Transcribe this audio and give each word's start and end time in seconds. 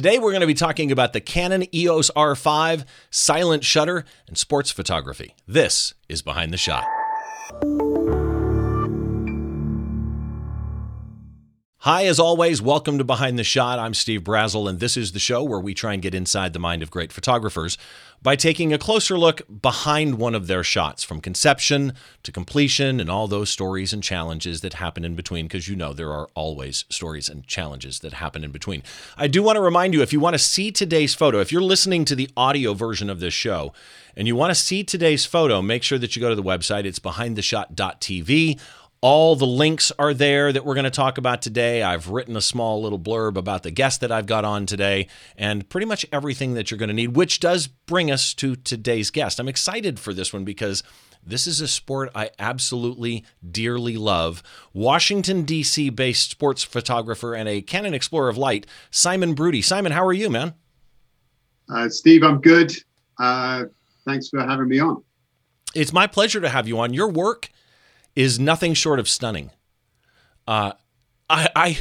Today, 0.00 0.18
we're 0.18 0.30
going 0.30 0.40
to 0.40 0.46
be 0.46 0.54
talking 0.54 0.90
about 0.90 1.12
the 1.12 1.20
Canon 1.20 1.66
EOS 1.74 2.10
R5, 2.16 2.86
silent 3.10 3.64
shutter, 3.64 4.06
and 4.26 4.38
sports 4.38 4.70
photography. 4.70 5.34
This 5.46 5.92
is 6.08 6.22
Behind 6.22 6.54
the 6.54 6.56
Shot. 6.56 6.86
Hi, 11.84 12.04
as 12.04 12.20
always, 12.20 12.60
welcome 12.60 12.98
to 12.98 13.04
Behind 13.04 13.38
the 13.38 13.42
Shot. 13.42 13.78
I'm 13.78 13.94
Steve 13.94 14.20
Brazill, 14.20 14.68
and 14.68 14.80
this 14.80 14.98
is 14.98 15.12
the 15.12 15.18
show 15.18 15.42
where 15.42 15.58
we 15.58 15.72
try 15.72 15.94
and 15.94 16.02
get 16.02 16.14
inside 16.14 16.52
the 16.52 16.58
mind 16.58 16.82
of 16.82 16.90
great 16.90 17.10
photographers 17.10 17.78
by 18.20 18.36
taking 18.36 18.70
a 18.70 18.76
closer 18.76 19.16
look 19.16 19.40
behind 19.62 20.18
one 20.18 20.34
of 20.34 20.46
their 20.46 20.62
shots 20.62 21.02
from 21.02 21.22
conception 21.22 21.94
to 22.22 22.30
completion 22.30 23.00
and 23.00 23.08
all 23.08 23.26
those 23.26 23.48
stories 23.48 23.94
and 23.94 24.02
challenges 24.02 24.60
that 24.60 24.74
happen 24.74 25.06
in 25.06 25.14
between, 25.14 25.46
because 25.46 25.68
you 25.68 25.74
know 25.74 25.94
there 25.94 26.12
are 26.12 26.28
always 26.34 26.84
stories 26.90 27.30
and 27.30 27.46
challenges 27.46 28.00
that 28.00 28.12
happen 28.12 28.44
in 28.44 28.50
between. 28.50 28.82
I 29.16 29.26
do 29.26 29.42
want 29.42 29.56
to 29.56 29.62
remind 29.62 29.94
you 29.94 30.02
if 30.02 30.12
you 30.12 30.20
want 30.20 30.34
to 30.34 30.38
see 30.38 30.70
today's 30.70 31.14
photo, 31.14 31.40
if 31.40 31.50
you're 31.50 31.62
listening 31.62 32.04
to 32.04 32.14
the 32.14 32.28
audio 32.36 32.74
version 32.74 33.08
of 33.08 33.20
this 33.20 33.32
show, 33.32 33.72
and 34.14 34.26
you 34.26 34.36
want 34.36 34.50
to 34.50 34.54
see 34.54 34.84
today's 34.84 35.24
photo, 35.24 35.62
make 35.62 35.82
sure 35.82 35.96
that 35.96 36.14
you 36.14 36.20
go 36.20 36.28
to 36.28 36.34
the 36.34 36.42
website. 36.42 36.84
It's 36.84 36.98
behindtheshot.tv. 36.98 38.60
All 39.02 39.34
the 39.34 39.46
links 39.46 39.90
are 39.98 40.12
there 40.12 40.52
that 40.52 40.66
we're 40.66 40.74
going 40.74 40.84
to 40.84 40.90
talk 40.90 41.16
about 41.16 41.40
today. 41.40 41.82
I've 41.82 42.10
written 42.10 42.36
a 42.36 42.42
small 42.42 42.82
little 42.82 42.98
blurb 42.98 43.36
about 43.36 43.62
the 43.62 43.70
guest 43.70 44.02
that 44.02 44.12
I've 44.12 44.26
got 44.26 44.44
on 44.44 44.66
today 44.66 45.06
and 45.38 45.66
pretty 45.70 45.86
much 45.86 46.04
everything 46.12 46.52
that 46.52 46.70
you're 46.70 46.76
going 46.76 46.88
to 46.90 46.94
need, 46.94 47.16
which 47.16 47.40
does 47.40 47.66
bring 47.66 48.10
us 48.10 48.34
to 48.34 48.56
today's 48.56 49.10
guest. 49.10 49.40
I'm 49.40 49.48
excited 49.48 49.98
for 49.98 50.12
this 50.12 50.34
one 50.34 50.44
because 50.44 50.82
this 51.24 51.46
is 51.46 51.62
a 51.62 51.68
sport 51.68 52.10
I 52.14 52.28
absolutely 52.38 53.24
dearly 53.50 53.96
love. 53.96 54.42
Washington, 54.74 55.44
D.C. 55.44 55.88
based 55.88 56.32
sports 56.32 56.62
photographer 56.62 57.34
and 57.34 57.48
a 57.48 57.62
Canon 57.62 57.94
Explorer 57.94 58.28
of 58.28 58.36
Light, 58.36 58.66
Simon 58.90 59.34
Bruty. 59.34 59.64
Simon, 59.64 59.92
how 59.92 60.04
are 60.04 60.12
you, 60.12 60.28
man? 60.28 60.52
Uh, 61.70 61.88
Steve, 61.88 62.22
I'm 62.22 62.42
good. 62.42 62.70
Uh, 63.18 63.64
thanks 64.04 64.28
for 64.28 64.40
having 64.40 64.68
me 64.68 64.78
on. 64.78 65.02
It's 65.74 65.92
my 65.94 66.06
pleasure 66.06 66.42
to 66.42 66.50
have 66.50 66.68
you 66.68 66.78
on. 66.80 66.92
Your 66.92 67.08
work 67.08 67.48
is 68.16 68.38
nothing 68.38 68.74
short 68.74 68.98
of 68.98 69.08
stunning. 69.08 69.50
Uh, 70.46 70.72
I, 71.28 71.48
I 71.54 71.78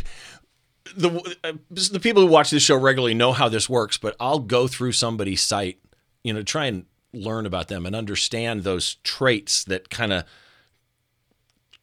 the 0.96 1.36
uh, 1.44 1.54
the 1.70 2.00
people 2.00 2.24
who 2.24 2.28
watch 2.28 2.50
this 2.52 2.64
show 2.64 2.78
regularly 2.78 3.14
know 3.14 3.32
how 3.32 3.50
this 3.50 3.70
works, 3.70 3.98
but 3.98 4.16
I'll 4.20 4.40
go 4.40 4.68
through 4.68 4.94
somebody's 4.94 5.42
site, 5.42 5.80
you 6.24 6.34
know, 6.34 6.44
try 6.44 6.66
and 6.66 6.86
learn 7.14 7.46
about 7.46 7.68
them 7.68 7.86
and 7.86 7.96
understand 7.96 8.64
those 8.64 8.96
traits 9.04 9.64
that 9.66 9.90
kind 9.90 10.14
of 10.14 10.24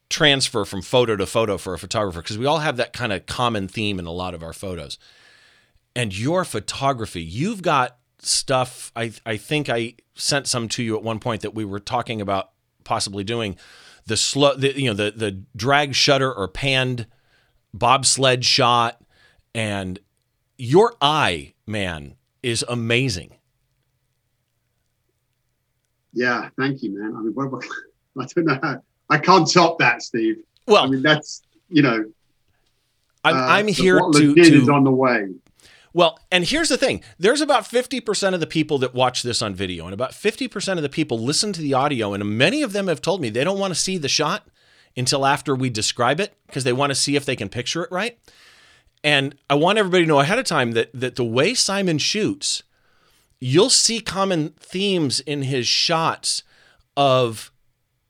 transfer 0.09 0.65
from 0.65 0.83
photo 0.83 1.17
to 1.17 1.27
photo 1.27 1.59
for 1.59 1.75
a 1.75 1.79
photographer 1.79 2.23
because 2.23 2.39
we 2.39 2.47
all 2.47 2.59
have 2.59 2.77
that 2.77 2.93
kind 2.93 3.13
of 3.13 3.27
common 3.27 3.67
theme 3.67 3.99
in 3.99 4.07
a 4.07 4.13
lot 4.13 4.35
of 4.35 4.43
our 4.43 4.53
photos. 4.53 4.99
And 5.97 6.17
your 6.17 6.45
photography, 6.45 7.23
you've 7.23 7.63
got 7.63 7.97
stuff. 8.19 8.93
I 8.95 9.13
I 9.25 9.37
think 9.37 9.69
I 9.69 9.95
sent 10.15 10.47
some 10.47 10.69
to 10.69 10.83
you 10.83 10.97
at 10.97 11.03
one 11.03 11.19
point 11.19 11.43
that 11.43 11.55
we 11.55 11.65
were 11.65 11.81
talking 11.81 12.21
about 12.21 12.51
possibly 12.85 13.25
doing 13.25 13.57
the 14.07 14.17
slow, 14.17 14.55
the, 14.55 14.81
you 14.81 14.89
know, 14.89 14.95
the 14.95 15.11
the 15.11 15.43
drag 15.55 15.95
shutter 15.95 16.33
or 16.33 16.49
panned 16.49 17.07
bobsled 17.75 18.45
shot, 18.45 19.01
and 19.55 19.99
your 20.57 20.95
eye, 21.01 21.55
man, 21.67 22.15
is 22.43 22.65
amazing. 22.69 23.35
Yeah, 26.13 26.49
thank 26.59 26.83
you, 26.83 26.99
man. 26.99 27.15
I 27.15 27.21
mean, 27.21 27.33
what, 27.35 27.65
I 28.19 28.27
don't 28.35 28.47
know. 28.47 28.59
How, 28.63 28.81
I 29.11 29.19
can't 29.19 29.51
top 29.51 29.79
that, 29.81 30.03
Steve. 30.03 30.37
Well, 30.67 30.85
I 30.85 30.87
mean, 30.87 31.03
that's 31.03 31.43
you 31.69 31.83
know. 31.83 32.05
I'm, 33.25 33.37
uh, 33.37 33.39
I'm 33.39 33.69
here 33.69 33.99
to, 33.99 34.35
to 34.35 34.41
is 34.41 34.69
on 34.69 34.85
the 34.85 34.91
way. 34.91 35.29
Well, 35.97 36.19
and 36.31 36.45
here's 36.45 36.69
the 36.69 36.77
thing 36.77 37.03
there's 37.19 37.41
about 37.41 37.65
50% 37.65 38.35
of 38.35 38.41
the 38.41 38.47
people 38.47 38.77
that 38.81 38.93
watch 38.93 39.23
this 39.23 39.41
on 39.41 39.55
video, 39.55 39.87
and 39.87 39.95
about 39.95 40.13
50% 40.13 40.77
of 40.77 40.83
the 40.83 40.91
people 40.91 41.19
listen 41.19 41.55
to 41.55 41.63
the 41.63 41.73
audio, 41.73 42.13
and 42.13 42.37
many 42.37 42.61
of 42.61 42.75
them 42.75 42.89
have 42.89 43.01
told 43.01 43.23
me 43.23 43.31
they 43.31 43.45
don't 43.45 43.59
want 43.59 43.73
to 43.73 43.81
see 43.81 43.97
the 43.97 44.07
shot 44.07 44.47
until 44.95 45.25
after 45.25 45.55
we 45.55 45.71
describe 45.71 46.21
it 46.21 46.35
because 46.47 46.65
they 46.65 46.73
want 46.75 46.91
to 46.91 46.95
see 46.95 47.17
if 47.17 47.25
they 47.25 47.35
can 47.35 47.49
picture 47.49 47.83
it 47.83 47.91
right. 47.91 48.19
And 49.03 49.37
I 49.49 49.55
want 49.55 49.79
everybody 49.79 50.05
to 50.05 50.09
know 50.09 50.21
ahead 50.21 50.39
of 50.39 50.45
time 50.45 50.73
that, 50.73 50.91
that 50.93 51.17
the 51.17 51.25
way 51.25 51.55
Simon 51.55 51.97
shoots, 51.97 52.63
you'll 53.41 53.71
see 53.71 54.01
common 54.01 54.51
themes 54.61 55.21
in 55.21 55.45
his 55.45 55.67
shots 55.67 56.43
of 56.95 57.51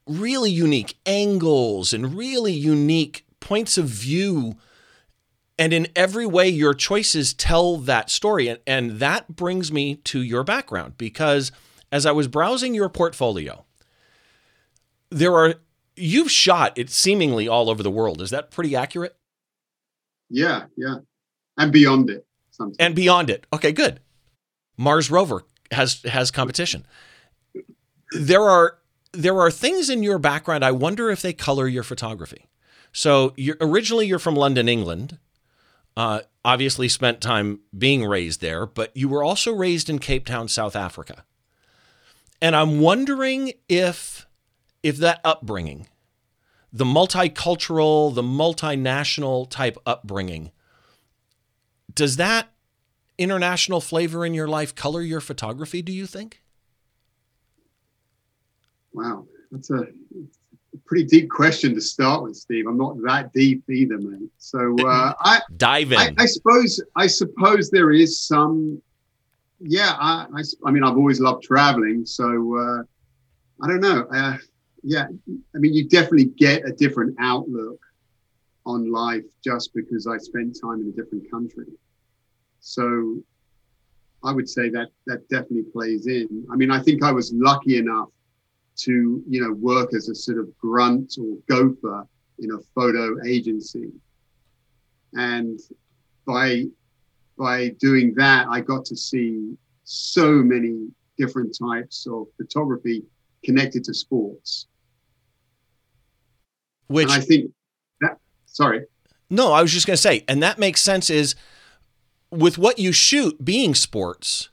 really 0.05 0.51
unique 0.51 0.97
angles 1.05 1.93
and 1.93 2.17
really 2.17 2.51
unique 2.51 3.25
points 3.39 3.77
of 3.77 3.85
view 3.85 4.57
and 5.57 5.73
in 5.73 5.87
every 5.95 6.25
way, 6.25 6.47
your 6.47 6.73
choices 6.73 7.33
tell 7.33 7.77
that 7.77 8.09
story. 8.09 8.47
And, 8.47 8.59
and 8.67 8.91
that 8.99 9.35
brings 9.35 9.71
me 9.71 9.95
to 9.95 10.21
your 10.21 10.43
background 10.43 10.97
because 10.97 11.51
as 11.91 12.05
I 12.05 12.11
was 12.11 12.27
browsing 12.27 12.73
your 12.73 12.89
portfolio, 12.89 13.65
there 15.09 15.35
are, 15.35 15.55
you've 15.95 16.29
shot 16.31 16.77
it 16.77 16.89
seemingly 16.89 17.47
all 17.47 17.69
over 17.69 17.81
the 17.81 17.91
world. 17.91 18.21
Is 18.21 18.29
that 18.29 18.51
pretty 18.51 18.75
accurate? 18.75 19.15
Yeah, 20.29 20.65
yeah. 20.75 20.97
And 21.57 21.71
beyond 21.71 22.09
it. 22.09 22.25
Sometimes. 22.51 22.77
And 22.79 22.95
beyond 22.95 23.29
it. 23.29 23.47
Okay, 23.53 23.71
good. 23.71 23.99
Mars 24.77 25.09
rover 25.09 25.43
has 25.71 26.01
has 26.03 26.31
competition. 26.31 26.85
There 28.11 28.43
are 28.43 28.77
there 29.13 29.39
are 29.39 29.49
things 29.49 29.89
in 29.89 30.03
your 30.03 30.19
background 30.19 30.63
I 30.63 30.71
wonder 30.71 31.09
if 31.09 31.21
they 31.21 31.33
color 31.33 31.67
your 31.67 31.83
photography. 31.83 32.47
So 32.91 33.33
you're 33.37 33.57
originally 33.59 34.05
you're 34.07 34.19
from 34.19 34.35
London, 34.35 34.69
England. 34.69 35.17
Uh, 35.97 36.21
obviously, 36.45 36.87
spent 36.87 37.21
time 37.21 37.59
being 37.75 38.05
raised 38.05 38.39
there, 38.39 38.67
but 38.67 38.95
you 38.95 39.09
were 39.09 39.23
also 39.23 39.51
raised 39.51 39.89
in 39.89 39.97
Cape 39.97 40.27
Town, 40.27 40.47
South 40.47 40.75
Africa. 40.75 41.25
And 42.39 42.55
I'm 42.55 42.79
wondering 42.79 43.53
if, 43.67 44.27
if 44.83 44.97
that 44.97 45.19
upbringing, 45.23 45.87
the 46.71 46.85
multicultural, 46.85 48.13
the 48.13 48.21
multinational 48.21 49.49
type 49.49 49.75
upbringing, 49.87 50.51
does 51.91 52.17
that 52.17 52.53
international 53.17 53.81
flavor 53.81 54.23
in 54.23 54.35
your 54.35 54.47
life 54.47 54.75
color 54.75 55.01
your 55.01 55.19
photography, 55.19 55.81
do 55.81 55.91
you 55.91 56.05
think? 56.05 56.43
Wow, 58.93 59.25
that's 59.51 59.71
a 59.71 59.87
pretty 60.87 61.05
deep 61.05 61.29
question 61.29 61.75
to 61.75 61.81
start 61.81 62.23
with, 62.23 62.35
Steve. 62.35 62.65
I'm 62.67 62.77
not 62.77 62.97
that 63.03 63.31
deep 63.33 63.69
either, 63.69 63.97
mate. 63.97 64.29
So 64.37 64.75
uh, 64.87 65.13
I 65.19 65.41
dive 65.57 65.91
in. 65.91 65.99
I, 65.99 66.13
I, 66.17 66.25
suppose 66.25 66.81
I 66.95 67.07
suppose 67.07 67.69
there 67.69 67.91
is 67.91 68.21
some. 68.21 68.81
Yeah, 69.59 69.95
I, 69.99 70.27
I, 70.35 70.41
I 70.65 70.71
mean, 70.71 70.83
I've 70.83 70.97
always 70.97 71.19
loved 71.19 71.43
traveling, 71.43 72.05
so 72.05 72.57
uh, 72.57 72.83
I 73.63 73.67
don't 73.67 73.81
know. 73.81 74.07
Uh, 74.13 74.37
yeah, 74.83 75.07
I 75.55 75.57
mean, 75.57 75.73
you 75.73 75.87
definitely 75.87 76.25
get 76.25 76.65
a 76.65 76.71
different 76.71 77.15
outlook 77.19 77.79
on 78.65 78.91
life 78.91 79.23
just 79.43 79.73
because 79.73 80.07
I 80.07 80.17
spent 80.17 80.57
time 80.61 80.81
in 80.81 80.89
a 80.89 80.91
different 80.91 81.29
country. 81.31 81.65
So 82.59 83.17
I 84.23 84.31
would 84.31 84.49
say 84.49 84.69
that 84.69 84.89
that 85.07 85.27
definitely 85.29 85.71
plays 85.71 86.07
in. 86.07 86.45
I 86.51 86.55
mean, 86.55 86.71
I 86.71 86.79
think 86.81 87.03
I 87.03 87.11
was 87.11 87.33
lucky 87.33 87.77
enough 87.77 88.09
to 88.77 89.23
you 89.27 89.41
know 89.41 89.53
work 89.53 89.93
as 89.93 90.09
a 90.09 90.15
sort 90.15 90.37
of 90.37 90.55
grunt 90.57 91.17
or 91.19 91.37
gopher 91.49 92.07
in 92.39 92.51
a 92.51 92.59
photo 92.75 93.15
agency. 93.25 93.91
And 95.13 95.59
by 96.25 96.65
by 97.37 97.69
doing 97.79 98.13
that 98.15 98.47
i 98.49 98.59
got 98.59 98.83
to 98.85 98.95
see 98.95 99.55
so 99.83 100.31
many 100.31 100.87
different 101.17 101.57
types 101.57 102.05
of 102.07 102.27
photography 102.35 103.03
connected 103.43 103.83
to 103.85 103.93
sports. 103.93 104.67
Which 106.87 107.05
and 107.05 107.13
i 107.13 107.19
think 107.19 107.51
that 108.01 108.17
sorry. 108.45 108.85
No 109.29 109.51
i 109.51 109.61
was 109.61 109.71
just 109.71 109.87
going 109.87 109.95
to 109.95 110.01
say 110.01 110.23
and 110.27 110.43
that 110.43 110.59
makes 110.59 110.81
sense 110.81 111.09
is 111.09 111.35
with 112.29 112.57
what 112.57 112.77
you 112.77 112.91
shoot 112.91 113.43
being 113.43 113.73
sports 113.73 114.49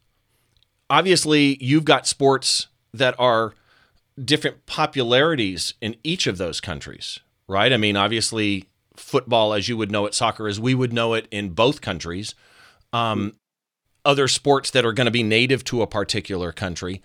obviously 0.88 1.56
you've 1.62 1.84
got 1.84 2.06
sports 2.06 2.68
that 2.92 3.14
are 3.18 3.54
different 4.22 4.66
popularities 4.66 5.74
in 5.80 5.96
each 6.04 6.26
of 6.26 6.38
those 6.38 6.60
countries, 6.60 7.20
right? 7.48 7.72
I 7.72 7.76
mean, 7.76 7.96
obviously, 7.96 8.68
football, 8.96 9.54
as 9.54 9.68
you 9.68 9.76
would 9.76 9.90
know 9.90 10.06
it, 10.06 10.14
soccer 10.14 10.46
as 10.48 10.60
we 10.60 10.74
would 10.74 10.92
know 10.92 11.14
it 11.14 11.26
in 11.30 11.50
both 11.50 11.80
countries. 11.80 12.34
Um, 12.92 13.34
other 14.04 14.28
sports 14.28 14.70
that 14.70 14.84
are 14.84 14.92
going 14.92 15.06
to 15.06 15.10
be 15.10 15.22
native 15.22 15.64
to 15.64 15.82
a 15.82 15.86
particular 15.86 16.52
country, 16.52 17.02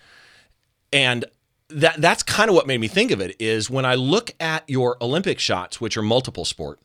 and 0.92 1.24
that 1.68 2.00
that's 2.00 2.22
kind 2.22 2.48
of 2.48 2.54
what 2.54 2.66
made 2.66 2.80
me 2.80 2.88
think 2.88 3.10
of 3.10 3.20
it. 3.20 3.34
Is 3.40 3.70
when 3.70 3.84
I 3.84 3.94
look 3.94 4.32
at 4.38 4.68
your 4.68 4.96
Olympic 5.00 5.38
shots, 5.38 5.80
which 5.80 5.96
are 5.96 6.02
multiple 6.02 6.44
sport, 6.44 6.78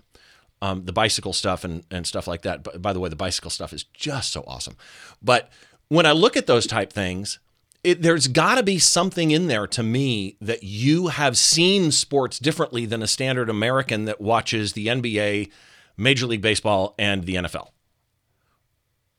um, 0.62 0.86
the 0.86 0.94
bicycle 0.94 1.34
stuff 1.34 1.64
and 1.64 1.84
and 1.92 2.08
stuff 2.08 2.28
like 2.28 2.44
that. 2.44 2.64
But 2.64 2.82
by 2.82 2.94
the 2.94 3.00
way, 3.00 3.10
the 3.10 3.16
bicycle 3.16 3.52
stuff 3.52 3.74
is 3.74 3.84
just 3.84 4.32
so 4.32 4.44
awesome. 4.48 4.78
But 5.22 5.50
when 5.90 6.06
I 6.06 6.14
look 6.14 6.38
at 6.38 6.48
those 6.48 6.66
type 6.66 6.92
things, 6.92 7.40
it, 7.86 8.02
there's 8.02 8.28
got 8.28 8.56
to 8.56 8.64
be 8.64 8.80
something 8.80 9.32
in 9.32 9.48
there 9.48 9.68
to 9.68 9.84
me 9.84 10.38
that 10.42 10.64
you 10.64 11.08
have 11.08 11.38
seen 11.38 11.92
sports 11.92 12.40
differently 12.40 12.86
than 12.86 13.04
a 13.04 13.08
standard 13.08 13.50
American 13.50 14.06
that 14.06 14.20
watches 14.20 14.74
the 14.74 14.88
NBA, 14.88 15.52
Major 15.98 16.26
League 16.26 16.42
Baseball, 16.42 16.96
and 16.98 17.26
the 17.26 17.36
NFL. 17.36 17.70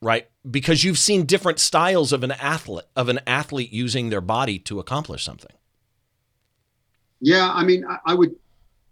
right? 0.00 0.28
Because 0.48 0.84
you've 0.84 0.98
seen 0.98 1.24
different 1.26 1.58
styles 1.58 2.12
of 2.12 2.22
an 2.22 2.32
athlete 2.32 2.84
of 2.94 3.08
an 3.08 3.20
athlete 3.26 3.72
using 3.72 4.10
their 4.10 4.20
body 4.20 4.58
to 4.60 4.78
accomplish 4.80 5.24
something. 5.24 5.52
Yeah, 7.20 7.50
I 7.52 7.64
mean, 7.64 7.84
I, 7.86 7.98
I 8.06 8.14
would. 8.14 8.34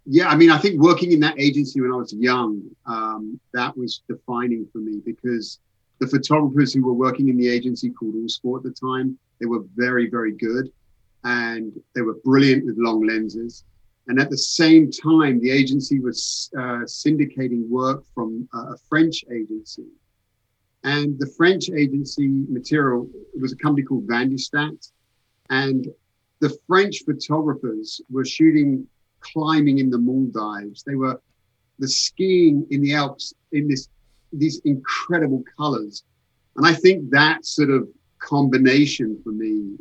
Yeah, 0.05 0.29
I 0.29 0.35
mean, 0.35 0.51
I 0.51 0.57
think 0.59 0.79
working 0.79 1.11
in 1.11 1.19
that 1.21 1.39
agency 1.39 1.81
when 1.81 1.91
I 1.91 1.95
was 1.95 2.13
young, 2.13 2.61
um, 2.85 3.39
that 3.53 3.75
was 3.75 4.01
defining 4.07 4.67
for 4.71 4.77
me 4.79 5.01
because 5.03 5.59
the 5.99 6.07
photographers 6.07 6.73
who 6.73 6.83
were 6.85 6.93
working 6.93 7.29
in 7.29 7.37
the 7.37 7.49
agency 7.49 7.89
called 7.89 8.15
Allsport 8.15 8.57
at 8.59 8.63
the 8.63 8.71
time, 8.71 9.17
they 9.39 9.45
were 9.45 9.63
very, 9.75 10.09
very 10.09 10.31
good, 10.31 10.71
and 11.23 11.73
they 11.93 12.01
were 12.01 12.15
brilliant 12.23 12.65
with 12.65 12.77
long 12.77 13.05
lenses. 13.05 13.63
And 14.07 14.19
at 14.19 14.29
the 14.29 14.37
same 14.37 14.91
time, 14.91 15.39
the 15.39 15.49
agency 15.49 15.99
was 15.99 16.49
uh, 16.55 16.85
syndicating 16.85 17.67
work 17.67 18.03
from 18.13 18.47
uh, 18.53 18.73
a 18.73 18.77
French 18.87 19.25
agency. 19.31 19.87
And 20.83 21.17
the 21.17 21.33
French 21.35 21.69
agency 21.71 22.27
material 22.47 23.09
was 23.39 23.51
a 23.51 23.55
company 23.55 23.83
called 23.83 24.05
Vandystadt. 24.05 24.91
And 25.49 25.87
the 26.39 26.55
French 26.67 27.03
photographers 27.05 27.99
were 28.09 28.25
shooting 28.25 28.87
climbing 29.21 29.79
in 29.79 29.89
the 29.89 29.97
Maldives. 29.97 30.83
They 30.83 30.95
were 30.95 31.19
the 31.79 31.87
skiing 31.87 32.67
in 32.69 32.81
the 32.81 32.93
Alps 32.93 33.33
in 33.51 33.67
this 33.67 33.89
these 34.31 34.59
incredible 34.65 35.43
colors. 35.57 36.03
And 36.55 36.65
I 36.65 36.73
think 36.73 37.09
that 37.11 37.45
sort 37.45 37.69
of 37.69 37.87
combination 38.25 39.19
for 39.23 39.31
me 39.31 39.77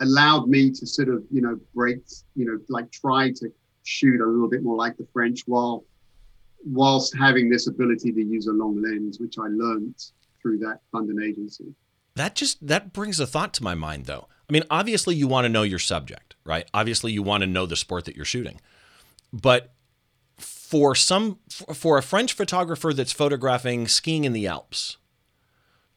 allowed 0.00 0.48
me 0.48 0.70
to 0.70 0.86
sort 0.86 1.08
of, 1.08 1.24
you 1.30 1.40
know, 1.40 1.58
break, 1.74 1.98
you 2.34 2.44
know, 2.44 2.58
like 2.68 2.90
try 2.92 3.30
to 3.30 3.50
shoot 3.84 4.20
a 4.20 4.26
little 4.26 4.48
bit 4.48 4.62
more 4.62 4.76
like 4.76 4.96
the 4.96 5.06
French 5.12 5.42
while 5.46 5.84
whilst 6.64 7.16
having 7.16 7.48
this 7.48 7.68
ability 7.68 8.12
to 8.12 8.22
use 8.22 8.46
a 8.46 8.52
long 8.52 8.82
lens, 8.82 9.18
which 9.20 9.38
I 9.38 9.46
learned 9.48 9.94
through 10.42 10.58
that 10.58 10.80
London 10.92 11.22
agency. 11.22 11.74
That 12.14 12.34
just 12.34 12.66
that 12.66 12.92
brings 12.92 13.20
a 13.20 13.26
thought 13.26 13.54
to 13.54 13.62
my 13.62 13.74
mind 13.74 14.06
though. 14.06 14.28
I 14.48 14.52
mean, 14.52 14.64
obviously 14.70 15.14
you 15.14 15.26
want 15.26 15.44
to 15.44 15.48
know 15.48 15.62
your 15.62 15.78
subject, 15.78 16.36
right? 16.44 16.68
Obviously 16.74 17.12
you 17.12 17.22
want 17.22 17.42
to 17.42 17.46
know 17.46 17.66
the 17.66 17.76
sport 17.76 18.04
that 18.04 18.16
you're 18.16 18.24
shooting. 18.24 18.60
But 19.32 19.72
for 20.36 20.94
some 20.94 21.38
for 21.48 21.96
a 21.96 22.02
French 22.02 22.32
photographer 22.32 22.92
that's 22.92 23.12
photographing 23.12 23.88
skiing 23.88 24.24
in 24.24 24.32
the 24.32 24.46
Alps 24.46 24.98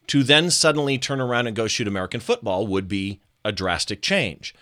to 0.09 0.23
then 0.23 0.49
suddenly 0.49 0.97
turn 0.97 1.21
around 1.21 1.47
and 1.47 1.55
go 1.55 1.67
shoot 1.67 1.87
American 1.87 2.19
football 2.19 2.65
would 2.65 2.87
be 2.87 3.21
a 3.45 3.51
drastic 3.51 4.01
change. 4.01 4.55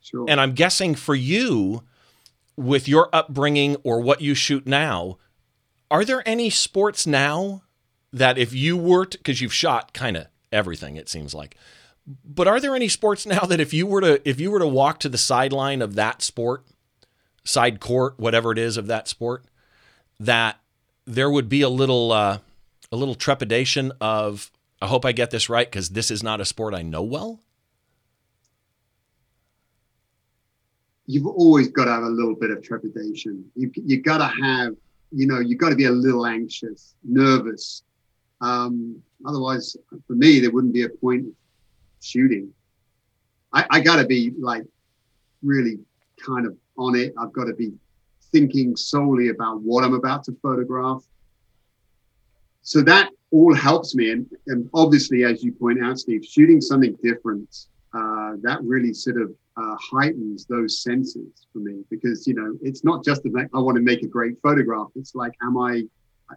Sure. 0.00 0.26
And 0.28 0.40
I'm 0.40 0.52
guessing 0.52 0.94
for 0.94 1.14
you, 1.14 1.82
with 2.56 2.86
your 2.86 3.08
upbringing 3.12 3.76
or 3.84 4.00
what 4.00 4.20
you 4.20 4.34
shoot 4.34 4.66
now, 4.66 5.16
are 5.90 6.04
there 6.04 6.22
any 6.26 6.50
sports 6.50 7.06
now 7.06 7.62
that 8.12 8.36
if 8.36 8.52
you 8.52 8.76
were 8.76 9.06
to, 9.06 9.16
because 9.16 9.40
you've 9.40 9.54
shot 9.54 9.94
kind 9.94 10.16
of 10.16 10.26
everything, 10.52 10.96
it 10.96 11.08
seems 11.08 11.34
like, 11.34 11.56
but 12.24 12.46
are 12.46 12.60
there 12.60 12.74
any 12.74 12.88
sports 12.88 13.24
now 13.24 13.40
that 13.40 13.60
if 13.60 13.72
you 13.72 13.86
were 13.86 14.00
to 14.00 14.28
if 14.28 14.40
you 14.40 14.50
were 14.50 14.58
to 14.58 14.66
walk 14.66 14.98
to 15.00 15.08
the 15.08 15.18
sideline 15.18 15.80
of 15.80 15.94
that 15.94 16.20
sport, 16.20 16.64
side 17.44 17.80
court, 17.80 18.18
whatever 18.18 18.52
it 18.52 18.58
is 18.58 18.76
of 18.76 18.88
that 18.88 19.08
sport, 19.08 19.44
that 20.20 20.58
there 21.06 21.30
would 21.30 21.48
be 21.48 21.62
a 21.62 21.68
little 21.68 22.12
uh, 22.12 22.38
a 22.90 22.96
little 22.96 23.14
trepidation 23.14 23.92
of 24.00 24.50
I 24.82 24.86
hope 24.86 25.04
I 25.04 25.12
get 25.12 25.30
this 25.30 25.48
right 25.48 25.70
because 25.70 25.90
this 25.90 26.10
is 26.10 26.22
not 26.22 26.40
a 26.40 26.44
sport 26.44 26.74
I 26.74 26.82
know 26.82 27.02
well. 27.02 27.40
you've 31.06 31.26
always 31.26 31.68
got 31.68 31.86
to 31.86 31.90
have 31.90 32.04
a 32.04 32.08
little 32.08 32.34
bit 32.34 32.50
of 32.50 32.62
trepidation. 32.62 33.44
You 33.54 33.70
you 33.74 34.00
got 34.00 34.18
to 34.18 34.26
have, 34.42 34.74
you 35.10 35.26
know, 35.26 35.40
you've 35.40 35.58
got 35.58 35.70
to 35.70 35.76
be 35.76 35.86
a 35.86 35.90
little 35.90 36.26
anxious, 36.26 36.94
nervous. 37.04 37.82
Um, 38.40 39.00
otherwise, 39.26 39.76
for 40.06 40.14
me, 40.14 40.40
there 40.40 40.50
wouldn't 40.50 40.72
be 40.72 40.84
a 40.84 40.88
point 40.88 41.26
shooting. 42.00 42.52
I, 43.52 43.66
I 43.70 43.80
got 43.80 43.96
to 43.96 44.06
be 44.06 44.32
like 44.38 44.64
really 45.42 45.78
kind 46.24 46.46
of 46.46 46.56
on 46.78 46.96
it. 46.96 47.12
I've 47.18 47.32
got 47.32 47.44
to 47.44 47.54
be 47.54 47.72
thinking 48.32 48.74
solely 48.76 49.28
about 49.28 49.60
what 49.60 49.84
I'm 49.84 49.94
about 49.94 50.24
to 50.24 50.32
photograph. 50.42 51.04
So 52.62 52.80
that 52.82 53.10
all 53.32 53.54
helps 53.54 53.94
me. 53.94 54.12
And, 54.12 54.26
and 54.46 54.70
obviously, 54.74 55.24
as 55.24 55.42
you 55.42 55.52
point 55.52 55.82
out, 55.82 55.98
Steve, 55.98 56.24
shooting 56.24 56.60
something 56.60 56.96
different, 57.02 57.66
uh, 57.94 58.32
that 58.42 58.58
really 58.62 58.94
sort 58.94 59.20
of 59.20 59.32
uh, 59.56 59.76
heightens 59.80 60.46
those 60.46 60.82
senses 60.82 61.46
for 61.52 61.58
me 61.58 61.84
because 61.90 62.26
you 62.26 62.32
know 62.32 62.56
it's 62.62 62.84
not 62.84 63.04
just 63.04 63.22
that 63.22 63.48
I 63.54 63.58
want 63.58 63.76
to 63.76 63.82
make 63.82 64.02
a 64.02 64.06
great 64.06 64.40
photograph. 64.42 64.88
It's 64.94 65.14
like, 65.14 65.32
am 65.42 65.58
I 65.58 65.82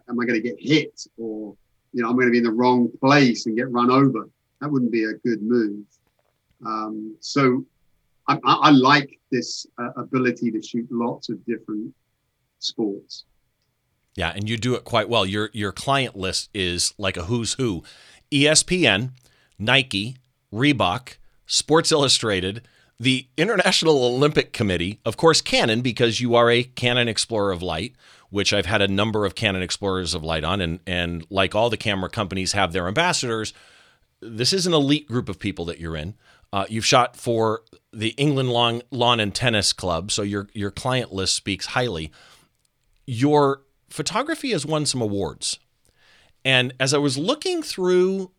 am 0.08 0.20
I 0.20 0.24
going 0.26 0.34
to 0.34 0.40
get 0.40 0.56
hit 0.58 1.06
or 1.16 1.54
you 1.92 2.02
know 2.02 2.08
I'm 2.10 2.16
going 2.16 2.26
to 2.26 2.32
be 2.32 2.38
in 2.38 2.44
the 2.44 2.52
wrong 2.52 2.90
place 3.00 3.46
and 3.46 3.56
get 3.56 3.70
run 3.70 3.90
over? 3.90 4.28
That 4.60 4.70
wouldn't 4.70 4.92
be 4.92 5.04
a 5.04 5.14
good 5.14 5.42
move. 5.42 5.84
Um, 6.64 7.16
so 7.20 7.64
I, 8.28 8.38
I, 8.42 8.70
like 8.70 9.20
this 9.30 9.66
uh, 9.78 9.90
ability 9.96 10.50
to 10.52 10.62
shoot 10.62 10.86
lots 10.90 11.28
of 11.28 11.44
different 11.44 11.94
sports. 12.60 13.26
Yeah, 14.16 14.32
and 14.34 14.48
you 14.48 14.56
do 14.56 14.74
it 14.74 14.84
quite 14.84 15.08
well. 15.08 15.26
Your 15.26 15.50
your 15.52 15.72
client 15.72 16.16
list 16.16 16.48
is 16.54 16.94
like 16.98 17.16
a 17.16 17.24
who's 17.24 17.52
who: 17.54 17.84
ESPN, 18.32 19.10
Nike, 19.58 20.16
Reebok, 20.52 21.18
Sports 21.46 21.92
Illustrated, 21.92 22.62
the 22.98 23.26
International 23.36 24.04
Olympic 24.04 24.54
Committee, 24.54 25.00
of 25.04 25.18
course, 25.18 25.42
Canon, 25.42 25.82
because 25.82 26.20
you 26.20 26.34
are 26.34 26.50
a 26.50 26.62
Canon 26.64 27.08
Explorer 27.08 27.52
of 27.52 27.62
Light, 27.62 27.94
which 28.30 28.54
I've 28.54 28.66
had 28.66 28.80
a 28.80 28.88
number 28.88 29.26
of 29.26 29.34
Canon 29.34 29.62
Explorers 29.62 30.14
of 30.14 30.24
Light 30.24 30.44
on, 30.44 30.62
and 30.62 30.80
and 30.86 31.26
like 31.28 31.54
all 31.54 31.68
the 31.68 31.76
camera 31.76 32.08
companies 32.08 32.52
have 32.52 32.72
their 32.72 32.88
ambassadors. 32.88 33.52
This 34.20 34.54
is 34.54 34.66
an 34.66 34.72
elite 34.72 35.06
group 35.06 35.28
of 35.28 35.38
people 35.38 35.66
that 35.66 35.78
you're 35.78 35.96
in. 35.96 36.14
Uh, 36.54 36.64
you've 36.70 36.86
shot 36.86 37.16
for 37.16 37.62
the 37.92 38.10
England 38.10 38.48
Lawn, 38.50 38.80
Lawn 38.90 39.20
and 39.20 39.34
Tennis 39.34 39.74
Club, 39.74 40.10
so 40.10 40.22
your 40.22 40.48
your 40.54 40.70
client 40.70 41.12
list 41.12 41.34
speaks 41.34 41.66
highly. 41.66 42.10
Your 43.04 43.60
photography 43.88 44.50
has 44.50 44.66
won 44.66 44.86
some 44.86 45.00
awards, 45.00 45.58
and 46.44 46.74
as 46.78 46.94
I 46.94 46.98
was 46.98 47.18
looking 47.18 47.62
through 47.62 48.30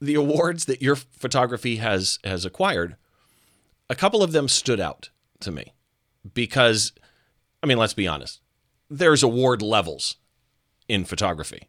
the 0.00 0.14
awards 0.14 0.64
that 0.64 0.82
your 0.82 0.96
photography 0.96 1.76
has 1.76 2.18
has 2.24 2.44
acquired, 2.44 2.96
a 3.88 3.94
couple 3.94 4.22
of 4.22 4.32
them 4.32 4.48
stood 4.48 4.80
out 4.80 5.10
to 5.40 5.52
me 5.52 5.72
because, 6.34 6.92
I 7.62 7.66
mean, 7.66 7.78
let's 7.78 7.94
be 7.94 8.08
honest, 8.08 8.40
there's 8.90 9.22
award 9.22 9.62
levels 9.62 10.16
in 10.88 11.04
photography. 11.04 11.68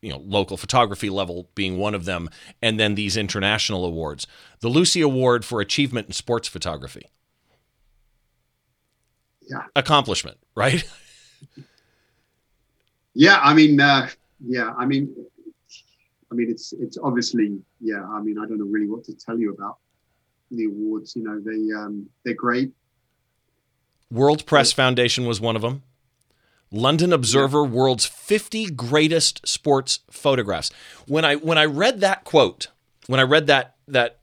You 0.00 0.10
know, 0.10 0.22
local 0.24 0.56
photography 0.56 1.10
level 1.10 1.50
being 1.56 1.76
one 1.76 1.94
of 1.94 2.04
them, 2.04 2.30
and 2.62 2.78
then 2.78 2.94
these 2.94 3.16
international 3.16 3.84
awards. 3.84 4.28
The 4.60 4.68
Lucie 4.68 5.00
Award 5.00 5.44
for 5.44 5.60
Achievement 5.60 6.06
in 6.06 6.12
Sports 6.12 6.46
Photography. 6.46 7.06
Yeah. 9.50 9.64
Accomplishment, 9.74 10.38
right? 10.54 10.84
yeah, 13.18 13.40
I 13.42 13.52
mean, 13.52 13.80
uh, 13.80 14.08
yeah, 14.46 14.72
I 14.78 14.86
mean, 14.86 15.12
I 16.30 16.34
mean, 16.36 16.48
it's 16.48 16.72
it's 16.72 16.96
obviously, 17.02 17.58
yeah. 17.80 18.06
I 18.08 18.20
mean, 18.20 18.38
I 18.38 18.46
don't 18.46 18.58
know 18.58 18.64
really 18.64 18.86
what 18.86 19.02
to 19.04 19.12
tell 19.12 19.36
you 19.36 19.52
about 19.52 19.78
the 20.52 20.66
awards. 20.66 21.16
You 21.16 21.24
know, 21.24 21.40
they 21.40 21.74
um, 21.74 22.08
they're 22.24 22.34
great. 22.34 22.70
World 24.08 24.46
Press 24.46 24.70
Foundation 24.70 25.26
was 25.26 25.40
one 25.40 25.56
of 25.56 25.62
them. 25.62 25.82
London 26.70 27.12
Observer 27.12 27.64
yeah. 27.64 27.70
World's 27.70 28.06
50 28.06 28.70
Greatest 28.70 29.48
Sports 29.48 30.00
Photographs. 30.12 30.70
When 31.08 31.24
I 31.24 31.34
when 31.34 31.58
I 31.58 31.64
read 31.64 32.00
that 32.02 32.22
quote, 32.22 32.68
when 33.08 33.18
I 33.18 33.24
read 33.24 33.48
that 33.48 33.74
that 33.88 34.20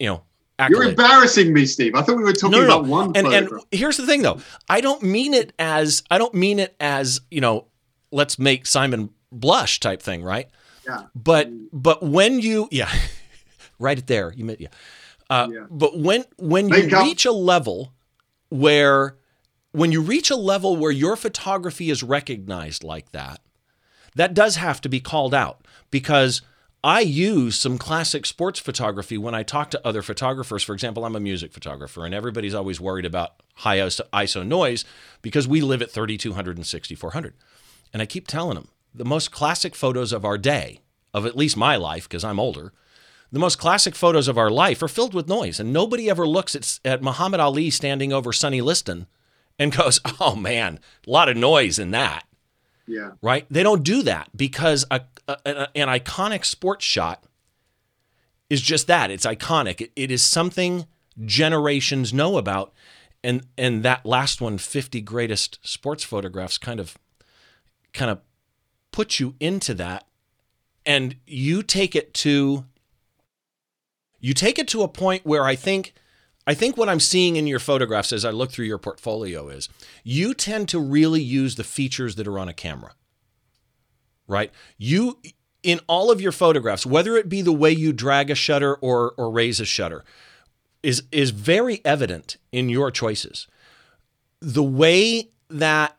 you 0.00 0.08
know 0.08 0.22
Accolade. 0.58 0.82
You're 0.82 0.90
embarrassing 0.90 1.52
me, 1.52 1.64
Steve. 1.64 1.94
I 1.94 2.02
thought 2.02 2.16
we 2.16 2.24
were 2.24 2.32
talking 2.32 2.58
no, 2.58 2.66
no, 2.66 2.78
about 2.80 2.86
one. 2.86 3.16
And, 3.16 3.26
and 3.28 3.50
here's 3.70 3.96
the 3.96 4.06
thing, 4.06 4.22
though. 4.22 4.38
I 4.68 4.80
don't 4.80 5.02
mean 5.02 5.32
it 5.32 5.52
as 5.60 6.02
I 6.10 6.18
don't 6.18 6.34
mean 6.34 6.58
it 6.58 6.74
as 6.80 7.20
you 7.30 7.40
know, 7.40 7.66
let's 8.12 8.38
make 8.38 8.66
Simon 8.66 9.10
blush 9.30 9.80
type 9.80 10.02
thing, 10.02 10.22
right? 10.22 10.48
Yeah. 10.86 11.04
But 11.14 11.50
but 11.72 12.02
when 12.02 12.40
you 12.40 12.68
yeah, 12.70 12.92
right 13.78 13.98
it 13.98 14.06
there 14.06 14.32
you 14.32 14.56
yeah. 14.58 14.68
Uh, 15.30 15.48
yeah. 15.50 15.66
But 15.70 15.98
when 15.98 16.24
when 16.36 16.68
you 16.68 16.88
reach 17.00 17.24
a 17.24 17.32
level 17.32 17.92
where 18.50 19.16
when 19.72 19.90
you 19.90 20.02
reach 20.02 20.30
a 20.30 20.36
level 20.36 20.76
where 20.76 20.90
your 20.90 21.16
photography 21.16 21.90
is 21.90 22.02
recognized 22.02 22.84
like 22.84 23.12
that, 23.12 23.40
that 24.14 24.34
does 24.34 24.56
have 24.56 24.80
to 24.82 24.88
be 24.88 25.00
called 25.00 25.34
out 25.34 25.66
because 25.90 26.42
I 26.84 27.00
use 27.00 27.58
some 27.58 27.78
classic 27.78 28.26
sports 28.26 28.58
photography 28.58 29.16
when 29.16 29.34
I 29.34 29.44
talk 29.44 29.70
to 29.70 29.86
other 29.86 30.02
photographers. 30.02 30.64
For 30.64 30.74
example, 30.74 31.04
I'm 31.04 31.14
a 31.14 31.20
music 31.20 31.52
photographer, 31.52 32.04
and 32.04 32.14
everybody's 32.14 32.54
always 32.54 32.80
worried 32.80 33.04
about 33.04 33.42
high 33.56 33.78
ISO 33.78 34.46
noise 34.46 34.84
because 35.22 35.46
we 35.46 35.60
live 35.60 35.80
at 35.80 35.90
3200 35.90 36.56
and 36.56 36.66
6400. 36.66 37.34
And 37.92 38.00
I 38.00 38.06
keep 38.06 38.26
telling 38.26 38.54
them 38.54 38.68
the 38.94 39.04
most 39.04 39.30
classic 39.30 39.74
photos 39.74 40.12
of 40.12 40.24
our 40.24 40.38
day, 40.38 40.80
of 41.12 41.26
at 41.26 41.36
least 41.36 41.56
my 41.56 41.76
life, 41.76 42.08
because 42.08 42.24
I'm 42.24 42.40
older, 42.40 42.72
the 43.30 43.38
most 43.38 43.58
classic 43.58 43.94
photos 43.94 44.28
of 44.28 44.36
our 44.36 44.50
life 44.50 44.82
are 44.82 44.88
filled 44.88 45.14
with 45.14 45.28
noise, 45.28 45.58
and 45.58 45.72
nobody 45.72 46.10
ever 46.10 46.26
looks 46.26 46.54
at, 46.54 46.78
at 46.84 47.02
Muhammad 47.02 47.40
Ali 47.40 47.70
standing 47.70 48.12
over 48.12 48.32
Sonny 48.32 48.60
Liston 48.60 49.06
and 49.58 49.72
goes, 49.76 50.00
"Oh 50.20 50.36
man, 50.36 50.78
a 51.06 51.10
lot 51.10 51.28
of 51.30 51.36
noise 51.36 51.78
in 51.78 51.90
that." 51.92 52.24
Yeah. 52.86 53.12
Right? 53.22 53.46
They 53.48 53.62
don't 53.62 53.84
do 53.84 54.02
that 54.02 54.28
because 54.36 54.84
a, 54.90 55.02
a, 55.28 55.68
an 55.74 55.88
iconic 55.88 56.44
sports 56.44 56.84
shot 56.84 57.24
is 58.50 58.60
just 58.60 58.86
that. 58.88 59.10
It's 59.10 59.24
iconic. 59.24 59.80
It, 59.80 59.92
it 59.96 60.10
is 60.10 60.22
something 60.22 60.86
generations 61.24 62.12
know 62.12 62.36
about. 62.36 62.72
And 63.24 63.46
and 63.56 63.82
that 63.82 64.04
last 64.04 64.40
one, 64.40 64.58
50 64.58 65.00
greatest 65.00 65.58
sports 65.62 66.04
photographs, 66.04 66.58
kind 66.58 66.80
of 66.80 66.98
kind 67.92 68.10
of 68.10 68.20
puts 68.90 69.20
you 69.20 69.34
into 69.40 69.74
that. 69.74 70.06
And 70.84 71.16
you 71.26 71.62
take 71.62 71.94
it 71.94 72.12
to 72.14 72.64
you 74.20 74.34
take 74.34 74.58
it 74.58 74.68
to 74.68 74.82
a 74.82 74.88
point 74.88 75.26
where 75.26 75.44
I 75.44 75.56
think 75.56 75.94
I 76.46 76.54
think 76.54 76.76
what 76.76 76.88
I'm 76.88 77.00
seeing 77.00 77.36
in 77.36 77.46
your 77.46 77.58
photographs 77.58 78.12
as 78.12 78.24
I 78.24 78.30
look 78.30 78.50
through 78.50 78.64
your 78.64 78.78
portfolio 78.78 79.48
is 79.48 79.68
you 80.02 80.34
tend 80.34 80.68
to 80.70 80.80
really 80.80 81.22
use 81.22 81.54
the 81.54 81.64
features 81.64 82.16
that 82.16 82.26
are 82.26 82.38
on 82.38 82.48
a 82.48 82.52
camera. 82.52 82.92
Right? 84.26 84.50
You 84.78 85.18
in 85.62 85.80
all 85.86 86.10
of 86.10 86.20
your 86.20 86.32
photographs, 86.32 86.84
whether 86.84 87.16
it 87.16 87.28
be 87.28 87.42
the 87.42 87.52
way 87.52 87.70
you 87.70 87.92
drag 87.92 88.30
a 88.30 88.34
shutter 88.34 88.74
or 88.76 89.14
or 89.16 89.30
raise 89.30 89.60
a 89.60 89.64
shutter, 89.64 90.04
is 90.82 91.04
is 91.12 91.30
very 91.30 91.80
evident 91.84 92.36
in 92.50 92.68
your 92.68 92.90
choices. 92.90 93.46
The 94.40 94.64
way 94.64 95.30
that 95.48 95.96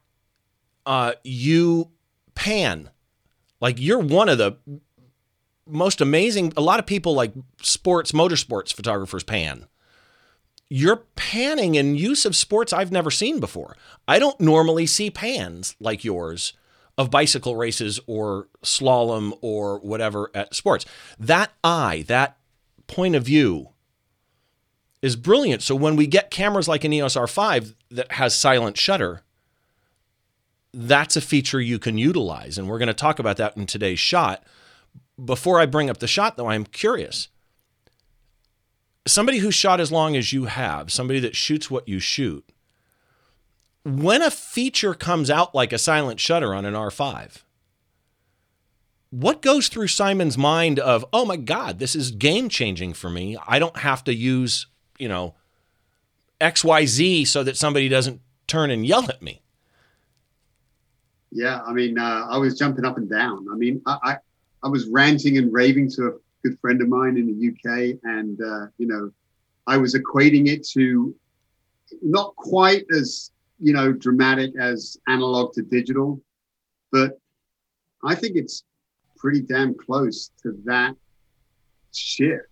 uh, 0.85 1.13
you 1.23 1.89
pan, 2.35 2.89
like 3.59 3.79
you're 3.79 3.99
one 3.99 4.29
of 4.29 4.37
the 4.37 4.57
most 5.67 6.01
amazing. 6.01 6.53
A 6.57 6.61
lot 6.61 6.79
of 6.79 6.85
people 6.85 7.13
like 7.13 7.33
sports, 7.61 8.11
motorsports 8.11 8.73
photographers 8.73 9.23
pan 9.23 9.67
you're 10.69 11.03
panning 11.15 11.77
and 11.77 11.99
use 11.99 12.25
of 12.25 12.35
sports 12.35 12.73
I've 12.73 12.91
never 12.91 13.11
seen 13.11 13.39
before. 13.39 13.77
I 14.07 14.17
don't 14.17 14.39
normally 14.41 14.87
see 14.87 15.11
pans 15.11 15.75
like 15.79 16.03
yours 16.03 16.53
of 16.97 17.11
bicycle 17.11 17.55
races 17.55 17.99
or 18.07 18.47
slalom 18.63 19.37
or 19.41 19.79
whatever 19.79 20.31
at 20.33 20.55
sports. 20.55 20.85
That 21.19 21.51
eye, 21.63 22.05
that 22.07 22.37
point 22.87 23.15
of 23.15 23.23
view 23.23 23.69
is 25.01 25.15
brilliant. 25.15 25.61
So 25.61 25.75
when 25.75 25.95
we 25.95 26.07
get 26.07 26.31
cameras 26.31 26.67
like 26.67 26.83
an 26.83 26.93
EOS 26.93 27.15
R5 27.15 27.75
that 27.91 28.11
has 28.13 28.33
silent 28.33 28.77
shutter, 28.77 29.22
that's 30.73 31.15
a 31.15 31.21
feature 31.21 31.61
you 31.61 31.79
can 31.79 31.97
utilize. 31.97 32.57
And 32.57 32.67
we're 32.67 32.79
going 32.79 32.87
to 32.87 32.93
talk 32.93 33.19
about 33.19 33.37
that 33.37 33.55
in 33.55 33.65
today's 33.65 33.99
shot. 33.99 34.43
Before 35.23 35.59
I 35.59 35.65
bring 35.65 35.89
up 35.89 35.99
the 35.99 36.07
shot, 36.07 36.37
though, 36.37 36.47
I'm 36.49 36.65
curious 36.65 37.29
somebody 39.05 39.39
who 39.39 39.51
shot 39.51 39.79
as 39.79 39.91
long 39.91 40.15
as 40.15 40.33
you 40.33 40.45
have, 40.45 40.91
somebody 40.91 41.19
that 41.19 41.35
shoots 41.35 41.69
what 41.69 41.87
you 41.87 41.99
shoot, 41.99 42.45
when 43.83 44.21
a 44.21 44.31
feature 44.31 44.93
comes 44.93 45.29
out 45.29 45.53
like 45.53 45.73
a 45.73 45.77
silent 45.77 46.19
shutter 46.19 46.53
on 46.53 46.65
an 46.65 46.73
R5, 46.73 47.43
what 49.09 49.41
goes 49.41 49.67
through 49.67 49.87
Simon's 49.87 50.37
mind 50.37 50.79
of, 50.79 51.05
oh 51.13 51.25
my 51.25 51.35
God, 51.35 51.79
this 51.79 51.95
is 51.95 52.11
game 52.11 52.49
changing 52.49 52.93
for 52.93 53.09
me. 53.09 53.37
I 53.45 53.59
don't 53.59 53.77
have 53.77 54.03
to 54.05 54.13
use, 54.13 54.67
you 54.97 55.07
know, 55.07 55.35
XYZ 56.41 57.27
so 57.27 57.43
that 57.43 57.57
somebody 57.57 57.89
doesn't 57.89 58.21
turn 58.47 58.71
and 58.71 58.85
yell 58.85 59.09
at 59.09 59.21
me. 59.21 59.42
Yeah, 61.35 61.61
I 61.65 61.73
mean, 61.73 61.97
uh, 61.97 62.27
I 62.29 62.37
was 62.37 62.57
jumping 62.57 62.85
up 62.85 62.97
and 62.97 63.09
down. 63.09 63.47
I 63.51 63.55
mean, 63.55 63.81
I, 63.87 63.97
I, 64.03 64.17
I 64.63 64.67
was 64.67 64.87
ranting 64.87 65.39
and 65.39 65.51
raving 65.51 65.89
to 65.91 66.07
a 66.07 66.11
good 66.43 66.59
friend 66.59 66.79
of 66.79 66.89
mine 66.89 67.17
in 67.17 67.25
the 67.25 67.47
UK, 67.49 67.97
and 68.03 68.39
uh, 68.39 68.67
you 68.77 68.85
know, 68.87 69.11
I 69.65 69.77
was 69.77 69.95
equating 69.95 70.47
it 70.47 70.65
to 70.69 71.15
not 72.03 72.35
quite 72.35 72.85
as 72.95 73.31
you 73.59 73.73
know 73.73 73.91
dramatic 73.91 74.53
as 74.59 74.97
analog 75.07 75.53
to 75.53 75.63
digital, 75.63 76.21
but 76.91 77.19
I 78.03 78.13
think 78.13 78.35
it's 78.35 78.63
pretty 79.17 79.41
damn 79.41 79.73
close 79.73 80.29
to 80.43 80.55
that 80.65 80.95
shift. 81.93 82.45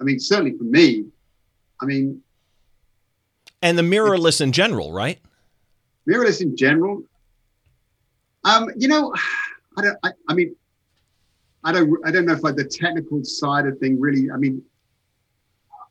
I 0.00 0.04
mean, 0.04 0.18
certainly 0.18 0.56
for 0.56 0.64
me, 0.64 1.04
I 1.82 1.84
mean, 1.84 2.22
and 3.60 3.76
the 3.76 3.82
mirrorless 3.82 4.40
in 4.40 4.52
general, 4.52 4.92
right? 4.92 5.18
Mirrorless 6.08 6.40
in 6.40 6.56
general. 6.56 7.04
Um, 8.44 8.70
you 8.76 8.88
know, 8.88 9.14
I 9.76 9.82
don't. 9.82 9.98
I, 10.02 10.10
I 10.28 10.34
mean, 10.34 10.54
I 11.64 11.72
don't 11.72 11.94
I 12.04 12.10
don't 12.10 12.26
know 12.26 12.32
if 12.32 12.42
like 12.42 12.56
the 12.56 12.64
technical 12.64 13.22
side 13.24 13.66
of 13.66 13.78
thing 13.78 14.00
really. 14.00 14.30
I 14.30 14.36
mean, 14.36 14.62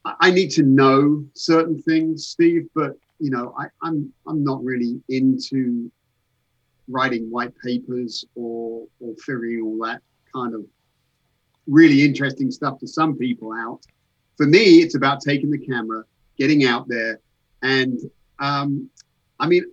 I 0.05 0.31
need 0.31 0.49
to 0.51 0.63
know 0.63 1.25
certain 1.33 1.81
things, 1.81 2.27
Steve, 2.27 2.67
but 2.73 2.97
you 3.19 3.29
know, 3.29 3.53
I, 3.57 3.67
I'm 3.83 4.11
I'm 4.27 4.43
not 4.43 4.63
really 4.63 5.01
into 5.09 5.91
writing 6.87 7.29
white 7.29 7.53
papers 7.63 8.25
or 8.35 8.87
or 8.99 9.13
figuring 9.15 9.61
all 9.61 9.85
that 9.85 10.01
kind 10.33 10.55
of 10.55 10.65
really 11.67 12.03
interesting 12.03 12.49
stuff 12.51 12.79
to 12.79 12.87
some 12.87 13.15
people 13.15 13.53
out. 13.53 13.81
For 14.37 14.45
me, 14.45 14.79
it's 14.81 14.95
about 14.95 15.21
taking 15.21 15.51
the 15.51 15.59
camera, 15.59 16.03
getting 16.37 16.65
out 16.65 16.87
there, 16.87 17.19
and 17.61 17.99
um, 18.39 18.89
I 19.39 19.47
mean, 19.47 19.65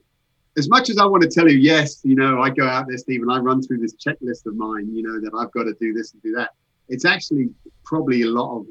as 0.57 0.69
much 0.69 0.89
as 0.91 0.99
I 0.99 1.05
want 1.05 1.23
to 1.23 1.29
tell 1.29 1.49
you, 1.49 1.59
yes, 1.59 2.01
you 2.03 2.15
know, 2.15 2.41
I 2.41 2.51
go 2.51 2.67
out 2.67 2.87
there, 2.89 2.97
Steve, 2.97 3.23
and 3.23 3.31
I 3.31 3.39
run 3.39 3.63
through 3.63 3.79
this 3.79 3.95
checklist 3.95 4.47
of 4.47 4.57
mine, 4.57 4.95
you 4.95 5.03
know, 5.03 5.21
that 5.21 5.37
I've 5.37 5.53
got 5.53 5.65
to 5.65 5.75
do 5.81 5.93
this 5.93 6.13
and 6.13 6.23
do 6.23 6.33
that. 6.33 6.51
It's 6.89 7.05
actually 7.05 7.49
probably 7.85 8.23
a 8.23 8.29
lot 8.29 8.59
of 8.59 8.67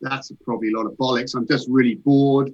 that's 0.00 0.30
probably 0.44 0.72
a 0.72 0.76
lot 0.76 0.86
of 0.86 0.92
bollocks. 0.92 1.34
I'm 1.34 1.46
just 1.46 1.68
really 1.68 1.96
bored. 1.96 2.52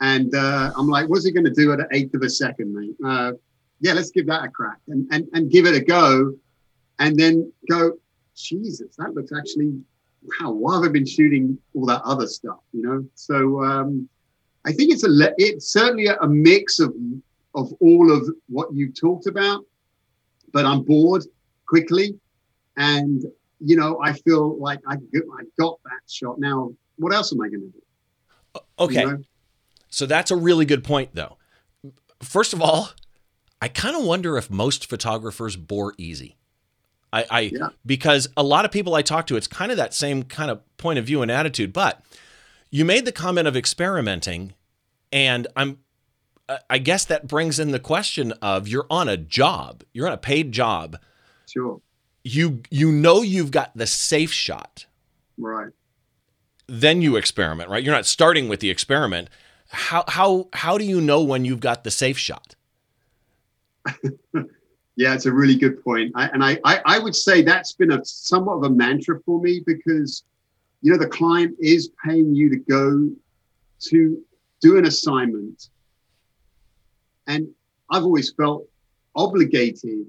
And 0.00 0.34
uh, 0.34 0.72
I'm 0.76 0.88
like, 0.88 1.08
what's 1.08 1.24
he 1.24 1.32
going 1.32 1.44
to 1.44 1.50
do 1.50 1.72
at 1.72 1.80
an 1.80 1.88
eighth 1.92 2.14
of 2.14 2.22
a 2.22 2.30
second, 2.30 2.74
mate? 2.74 2.94
Uh, 3.04 3.32
yeah, 3.80 3.94
let's 3.94 4.10
give 4.10 4.26
that 4.26 4.44
a 4.44 4.48
crack 4.48 4.78
and, 4.88 5.06
and, 5.10 5.26
and 5.32 5.50
give 5.50 5.66
it 5.66 5.74
a 5.74 5.80
go. 5.80 6.34
And 6.98 7.18
then 7.18 7.52
go, 7.70 7.92
Jesus, 8.36 8.96
that 8.96 9.14
looks 9.14 9.32
actually, 9.36 9.80
wow, 10.22 10.52
why 10.52 10.74
have 10.76 10.84
I 10.84 10.88
been 10.88 11.06
shooting 11.06 11.58
all 11.74 11.86
that 11.86 12.02
other 12.02 12.26
stuff, 12.26 12.60
you 12.72 12.82
know? 12.82 13.04
So 13.14 13.62
um, 13.62 14.08
I 14.66 14.72
think 14.72 14.92
it's 14.92 15.04
a, 15.04 15.34
it's 15.38 15.72
certainly 15.72 16.06
a, 16.06 16.16
a 16.18 16.28
mix 16.28 16.78
of 16.78 16.94
of 17.60 17.72
all 17.80 18.10
of 18.12 18.28
what 18.48 18.72
you 18.72 18.92
talked 18.92 19.26
about, 19.26 19.64
but 20.52 20.64
I'm 20.64 20.82
bored 20.82 21.24
quickly. 21.66 22.18
And, 22.76 23.22
you 23.60 23.76
know, 23.76 24.00
I 24.02 24.12
feel 24.12 24.58
like 24.58 24.80
I, 24.86 24.94
I 24.94 25.42
got 25.58 25.78
that 25.84 26.00
shot. 26.08 26.38
Now, 26.38 26.72
what 26.96 27.12
else 27.12 27.32
am 27.32 27.40
I 27.40 27.48
going 27.48 27.60
to 27.60 27.68
do? 27.68 28.60
Okay. 28.78 29.00
You 29.00 29.12
know? 29.12 29.18
So 29.90 30.06
that's 30.06 30.30
a 30.30 30.36
really 30.36 30.64
good 30.64 30.84
point, 30.84 31.10
though. 31.14 31.36
First 32.22 32.52
of 32.52 32.62
all, 32.62 32.90
I 33.60 33.68
kind 33.68 33.96
of 33.96 34.04
wonder 34.04 34.36
if 34.38 34.50
most 34.50 34.88
photographers 34.88 35.56
bore 35.56 35.94
easy. 35.98 36.36
I, 37.12 37.26
I 37.30 37.40
yeah. 37.40 37.68
because 37.84 38.28
a 38.36 38.42
lot 38.42 38.64
of 38.64 38.70
people 38.70 38.94
I 38.94 39.02
talk 39.02 39.26
to, 39.28 39.36
it's 39.36 39.48
kind 39.48 39.70
of 39.70 39.76
that 39.78 39.92
same 39.92 40.22
kind 40.22 40.50
of 40.50 40.60
point 40.76 40.98
of 40.98 41.04
view 41.04 41.22
and 41.22 41.30
attitude. 41.30 41.72
But 41.72 42.02
you 42.70 42.84
made 42.84 43.04
the 43.04 43.12
comment 43.12 43.48
of 43.48 43.56
experimenting, 43.56 44.54
and 45.12 45.48
I'm 45.56 45.78
Uh, 46.50 46.58
I 46.68 46.78
guess 46.78 47.04
that 47.04 47.28
brings 47.28 47.60
in 47.60 47.70
the 47.70 47.78
question 47.78 48.32
of 48.42 48.66
you're 48.66 48.86
on 48.90 49.08
a 49.08 49.16
job, 49.16 49.84
you're 49.92 50.08
on 50.08 50.12
a 50.12 50.18
paid 50.18 50.50
job. 50.50 50.98
Sure. 51.46 51.80
You 52.24 52.62
you 52.70 52.90
know 52.90 53.22
you've 53.22 53.52
got 53.52 53.76
the 53.76 53.86
safe 53.86 54.32
shot. 54.32 54.86
Right. 55.38 55.70
Then 56.66 57.02
you 57.02 57.14
experiment, 57.14 57.70
right? 57.70 57.84
You're 57.84 57.94
not 57.94 58.04
starting 58.04 58.48
with 58.48 58.58
the 58.58 58.68
experiment. 58.68 59.30
How 59.68 60.04
how 60.08 60.48
how 60.52 60.76
do 60.76 60.84
you 60.84 61.00
know 61.00 61.22
when 61.22 61.44
you've 61.44 61.60
got 61.60 61.84
the 61.84 61.90
safe 61.92 62.18
shot? 62.18 62.56
yeah, 64.96 65.14
it's 65.14 65.26
a 65.26 65.32
really 65.32 65.56
good 65.56 65.84
point. 65.84 66.10
I, 66.16 66.26
and 66.30 66.42
I, 66.42 66.58
I 66.64 66.80
I 66.84 66.98
would 66.98 67.14
say 67.14 67.42
that's 67.42 67.74
been 67.74 67.92
a 67.92 68.04
somewhat 68.04 68.56
of 68.56 68.64
a 68.64 68.70
mantra 68.70 69.20
for 69.24 69.40
me 69.40 69.62
because 69.64 70.24
you 70.82 70.90
know 70.90 70.98
the 70.98 71.06
client 71.06 71.56
is 71.60 71.90
paying 72.04 72.34
you 72.34 72.50
to 72.50 72.56
go 72.56 73.08
to 73.82 74.20
do 74.60 74.78
an 74.78 74.86
assignment 74.86 75.68
and 77.30 77.46
I've 77.90 78.02
always 78.02 78.32
felt 78.32 78.66
obligated 79.14 80.06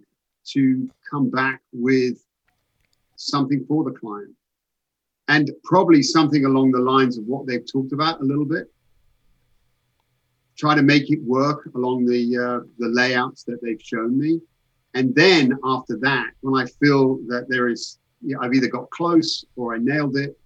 to 0.53 0.89
come 1.09 1.29
back 1.29 1.61
with 1.71 2.17
something 3.15 3.63
for 3.67 3.83
the 3.83 3.91
client 3.91 4.33
and 5.27 5.51
probably 5.63 6.01
something 6.01 6.45
along 6.45 6.71
the 6.71 6.79
lines 6.79 7.19
of 7.19 7.25
what 7.25 7.45
they've 7.45 7.65
talked 7.71 7.93
about 7.93 8.21
a 8.21 8.23
little 8.23 8.45
bit. 8.45 8.65
Try 10.57 10.73
to 10.75 10.81
make 10.81 11.11
it 11.11 11.21
work 11.23 11.69
along 11.75 12.05
the 12.05 12.23
uh, 12.37 12.59
the 12.79 12.89
layouts 12.89 13.43
that 13.43 13.61
they've 13.61 13.81
shown 13.81 14.19
me, 14.19 14.41
and 14.95 15.13
then 15.15 15.57
after 15.63 15.97
that, 15.97 16.31
when 16.41 16.61
I 16.61 16.65
feel 16.81 17.17
that 17.27 17.45
there 17.49 17.69
is, 17.69 17.99
you 18.21 18.35
know, 18.35 18.41
I've 18.41 18.53
either 18.53 18.67
got 18.67 18.89
close 18.89 19.45
or 19.55 19.75
I 19.75 19.77
nailed 19.79 20.17
it, 20.17 20.37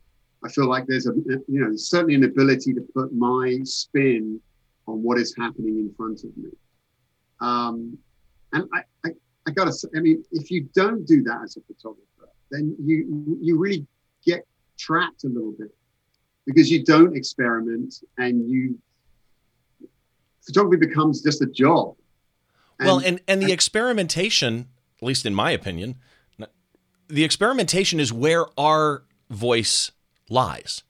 I 0.43 0.49
feel 0.49 0.67
like 0.69 0.85
there's 0.87 1.07
a 1.07 1.13
you 1.47 1.59
know 1.61 1.75
certainly 1.75 2.15
an 2.15 2.23
ability 2.25 2.73
to 2.73 2.81
put 2.93 3.13
my 3.13 3.59
spin 3.63 4.39
on 4.87 5.01
what 5.01 5.17
is 5.17 5.35
happening 5.35 5.77
in 5.77 5.93
front 5.97 6.23
of 6.23 6.35
me. 6.37 6.49
Um, 7.45 7.97
and 8.53 8.63
I, 8.73 8.81
I, 9.05 9.09
I 9.47 9.51
gotta 9.51 9.71
say, 9.71 9.87
I 9.95 9.99
mean, 9.99 10.23
if 10.31 10.49
you 10.49 10.67
don't 10.73 11.05
do 11.05 11.21
that 11.23 11.41
as 11.43 11.57
a 11.57 11.61
photographer, 11.61 12.29
then 12.51 12.75
you 12.79 13.37
you 13.41 13.57
really 13.57 13.85
get 14.25 14.45
trapped 14.77 15.23
a 15.23 15.27
little 15.27 15.53
bit 15.57 15.73
because 16.45 16.71
you 16.71 16.83
don't 16.83 17.15
experiment 17.15 17.95
and 18.17 18.49
you 18.49 18.79
photography 20.45 20.85
becomes 20.85 21.21
just 21.21 21.41
a 21.41 21.47
job. 21.47 21.95
well, 22.79 22.99
and 22.99 23.19
and 23.27 23.41
the 23.41 23.51
experimentation, 23.51 24.67
at 25.01 25.05
least 25.05 25.25
in 25.25 25.33
my 25.35 25.51
opinion, 25.51 25.95
the 27.07 27.23
experimentation 27.23 27.99
is 27.99 28.11
where 28.11 28.45
our 28.59 29.03
voice 29.29 29.91
lies. 30.29 30.83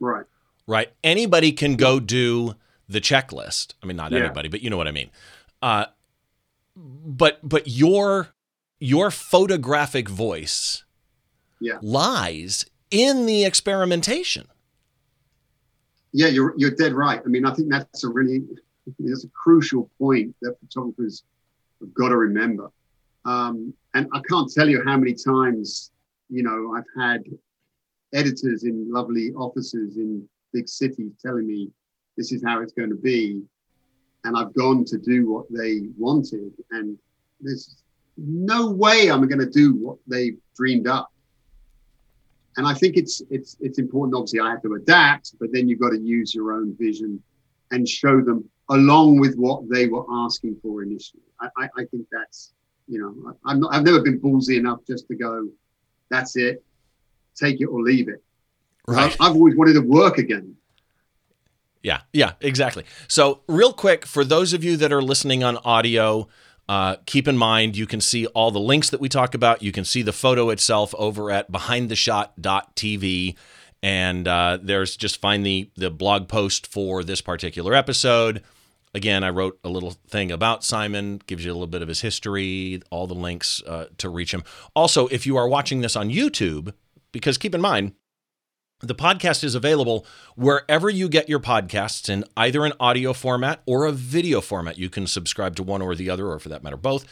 right. 0.00 0.24
right? 0.66 0.92
Anybody 1.04 1.52
can 1.52 1.76
go 1.76 2.00
do 2.00 2.54
the 2.88 3.00
checklist. 3.00 3.74
I 3.82 3.86
mean, 3.86 3.96
not 3.96 4.12
Yeah. 4.12 4.20
anybody, 4.20 4.48
but 4.48 4.62
you 4.62 4.70
know 4.70 4.76
what 4.78 4.88
I 4.88 4.92
mean. 4.92 5.10
Uh, 5.60 5.86
but 6.78 7.40
but 7.42 7.66
your 7.66 8.28
your 8.78 9.10
photographic 9.10 10.08
voice 10.08 10.84
Yeah. 11.60 11.78
lies 11.82 12.64
in 12.90 13.26
the 13.26 13.44
experimentation. 13.44 14.46
Yeah, 16.12 16.28
you're 16.28 16.54
you're 16.56 16.70
dead 16.70 16.92
right. 16.92 17.20
I 17.24 17.28
mean, 17.28 17.44
I 17.44 17.54
think 17.54 17.70
that's 17.70 18.04
a 18.04 18.08
really 18.08 18.42
that's 18.98 19.24
a 19.24 19.28
crucial 19.28 19.90
point 19.98 20.34
that 20.42 20.54
photographers 20.60 21.24
have 21.80 21.92
got 21.92 22.08
to 22.08 22.16
remember. 22.16 22.70
Um, 23.24 23.74
and 23.94 24.06
I 24.12 24.20
can't 24.28 24.50
tell 24.50 24.68
you 24.68 24.82
how 24.84 24.96
many 24.96 25.14
times 25.14 25.90
you 26.30 26.42
know 26.42 26.74
I've 26.76 26.84
had 26.98 27.24
editors 28.14 28.64
in 28.64 28.90
lovely 28.90 29.32
offices 29.34 29.96
in 29.98 30.26
big 30.52 30.66
cities 30.68 31.12
telling 31.24 31.46
me 31.46 31.70
this 32.16 32.32
is 32.32 32.42
how 32.44 32.62
it's 32.62 32.72
going 32.72 32.88
to 32.88 32.96
be, 32.96 33.42
and 34.28 34.36
I've 34.36 34.54
gone 34.54 34.84
to 34.84 34.98
do 34.98 35.28
what 35.30 35.46
they 35.50 35.88
wanted, 35.96 36.52
and 36.70 36.96
there's 37.40 37.82
no 38.16 38.70
way 38.70 39.10
I'm 39.10 39.26
going 39.26 39.38
to 39.40 39.50
do 39.50 39.74
what 39.74 39.98
they've 40.06 40.38
dreamed 40.56 40.86
up 40.86 41.10
and 42.58 42.66
I 42.66 42.74
think 42.74 42.96
it's 42.96 43.22
it's 43.30 43.56
it's 43.60 43.78
important. 43.78 44.16
Obviously, 44.16 44.40
I 44.40 44.50
have 44.50 44.62
to 44.62 44.74
adapt, 44.74 45.38
but 45.38 45.50
then 45.52 45.68
you've 45.68 45.80
got 45.80 45.90
to 45.90 46.00
use 46.00 46.34
your 46.34 46.52
own 46.52 46.76
vision 46.76 47.22
and 47.70 47.88
show 47.88 48.20
them 48.20 48.50
along 48.68 49.20
with 49.20 49.36
what 49.36 49.62
they 49.70 49.86
were 49.86 50.04
asking 50.10 50.56
for 50.60 50.82
initially. 50.82 51.22
I, 51.40 51.48
I, 51.56 51.68
I 51.78 51.84
think 51.84 52.06
that's 52.10 52.52
you 52.88 53.00
know 53.00 53.14
I, 53.30 53.52
I'm 53.52 53.60
not, 53.60 53.72
I've 53.72 53.84
never 53.84 54.02
been 54.02 54.20
ballsy 54.20 54.58
enough 54.58 54.80
just 54.88 55.06
to 55.06 55.14
go, 55.14 55.48
that's 56.10 56.36
it, 56.36 56.64
take 57.36 57.60
it 57.60 57.66
or 57.66 57.80
leave 57.80 58.08
it. 58.08 58.22
I, 58.88 59.14
I've 59.20 59.36
always 59.36 59.54
wanted 59.54 59.74
to 59.74 59.82
work 59.82 60.18
again. 60.18 60.56
Yeah, 61.82 62.00
yeah, 62.12 62.32
exactly. 62.40 62.84
So, 63.06 63.42
real 63.46 63.72
quick, 63.72 64.04
for 64.04 64.24
those 64.24 64.52
of 64.52 64.64
you 64.64 64.76
that 64.78 64.92
are 64.92 65.02
listening 65.02 65.44
on 65.44 65.56
audio, 65.58 66.28
uh, 66.68 66.96
keep 67.06 67.26
in 67.26 67.36
mind 67.36 67.76
you 67.76 67.86
can 67.86 68.00
see 68.00 68.26
all 68.26 68.50
the 68.50 68.60
links 68.60 68.90
that 68.90 69.00
we 69.00 69.08
talk 69.08 69.34
about. 69.34 69.62
You 69.62 69.72
can 69.72 69.84
see 69.84 70.02
the 70.02 70.12
photo 70.12 70.50
itself 70.50 70.94
over 70.98 71.30
at 71.30 71.50
behindtheshot.tv. 71.50 73.36
And 73.82 74.26
uh, 74.26 74.58
there's 74.60 74.96
just 74.96 75.20
find 75.20 75.46
the, 75.46 75.70
the 75.76 75.90
blog 75.90 76.28
post 76.28 76.66
for 76.66 77.04
this 77.04 77.20
particular 77.20 77.74
episode. 77.74 78.42
Again, 78.94 79.22
I 79.22 79.30
wrote 79.30 79.58
a 79.62 79.68
little 79.68 79.92
thing 80.08 80.32
about 80.32 80.64
Simon, 80.64 81.20
gives 81.26 81.44
you 81.44 81.52
a 81.52 81.54
little 81.54 81.66
bit 81.68 81.82
of 81.82 81.88
his 81.88 82.00
history, 82.00 82.82
all 82.90 83.06
the 83.06 83.14
links 83.14 83.62
uh, 83.66 83.86
to 83.98 84.08
reach 84.08 84.34
him. 84.34 84.42
Also, 84.74 85.06
if 85.08 85.26
you 85.26 85.36
are 85.36 85.48
watching 85.48 85.80
this 85.80 85.94
on 85.94 86.08
YouTube, 86.10 86.72
because 87.12 87.38
keep 87.38 87.54
in 87.54 87.60
mind, 87.60 87.92
the 88.80 88.94
podcast 88.94 89.42
is 89.42 89.54
available 89.54 90.06
wherever 90.36 90.88
you 90.88 91.08
get 91.08 91.28
your 91.28 91.40
podcasts 91.40 92.08
in 92.08 92.24
either 92.36 92.64
an 92.64 92.72
audio 92.78 93.12
format 93.12 93.60
or 93.66 93.86
a 93.86 93.92
video 93.92 94.40
format. 94.40 94.78
You 94.78 94.88
can 94.88 95.06
subscribe 95.06 95.56
to 95.56 95.62
one 95.62 95.82
or 95.82 95.94
the 95.94 96.08
other, 96.08 96.28
or 96.28 96.38
for 96.38 96.48
that 96.48 96.62
matter, 96.62 96.76
both. 96.76 97.04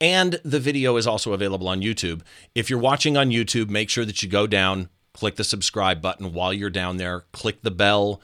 And 0.00 0.40
the 0.44 0.60
video 0.60 0.96
is 0.96 1.08
also 1.08 1.32
available 1.32 1.68
on 1.68 1.80
YouTube. 1.80 2.22
If 2.54 2.70
you're 2.70 2.78
watching 2.78 3.16
on 3.16 3.30
YouTube, 3.30 3.68
make 3.68 3.90
sure 3.90 4.04
that 4.04 4.22
you 4.22 4.28
go 4.28 4.46
down, 4.46 4.90
click 5.12 5.34
the 5.34 5.42
subscribe 5.44 6.00
button 6.00 6.32
while 6.32 6.52
you're 6.52 6.70
down 6.70 6.98
there, 6.98 7.24
click 7.32 7.62
the 7.62 7.72
bell. 7.72 8.22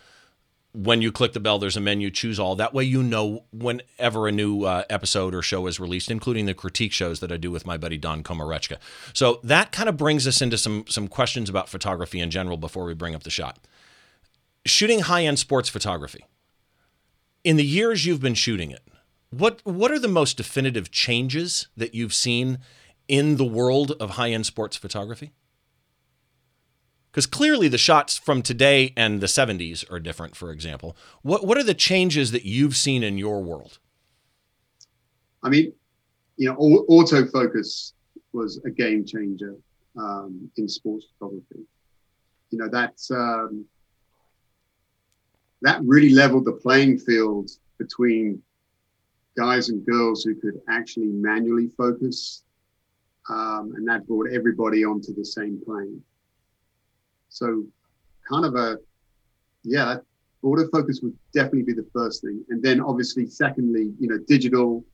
When 0.76 1.00
you 1.00 1.12
click 1.12 1.34
the 1.34 1.40
bell, 1.40 1.60
there's 1.60 1.76
a 1.76 1.80
menu, 1.80 2.10
choose 2.10 2.40
all. 2.40 2.56
That 2.56 2.74
way, 2.74 2.82
you 2.82 3.00
know 3.00 3.44
whenever 3.52 4.26
a 4.26 4.32
new 4.32 4.64
uh, 4.64 4.82
episode 4.90 5.32
or 5.32 5.40
show 5.40 5.68
is 5.68 5.78
released, 5.78 6.10
including 6.10 6.46
the 6.46 6.54
critique 6.54 6.92
shows 6.92 7.20
that 7.20 7.30
I 7.30 7.36
do 7.36 7.52
with 7.52 7.64
my 7.64 7.76
buddy 7.76 7.96
Don 7.96 8.24
Komarechka. 8.24 8.78
So 9.12 9.38
that 9.44 9.70
kind 9.70 9.88
of 9.88 9.96
brings 9.96 10.26
us 10.26 10.42
into 10.42 10.58
some 10.58 10.84
some 10.88 11.06
questions 11.06 11.48
about 11.48 11.68
photography 11.68 12.18
in 12.18 12.28
general 12.28 12.56
before 12.56 12.84
we 12.84 12.94
bring 12.94 13.14
up 13.14 13.22
the 13.22 13.30
shot. 13.30 13.60
Shooting 14.66 15.00
high-end 15.00 15.38
sports 15.38 15.68
photography. 15.68 16.24
In 17.44 17.56
the 17.56 17.64
years 17.64 18.04
you've 18.04 18.22
been 18.22 18.34
shooting 18.34 18.72
it, 18.72 18.82
what 19.30 19.60
what 19.62 19.92
are 19.92 20.00
the 20.00 20.08
most 20.08 20.37
definitive 20.37 20.90
changes 20.90 21.68
that 21.76 21.94
you've 21.94 22.14
seen 22.14 22.58
in 23.06 23.37
the 23.37 23.44
world 23.44 23.92
of 24.00 24.10
high-end 24.10 24.44
sports 24.44 24.76
photography? 24.76 25.30
Because 27.14 27.27
clearly 27.27 27.68
the 27.68 27.79
shots 27.79 28.18
from 28.18 28.42
today 28.42 28.92
and 28.96 29.20
the 29.20 29.29
70s 29.29 29.88
are 29.88 30.00
different, 30.00 30.35
for 30.35 30.50
example. 30.50 30.96
What 31.22 31.46
what 31.46 31.57
are 31.57 31.62
the 31.62 31.72
changes 31.72 32.33
that 32.33 32.44
you've 32.44 32.74
seen 32.74 33.05
in 33.05 33.18
your 33.18 33.40
world? 33.40 33.79
I 35.40 35.48
mean, 35.48 35.72
you 36.37 36.48
know, 36.48 36.57
autofocus 36.90 37.92
was 38.33 38.61
a 38.64 38.70
game 38.70 39.05
changer 39.05 39.55
um, 39.96 40.50
in 40.57 40.68
sports 40.68 41.07
photography. 41.16 41.64
You 42.50 42.59
know, 42.59 42.68
that's 42.68 43.12
um, 43.12 43.64
that 45.62 45.81
really 45.85 46.11
leveled 46.11 46.46
the 46.46 46.53
playing 46.55 46.98
field 46.98 47.48
between 47.79 48.42
guys 49.37 49.68
and 49.68 49.87
girls 49.87 50.24
who 50.24 50.35
could 50.35 50.61
actually 50.68 51.12
manually 51.12 51.68
focus, 51.79 52.42
um, 53.31 53.72
and 53.77 53.87
that 53.87 54.05
brought 54.09 54.33
everybody 54.33 54.85
onto 54.85 55.14
the 55.14 55.24
same 55.24 55.62
plane. 55.64 56.03
So, 57.35 57.64
kind 58.31 58.44
of 58.44 58.55
a 58.55 58.79
yeah, 59.64 59.97
autofocus 60.44 61.03
would 61.03 61.16
definitely 61.33 61.64
be 61.64 61.73
the 61.73 61.87
first 61.92 62.23
thing, 62.23 62.44
and 62.49 62.62
then 62.62 62.81
obviously, 62.81 63.27
secondly, 63.27 63.92
you 63.99 64.07
know, 64.07 64.18
digital 64.29 64.85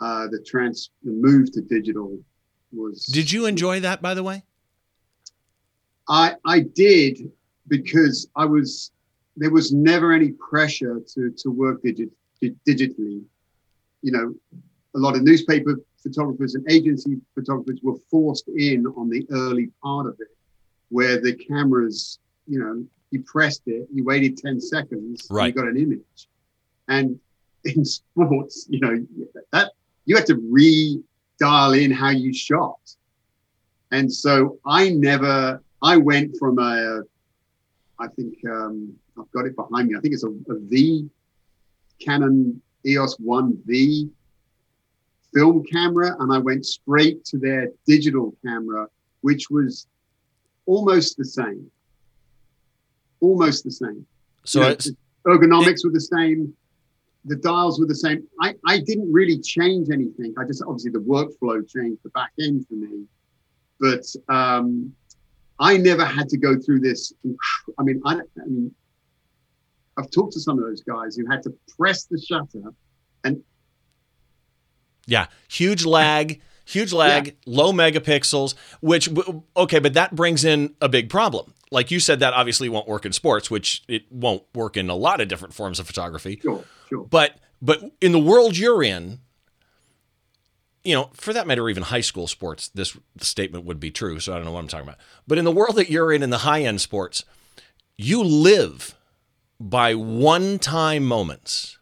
uh, 0.00 0.26
the 0.28 0.40
trans 0.40 0.90
the 1.04 1.10
move 1.10 1.52
to 1.52 1.60
digital 1.60 2.18
was 2.72 3.04
Did 3.04 3.30
you 3.30 3.44
enjoy 3.44 3.80
that, 3.80 4.00
by 4.00 4.14
the 4.14 4.22
way? 4.22 4.42
I 6.08 6.36
I 6.46 6.60
did 6.60 7.30
because 7.68 8.26
I 8.36 8.46
was 8.46 8.90
there 9.36 9.50
was 9.50 9.70
never 9.70 10.14
any 10.14 10.32
pressure 10.32 11.02
to 11.14 11.30
to 11.30 11.50
work 11.50 11.82
digit, 11.82 12.10
digitally. 12.42 13.22
You 14.00 14.12
know, 14.12 14.34
a 14.94 14.98
lot 14.98 15.14
of 15.14 15.24
newspaper 15.24 15.76
photographers 16.02 16.54
and 16.54 16.64
agency 16.70 17.20
photographers 17.34 17.80
were 17.82 17.98
forced 18.10 18.48
in 18.48 18.86
on 18.86 19.10
the 19.10 19.26
early 19.30 19.68
part 19.82 20.06
of 20.06 20.16
it, 20.20 20.28
where 20.90 21.20
the 21.20 21.34
cameras, 21.34 22.18
you 22.46 22.58
know, 22.58 22.84
you 23.10 23.22
pressed 23.22 23.62
it, 23.66 23.88
you 23.92 24.04
waited 24.04 24.36
ten 24.36 24.60
seconds, 24.60 25.28
and 25.28 25.36
Right. 25.36 25.46
you 25.48 25.52
got 25.52 25.68
an 25.68 25.76
image. 25.76 26.28
And 26.88 27.18
in 27.64 27.84
sports, 27.96 28.66
you 28.68 28.80
know, 28.80 29.06
that 29.52 29.72
you 30.04 30.16
had 30.16 30.26
to 30.26 30.36
re-dial 30.50 31.72
in 31.72 31.90
how 31.90 32.10
you 32.10 32.32
shot. 32.32 32.78
And 33.92 34.12
so 34.12 34.58
I 34.66 34.90
never, 34.90 35.62
I 35.82 35.96
went 35.96 36.36
from 36.38 36.58
a, 36.58 37.02
I 37.98 38.08
think 38.08 38.34
um, 38.48 38.92
I've 39.18 39.30
got 39.32 39.46
it 39.46 39.56
behind 39.56 39.88
me. 39.88 39.96
I 39.96 40.00
think 40.00 40.14
it's 40.14 40.24
a, 40.24 40.28
a 40.28 40.58
V 40.60 41.08
Canon 42.00 42.60
EOS 42.84 43.16
1V 43.16 44.10
film 45.34 45.64
camera, 45.64 46.14
and 46.20 46.32
I 46.32 46.38
went 46.38 46.64
straight 46.66 47.24
to 47.26 47.38
their 47.38 47.68
digital 47.86 48.34
camera, 48.44 48.86
which 49.22 49.50
was 49.50 49.86
almost 50.66 51.16
the 51.16 51.24
same. 51.24 51.70
Almost 53.20 53.64
the 53.64 53.70
same. 53.70 54.06
So 54.44 54.60
You 54.60 54.66
know, 54.66 54.74
the 54.74 54.96
ergonomics 55.26 55.84
were 55.84 55.90
the 55.90 56.00
same. 56.00 56.54
The 57.24 57.36
dials 57.36 57.80
were 57.80 57.86
the 57.86 57.94
same. 57.94 58.26
I, 58.40 58.54
I 58.66 58.78
didn't 58.78 59.12
really 59.12 59.40
change 59.40 59.88
anything. 59.90 60.34
I 60.38 60.44
just 60.44 60.62
obviously 60.62 60.92
the 60.92 61.00
workflow 61.00 61.68
changed 61.68 62.02
the 62.04 62.10
back 62.10 62.30
end 62.40 62.66
for 62.68 62.74
me, 62.74 63.04
but 63.80 64.04
um, 64.32 64.92
I 65.58 65.76
never 65.76 66.04
had 66.04 66.28
to 66.28 66.38
go 66.38 66.56
through 66.58 66.80
this. 66.80 67.12
I 67.78 67.82
mean, 67.82 68.00
I, 68.04 68.14
I 68.14 68.46
mean, 68.46 68.72
I've 69.96 70.10
talked 70.10 70.34
to 70.34 70.40
some 70.40 70.58
of 70.58 70.64
those 70.64 70.82
guys 70.82 71.16
who 71.16 71.26
had 71.28 71.42
to 71.44 71.54
press 71.76 72.04
the 72.04 72.20
shutter. 72.20 72.72
And 73.24 73.42
yeah, 75.06 75.26
huge 75.48 75.84
lag, 75.84 76.40
huge 76.66 76.92
lag, 76.92 77.36
low 77.46 77.72
megapixels, 77.72 78.54
which 78.80 79.08
okay, 79.56 79.78
but 79.78 79.94
that 79.94 80.14
brings 80.14 80.44
in 80.44 80.74
a 80.82 80.88
big 80.88 81.08
problem. 81.08 81.54
Like 81.70 81.90
you 81.90 81.98
said 81.98 82.20
that 82.20 82.34
obviously 82.34 82.68
won't 82.68 82.86
work 82.86 83.06
in 83.06 83.12
sports, 83.12 83.50
which 83.50 83.82
it 83.88 84.04
won't 84.10 84.42
work 84.54 84.76
in 84.76 84.90
a 84.90 84.94
lot 84.94 85.20
of 85.20 85.28
different 85.28 85.54
forms 85.54 85.80
of 85.80 85.86
photography. 85.86 86.38
Sure, 86.42 86.64
sure. 86.88 87.06
But 87.06 87.38
but 87.62 87.82
in 88.00 88.12
the 88.12 88.18
world 88.18 88.58
you're 88.58 88.82
in, 88.82 89.20
you 90.84 90.94
know, 90.94 91.10
for 91.14 91.32
that 91.32 91.46
matter, 91.46 91.68
even 91.68 91.84
high 91.84 92.00
school 92.00 92.26
sports, 92.26 92.68
this 92.68 92.96
statement 93.18 93.64
would 93.64 93.80
be 93.80 93.90
true. 93.90 94.20
So 94.20 94.32
I 94.32 94.36
don't 94.36 94.44
know 94.44 94.52
what 94.52 94.60
I'm 94.60 94.68
talking 94.68 94.86
about. 94.86 95.00
But 95.26 95.38
in 95.38 95.44
the 95.44 95.52
world 95.52 95.76
that 95.76 95.90
you're 95.90 96.12
in, 96.12 96.22
in 96.22 96.30
the 96.30 96.38
high 96.38 96.62
end 96.62 96.80
sports, 96.80 97.24
you 97.96 98.22
live 98.22 98.94
by 99.58 99.94
one 99.94 100.58
time 100.58 101.04
moments, 101.04 101.78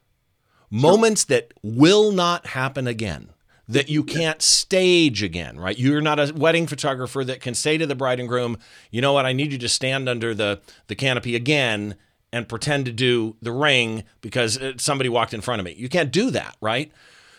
moments 0.70 1.24
that 1.24 1.52
will 1.62 2.12
not 2.12 2.48
happen 2.48 2.86
again, 2.86 3.33
that 3.68 3.88
you 3.88 4.04
can't 4.04 4.42
stage 4.42 5.22
again, 5.22 5.58
right? 5.58 5.78
You're 5.78 6.00
not 6.00 6.18
a 6.20 6.32
wedding 6.34 6.66
photographer 6.66 7.24
that 7.24 7.40
can 7.40 7.54
say 7.54 7.78
to 7.78 7.86
the 7.86 7.94
bride 7.94 8.20
and 8.20 8.28
groom, 8.28 8.58
you 8.90 9.00
know 9.00 9.12
what, 9.12 9.24
I 9.24 9.32
need 9.32 9.52
you 9.52 9.58
to 9.58 9.68
stand 9.68 10.08
under 10.08 10.34
the, 10.34 10.60
the 10.86 10.94
canopy 10.94 11.34
again 11.34 11.96
and 12.32 12.48
pretend 12.48 12.84
to 12.86 12.92
do 12.92 13.36
the 13.40 13.52
ring 13.52 14.04
because 14.20 14.58
uh, 14.58 14.72
somebody 14.76 15.08
walked 15.08 15.32
in 15.32 15.40
front 15.40 15.60
of 15.60 15.64
me. 15.64 15.72
You 15.78 15.88
can't 15.88 16.10
do 16.10 16.30
that, 16.32 16.56
right? 16.60 16.92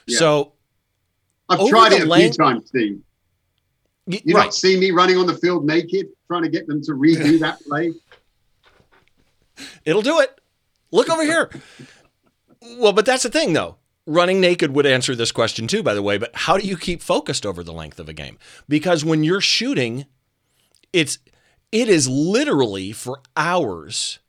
Yeah. 0.07 0.19
So 0.19 0.53
I've 1.49 1.67
tried 1.67 1.93
it 1.93 2.03
a 2.03 2.05
length- 2.05 2.35
few 2.35 2.45
times, 2.45 2.67
Steve. 2.67 3.01
You 4.07 4.35
right. 4.35 4.45
not 4.45 4.53
see 4.53 4.79
me 4.79 4.91
running 4.91 5.17
on 5.17 5.25
the 5.25 5.35
field 5.35 5.65
naked, 5.65 6.07
trying 6.27 6.43
to 6.43 6.49
get 6.49 6.67
them 6.67 6.81
to 6.83 6.91
redo 6.91 7.39
that 7.41 7.59
play. 7.63 7.91
It'll 9.83 10.03
do 10.03 10.19
it. 10.19 10.39
Look 10.91 11.09
over 11.09 11.23
here. 11.23 11.49
Well, 12.77 12.93
but 12.93 13.05
that's 13.05 13.23
the 13.23 13.29
thing, 13.29 13.53
though. 13.53 13.77
Running 14.07 14.39
naked 14.39 14.75
would 14.75 14.85
answer 14.85 15.15
this 15.15 15.31
question 15.31 15.67
too, 15.67 15.81
by 15.81 15.93
the 15.93 16.03
way. 16.03 16.17
But 16.17 16.31
how 16.33 16.57
do 16.57 16.67
you 16.67 16.77
keep 16.77 17.01
focused 17.01 17.45
over 17.45 17.63
the 17.63 17.73
length 17.73 17.99
of 17.99 18.07
a 18.07 18.13
game? 18.13 18.37
Because 18.69 19.03
when 19.03 19.23
you're 19.23 19.41
shooting, 19.41 20.05
it's 20.93 21.17
it 21.71 21.89
is 21.89 22.07
literally 22.07 22.91
for 22.91 23.21
hours. 23.35 24.19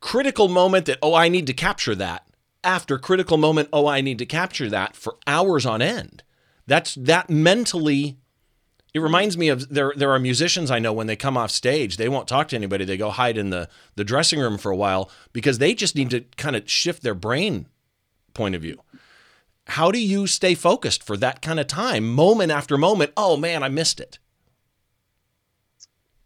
Critical 0.00 0.48
moment 0.48 0.86
that 0.86 0.98
oh, 1.02 1.14
I 1.14 1.28
need 1.28 1.46
to 1.46 1.54
capture 1.54 1.94
that. 1.94 2.26
After 2.62 2.98
critical 2.98 3.38
moment, 3.38 3.70
oh, 3.72 3.86
I 3.86 4.02
need 4.02 4.18
to 4.18 4.26
capture 4.26 4.68
that 4.68 4.94
for 4.94 5.16
hours 5.26 5.64
on 5.64 5.80
end. 5.80 6.22
That's 6.66 6.94
that 6.96 7.30
mentally 7.30 8.18
it 8.92 9.00
reminds 9.00 9.38
me 9.38 9.48
of 9.48 9.68
there. 9.68 9.92
There 9.96 10.10
are 10.10 10.18
musicians 10.18 10.70
I 10.70 10.78
know 10.78 10.92
when 10.92 11.06
they 11.06 11.16
come 11.16 11.36
off 11.36 11.50
stage, 11.50 11.96
they 11.96 12.08
won't 12.08 12.28
talk 12.28 12.48
to 12.48 12.56
anybody. 12.56 12.84
They 12.84 12.96
go 12.96 13.10
hide 13.10 13.38
in 13.38 13.50
the 13.50 13.68
the 13.96 14.04
dressing 14.04 14.40
room 14.40 14.58
for 14.58 14.70
a 14.70 14.76
while 14.76 15.10
because 15.32 15.58
they 15.58 15.74
just 15.74 15.94
need 15.94 16.10
to 16.10 16.20
kind 16.36 16.56
of 16.56 16.68
shift 16.68 17.02
their 17.02 17.14
brain 17.14 17.66
point 18.34 18.54
of 18.54 18.62
view. 18.62 18.80
How 19.66 19.90
do 19.90 20.00
you 20.00 20.26
stay 20.26 20.54
focused 20.54 21.02
for 21.02 21.16
that 21.18 21.42
kind 21.42 21.60
of 21.60 21.66
time, 21.66 22.12
moment 22.12 22.50
after 22.50 22.76
moment? 22.76 23.12
Oh 23.16 23.36
man, 23.36 23.62
I 23.62 23.68
missed 23.68 24.00
it. 24.00 24.18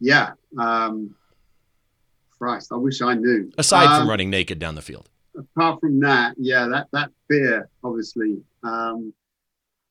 Yeah. 0.00 0.32
Um, 0.58 1.14
Christ, 2.38 2.72
I 2.72 2.76
wish 2.76 3.00
I 3.00 3.14
knew. 3.14 3.50
Aside 3.58 3.86
Um, 3.86 4.00
from 4.00 4.08
running 4.08 4.30
naked 4.30 4.58
down 4.58 4.74
the 4.74 4.82
field, 4.82 5.08
apart 5.36 5.80
from 5.80 6.00
that, 6.00 6.34
yeah, 6.38 6.66
that 6.68 6.88
that 6.92 7.10
fear, 7.28 7.68
obviously. 7.82 8.42
Um, 8.62 9.12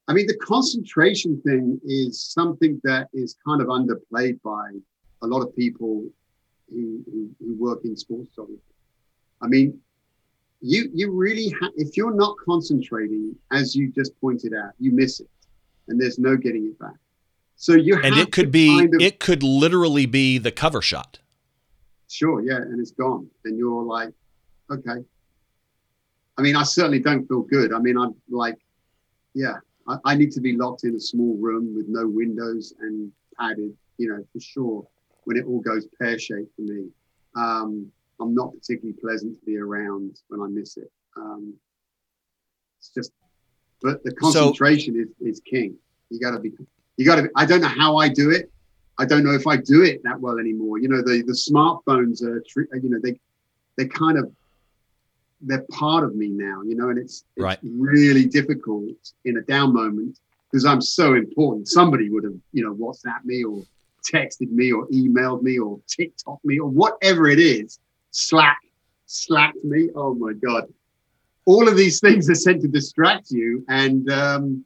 I 0.07 0.13
mean, 0.13 0.27
the 0.27 0.37
concentration 0.37 1.41
thing 1.41 1.79
is 1.85 2.21
something 2.21 2.81
that 2.83 3.07
is 3.13 3.37
kind 3.45 3.61
of 3.61 3.67
underplayed 3.67 4.41
by 4.41 4.71
a 5.21 5.27
lot 5.27 5.41
of 5.41 5.55
people 5.55 6.03
who, 6.69 7.01
who, 7.05 7.29
who 7.39 7.55
work 7.55 7.85
in 7.85 7.95
sports 7.95 8.29
photography. 8.35 8.61
I 9.41 9.47
mean, 9.47 9.79
you 10.63 10.89
you 10.93 11.11
really 11.11 11.49
ha- 11.61 11.71
if 11.75 11.97
you're 11.97 12.15
not 12.15 12.35
concentrating, 12.43 13.35
as 13.51 13.75
you 13.75 13.91
just 13.91 14.19
pointed 14.21 14.53
out, 14.53 14.71
you 14.79 14.91
miss 14.91 15.19
it, 15.19 15.29
and 15.89 15.99
there's 16.01 16.17
no 16.17 16.37
getting 16.37 16.65
it 16.67 16.79
back. 16.79 16.95
So 17.57 17.73
you 17.73 17.99
and 18.01 18.15
it 18.15 18.31
could 18.31 18.51
be 18.51 18.67
kind 18.69 18.95
of- 18.95 19.01
it 19.01 19.19
could 19.19 19.43
literally 19.43 20.05
be 20.05 20.37
the 20.37 20.51
cover 20.51 20.81
shot. 20.81 21.19
Sure, 22.07 22.41
yeah, 22.41 22.57
and 22.57 22.79
it's 22.79 22.91
gone. 22.91 23.29
And 23.43 23.57
you're 23.57 23.83
like, 23.83 24.13
okay. 24.71 25.03
I 26.37 26.41
mean, 26.41 26.55
I 26.55 26.63
certainly 26.63 26.99
don't 26.99 27.27
feel 27.27 27.41
good. 27.41 27.73
I 27.73 27.79
mean, 27.79 27.97
I'm 27.97 28.15
like, 28.29 28.57
yeah, 29.33 29.55
I, 29.87 29.97
I 30.05 30.15
need 30.15 30.31
to 30.33 30.41
be 30.41 30.55
locked 30.55 30.83
in 30.83 30.95
a 30.95 30.99
small 30.99 31.35
room 31.37 31.75
with 31.75 31.87
no 31.87 32.07
windows 32.07 32.73
and 32.79 33.11
padded, 33.39 33.75
you 33.97 34.07
know, 34.09 34.23
for 34.31 34.39
sure, 34.39 34.87
when 35.25 35.37
it 35.37 35.45
all 35.45 35.59
goes 35.59 35.87
pear 35.99 36.17
shaped 36.17 36.55
for 36.55 36.61
me. 36.63 36.87
Um, 37.35 37.91
I'm 38.19 38.33
not 38.33 38.53
particularly 38.53 38.97
pleasant 38.99 39.39
to 39.39 39.45
be 39.45 39.57
around 39.57 40.19
when 40.29 40.41
I 40.41 40.47
miss 40.47 40.77
it. 40.77 40.91
Um, 41.17 41.53
it's 42.79 42.89
just, 42.89 43.11
but 43.81 44.03
the 44.03 44.13
concentration 44.13 44.95
is, 44.95 45.09
is 45.35 45.41
king. 45.41 45.75
You 46.09 46.19
got 46.19 46.31
to 46.31 46.39
be, 46.39 46.51
you 46.97 47.05
got 47.05 47.15
to, 47.17 47.29
I 47.35 47.45
don't 47.45 47.61
know 47.61 47.67
how 47.67 47.97
I 47.97 48.09
do 48.09 48.31
it. 48.31 48.49
I 48.99 49.05
don't 49.05 49.23
know 49.23 49.33
if 49.33 49.47
I 49.47 49.57
do 49.57 49.83
it 49.83 50.01
that 50.03 50.19
well 50.19 50.37
anymore. 50.37 50.77
You 50.77 50.87
know, 50.87 51.01
the 51.01 51.23
the 51.25 51.33
smartphones 51.33 52.21
are, 52.23 52.43
tr- 52.47 52.75
you 52.75 52.89
know, 52.89 52.99
they 53.01 53.19
they 53.77 53.87
kind 53.87 54.19
of 54.19 54.31
they're 55.41 55.65
part 55.71 56.03
of 56.03 56.15
me 56.15 56.27
now. 56.27 56.61
You 56.61 56.75
know, 56.75 56.89
and 56.89 56.99
it's, 56.99 57.25
it's 57.35 57.43
Right. 57.43 57.59
really 57.63 58.25
difficult 58.25 58.91
in 59.25 59.37
a 59.37 59.41
down 59.41 59.73
moment 59.73 60.19
because 60.51 60.65
I'm 60.65 60.81
so 60.81 61.15
important. 61.15 61.67
Somebody 61.67 62.09
would 62.11 62.23
have, 62.23 62.35
you 62.51 62.63
know, 62.63 62.75
WhatsApp 62.75 63.25
me 63.25 63.43
or 63.43 63.63
texted 64.13 64.51
me 64.51 64.71
or 64.71 64.87
emailed 64.89 65.41
me 65.41 65.57
or 65.57 65.79
TikTok 65.87 66.39
me 66.43 66.59
or 66.59 66.69
whatever 66.69 67.27
it 67.27 67.39
is, 67.39 67.79
Slack, 68.13 68.59
slacked 69.07 69.63
me. 69.63 69.89
Oh 69.95 70.13
my 70.13 70.33
god! 70.33 70.71
All 71.45 71.67
of 71.67 71.75
these 71.75 71.99
things 71.99 72.29
are 72.29 72.35
sent 72.35 72.61
to 72.61 72.67
distract 72.67 73.31
you, 73.31 73.65
and 73.67 74.09
um, 74.11 74.63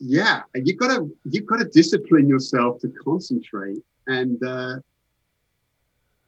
yeah, 0.00 0.42
you've 0.54 0.78
got 0.78 0.88
to 0.88 1.16
you've 1.30 1.46
got 1.46 1.58
to 1.58 1.64
discipline 1.64 2.28
yourself 2.28 2.80
to 2.80 2.88
concentrate. 2.88 3.78
And 4.08 4.42
uh, 4.42 4.80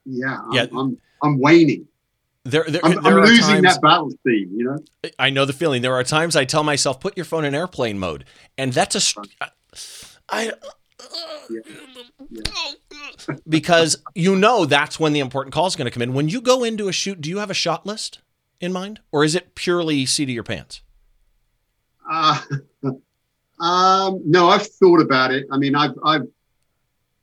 yeah, 0.05 0.39
I'm, 0.45 0.53
Yeah. 0.53 0.65
I'm 0.73 0.97
I'm 1.21 1.39
waning. 1.39 1.87
There, 2.45 2.63
there, 2.67 2.79
I'm, 2.83 3.03
there 3.03 3.19
I'm 3.19 3.25
losing 3.25 3.63
times, 3.63 3.63
that 3.63 3.81
battle 3.81 4.11
theme. 4.23 4.51
You 4.55 4.63
know, 5.03 5.09
I 5.19 5.29
know 5.29 5.43
the 5.43 5.53
feeling. 5.53 5.81
There 5.81 5.95
are 5.95 6.03
times 6.03 6.35
I 6.37 6.45
tell 6.45 6.63
myself, 6.63 6.99
put 7.01 7.17
your 7.17 7.25
phone 7.25 7.43
in 7.43 7.53
airplane 7.53 7.99
mode, 7.99 8.23
and 8.57 8.71
that's 8.71 8.95
a. 9.17 9.21
I. 10.29 10.53
because 13.47 13.97
you 14.13 14.35
know 14.35 14.65
that's 14.65 14.99
when 14.99 15.13
the 15.13 15.19
important 15.19 15.53
call 15.53 15.67
is 15.67 15.75
going 15.75 15.85
to 15.85 15.91
come 15.91 16.01
in. 16.01 16.13
When 16.13 16.29
you 16.29 16.41
go 16.41 16.63
into 16.63 16.87
a 16.87 16.91
shoot, 16.91 17.21
do 17.21 17.29
you 17.29 17.39
have 17.39 17.51
a 17.51 17.55
shot 17.55 17.85
list 17.85 18.19
in 18.59 18.71
mind, 18.71 18.99
or 19.11 19.23
is 19.23 19.35
it 19.35 19.55
purely 19.55 20.05
seat 20.05 20.23
of 20.23 20.29
your 20.29 20.43
pants? 20.43 20.81
uh, 22.09 22.41
um, 23.59 24.21
no, 24.25 24.49
I've 24.49 24.67
thought 24.67 25.01
about 25.01 25.31
it. 25.31 25.45
I 25.51 25.57
mean, 25.57 25.75
I've 25.75 25.95
I've 26.03 26.27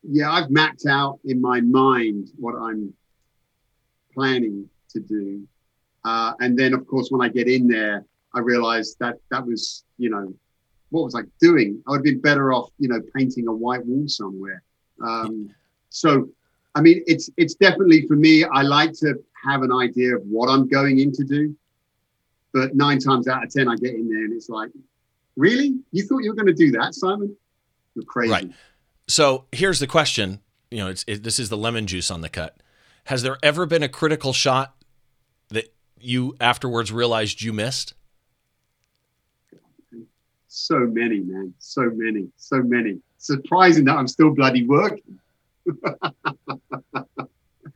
yeah, 0.03 0.31
I've 0.31 0.51
mapped 0.51 0.87
out 0.87 1.21
in 1.25 1.41
my 1.41 1.61
mind 1.61 2.31
what 2.39 2.55
I'm 2.55 2.93
planning 4.15 4.69
to 4.91 5.01
do, 5.01 5.47
uh, 6.05 6.33
and 6.41 6.59
then 6.59 6.75
of 6.75 6.87
course 6.87 7.09
when 7.11 7.21
I 7.21 7.29
get 7.29 7.49
in 7.49 7.69
there, 7.69 8.05
I 8.35 8.41
realized 8.41 8.99
that 9.01 9.17
that 9.31 9.47
was 9.47 9.85
you 9.99 10.11
know 10.11 10.35
what 10.93 11.05
was 11.05 11.15
I 11.17 11.23
doing? 11.41 11.83
I 11.87 11.91
would 11.91 11.99
have 11.99 12.05
been 12.05 12.21
better 12.21 12.53
off 12.53 12.71
you 12.79 12.89
know 12.89 13.01
painting 13.17 13.49
a 13.49 13.53
white 13.53 13.85
wall 13.85 14.07
somewhere. 14.07 14.63
Um, 15.03 15.51
so, 15.91 16.29
I 16.75 16.81
mean, 16.81 17.03
it's 17.07 17.29
it's 17.37 17.55
definitely 17.55 18.07
for 18.07 18.17
me. 18.17 18.45
I 18.45 18.63
like 18.63 18.93
to 19.01 19.15
have 19.45 19.63
an 19.63 19.73
idea 19.73 20.17
of 20.17 20.23
what 20.23 20.49
I'm 20.49 20.69
going 20.69 21.01
in 21.01 21.13
to 21.13 21.25
do, 21.25 21.57
but 22.53 22.77
nine 22.77 22.99
times 22.99 23.27
out 23.27 23.45
of 23.45 23.51
ten, 23.51 23.69
I 23.69 23.77
get 23.77 23.95
in 23.95 24.09
there 24.09 24.25
and 24.25 24.33
it's 24.33 24.49
like, 24.49 24.71
really? 25.37 25.79
You 25.91 26.05
thought 26.05 26.19
you 26.19 26.31
were 26.31 26.37
going 26.37 26.47
to 26.47 26.55
do 26.55 26.71
that, 26.73 26.95
Simon? 26.95 27.37
You're 27.95 28.05
crazy. 28.05 28.33
Right. 28.33 28.51
So 29.09 29.47
here's 29.53 29.81
the 29.81 29.87
question. 29.87 30.41
You 30.71 30.79
know, 30.79 30.89
it's 30.89 31.05
it, 31.07 31.23
this 31.23 31.39
is 31.39 31.49
the 31.49 31.57
lemon 31.57 31.87
juice 31.87 32.11
on 32.11 32.21
the 32.21 32.29
cut. 32.29 32.57
Has 33.05 33.23
there 33.23 33.37
ever 33.43 33.67
been 33.67 33.83
a 33.83 33.89
critical 33.89 34.33
shot 34.33 34.75
that 35.49 35.75
you 35.99 36.37
afterwards 36.41 36.93
realized 36.93 37.43
you 37.43 37.53
missed? 37.53 37.95
So 40.55 40.81
many, 40.81 41.21
man. 41.21 41.55
So 41.59 41.91
many. 41.95 42.29
So 42.37 42.63
many. 42.63 43.01
Surprising 43.17 43.87
that 43.87 43.97
I'm 43.97 44.07
still 44.07 44.35
bloody 44.35 44.67
working. 44.67 45.19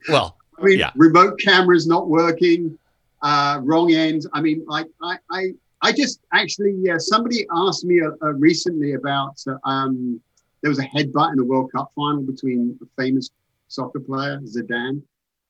Well, 0.09 0.37
I 0.59 0.63
mean, 0.63 0.79
Yeah. 0.79 0.91
remote 0.95 1.39
cameras 1.39 1.87
not 1.87 2.07
working, 2.07 2.77
uh, 3.23 3.59
wrong 3.63 3.91
end. 3.93 4.25
I 4.31 4.41
mean, 4.41 4.63
like 4.67 4.87
I, 5.01 5.17
I, 5.31 5.41
I 5.81 5.91
just 5.91 6.19
actually, 6.31 6.75
yeah. 6.79 6.97
Somebody 6.97 7.47
asked 7.51 7.83
me 7.83 8.01
uh, 8.01 8.11
uh, 8.21 8.33
recently 8.33 8.93
about 8.93 9.35
uh, 9.47 9.57
um, 9.67 10.21
there 10.61 10.69
was 10.69 10.79
a 10.79 10.85
headbutt 10.85 11.31
in 11.31 11.37
the 11.37 11.43
World 11.45 11.71
Cup 11.71 11.91
final 11.95 12.21
between 12.21 12.77
a 12.81 13.01
famous 13.01 13.29
soccer 13.69 13.99
player 13.99 14.39
Zidane, 14.41 15.01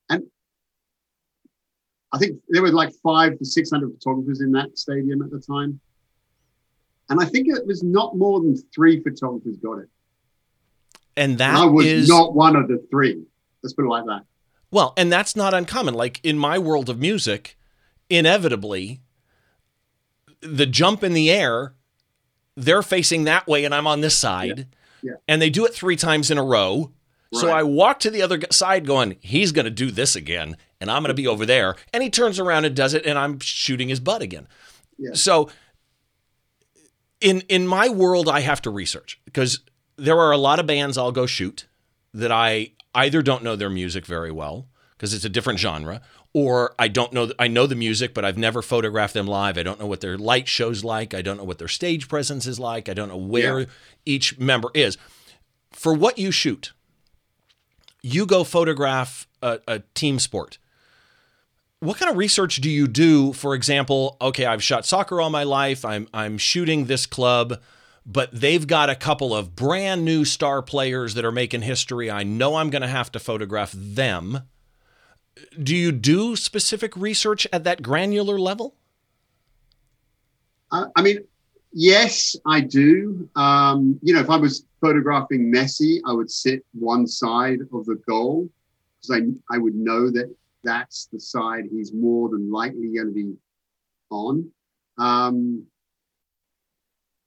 and 0.09 0.23
I 2.13 2.17
think 2.17 2.39
there 2.49 2.61
were 2.61 2.71
like 2.71 2.93
five 3.03 3.37
to 3.37 3.45
six 3.45 3.69
hundred 3.69 3.91
photographers 3.93 4.41
in 4.41 4.51
that 4.53 4.77
stadium 4.77 5.21
at 5.21 5.29
the 5.29 5.39
time, 5.39 5.79
and 7.09 7.19
I 7.21 7.25
think 7.25 7.47
it 7.47 7.65
was 7.65 7.83
not 7.83 8.17
more 8.17 8.39
than 8.41 8.55
three 8.73 9.01
photographers 9.01 9.57
got 9.57 9.79
it. 9.79 9.89
and 11.15 11.31
And 11.31 11.37
that 11.39 11.55
I 11.55 11.65
was 11.65 11.85
is- 11.85 12.07
not 12.09 12.35
one 12.35 12.55
of 12.55 12.67
the 12.67 12.85
three. 12.89 13.23
Let's 13.63 13.73
put 13.73 13.85
it 13.85 13.89
like 13.89 14.05
that. 14.05 14.21
Well, 14.71 14.93
and 14.97 15.11
that's 15.11 15.35
not 15.35 15.53
uncommon. 15.53 15.93
Like 15.93 16.19
in 16.23 16.37
my 16.37 16.57
world 16.59 16.89
of 16.89 16.99
music, 16.99 17.57
inevitably, 18.09 19.01
the 20.41 20.65
jump 20.65 21.03
in 21.03 21.13
the 21.13 21.31
air, 21.31 21.73
they're 22.55 22.83
facing 22.83 23.23
that 23.25 23.47
way 23.47 23.65
and 23.65 23.73
I'm 23.73 23.87
on 23.87 24.01
this 24.01 24.17
side. 24.17 24.67
Yeah. 25.01 25.13
And 25.27 25.41
they 25.41 25.49
do 25.49 25.65
it 25.65 25.73
three 25.73 25.95
times 25.95 26.29
in 26.31 26.37
a 26.37 26.43
row. 26.43 26.91
So 27.33 27.49
I 27.49 27.61
walk 27.63 27.99
to 27.99 28.09
the 28.09 28.21
other 28.21 28.39
side 28.51 28.85
going, 28.87 29.17
he's 29.19 29.51
going 29.51 29.65
to 29.65 29.71
do 29.71 29.91
this 29.91 30.15
again 30.15 30.55
and 30.79 30.89
I'm 30.89 31.01
going 31.03 31.09
to 31.09 31.13
be 31.13 31.27
over 31.27 31.45
there. 31.45 31.75
And 31.93 32.01
he 32.01 32.09
turns 32.09 32.39
around 32.39 32.65
and 32.65 32.75
does 32.75 32.93
it 32.93 33.05
and 33.05 33.17
I'm 33.19 33.39
shooting 33.39 33.89
his 33.89 33.99
butt 33.99 34.21
again. 34.21 34.47
Yeah. 34.97 35.11
So 35.13 35.49
in 37.21 37.41
in 37.49 37.67
my 37.67 37.89
world 37.89 38.29
I 38.29 38.41
have 38.41 38.61
to 38.63 38.69
research 38.69 39.19
because 39.25 39.59
there 39.97 40.19
are 40.19 40.31
a 40.31 40.37
lot 40.37 40.59
of 40.59 40.67
bands 40.67 40.97
I'll 40.97 41.11
go 41.11 41.25
shoot 41.25 41.65
that 42.13 42.31
I 42.31 42.71
either 42.93 43.21
don't 43.21 43.43
know 43.43 43.55
their 43.55 43.69
music 43.69 44.05
very 44.05 44.31
well 44.31 44.67
because 44.91 45.13
it's 45.13 45.25
a 45.25 45.29
different 45.29 45.59
genre 45.59 46.01
or 46.33 46.75
I 46.77 46.87
don't 46.87 47.13
know 47.13 47.31
I 47.39 47.47
know 47.47 47.65
the 47.67 47.75
music 47.75 48.13
but 48.13 48.23
I've 48.25 48.37
never 48.37 48.61
photographed 48.61 49.13
them 49.13 49.27
live. 49.27 49.57
I 49.57 49.63
don't 49.63 49.79
know 49.79 49.87
what 49.87 50.01
their 50.01 50.17
light 50.17 50.47
shows 50.47 50.83
like. 50.83 51.13
I 51.13 51.21
don't 51.21 51.37
know 51.37 51.43
what 51.43 51.57
their 51.57 51.67
stage 51.67 52.07
presence 52.07 52.45
is 52.45 52.59
like. 52.59 52.89
I 52.89 52.93
don't 52.93 53.09
know 53.09 53.17
where 53.17 53.59
Yeah. 53.61 53.65
each 54.05 54.37
member 54.39 54.69
is. 54.73 54.97
For 55.71 55.93
what 55.93 56.17
you 56.17 56.31
shoot, 56.31 56.73
you 58.01 58.25
go 58.25 58.43
photograph 58.43 59.27
a, 59.41 59.59
a 59.67 59.79
team 59.95 60.19
sport. 60.19 60.57
What 61.79 61.97
kind 61.97 62.09
of 62.09 62.17
research 62.17 62.57
do 62.57 62.69
you 62.69 62.87
do? 62.87 63.33
For 63.33 63.53
example, 63.53 64.17
okay, 64.19 64.45
I've 64.45 64.63
shot 64.63 64.85
soccer 64.85 65.21
all 65.21 65.29
my 65.29 65.43
life. 65.43 65.85
I'm 65.85 66.07
I'm 66.13 66.37
shooting 66.37 66.85
this 66.85 67.05
club, 67.05 67.61
but 68.05 68.29
they've 68.33 68.65
got 68.65 68.89
a 68.89 68.95
couple 68.95 69.35
of 69.35 69.55
brand 69.55 70.03
new 70.03 70.25
star 70.25 70.61
players 70.61 71.13
that 71.13 71.25
are 71.25 71.31
making 71.31 71.61
history. 71.61 72.09
I 72.09 72.23
know 72.23 72.55
I'm 72.55 72.69
going 72.69 72.81
to 72.81 72.87
have 72.87 73.11
to 73.11 73.19
photograph 73.19 73.71
them. 73.73 74.41
Do 75.61 75.75
you 75.75 75.91
do 75.91 76.35
specific 76.35 76.97
research 76.97 77.45
at 77.53 77.63
that 77.63 77.83
granular 77.83 78.39
level? 78.39 78.75
I, 80.71 80.85
I 80.95 81.03
mean, 81.03 81.19
yes, 81.71 82.35
I 82.47 82.61
do. 82.61 83.29
Um, 83.35 83.99
you 84.01 84.15
know, 84.15 84.19
if 84.19 84.31
I 84.31 84.37
was 84.37 84.65
photographing 84.81 85.53
Messi, 85.53 85.99
I 86.07 86.13
would 86.13 86.31
sit 86.31 86.65
one 86.73 87.05
side 87.05 87.59
of 87.71 87.85
the 87.85 88.01
goal 88.07 88.49
because 88.99 89.21
I 89.21 89.55
I 89.55 89.59
would 89.59 89.75
know 89.75 90.09
that 90.09 90.33
that's 90.63 91.07
the 91.11 91.19
side 91.19 91.65
he's 91.71 91.93
more 91.93 92.29
than 92.29 92.51
likely 92.51 92.93
going 92.95 93.07
to 93.07 93.13
be 93.13 93.33
on. 94.09 94.49
Um, 94.97 95.65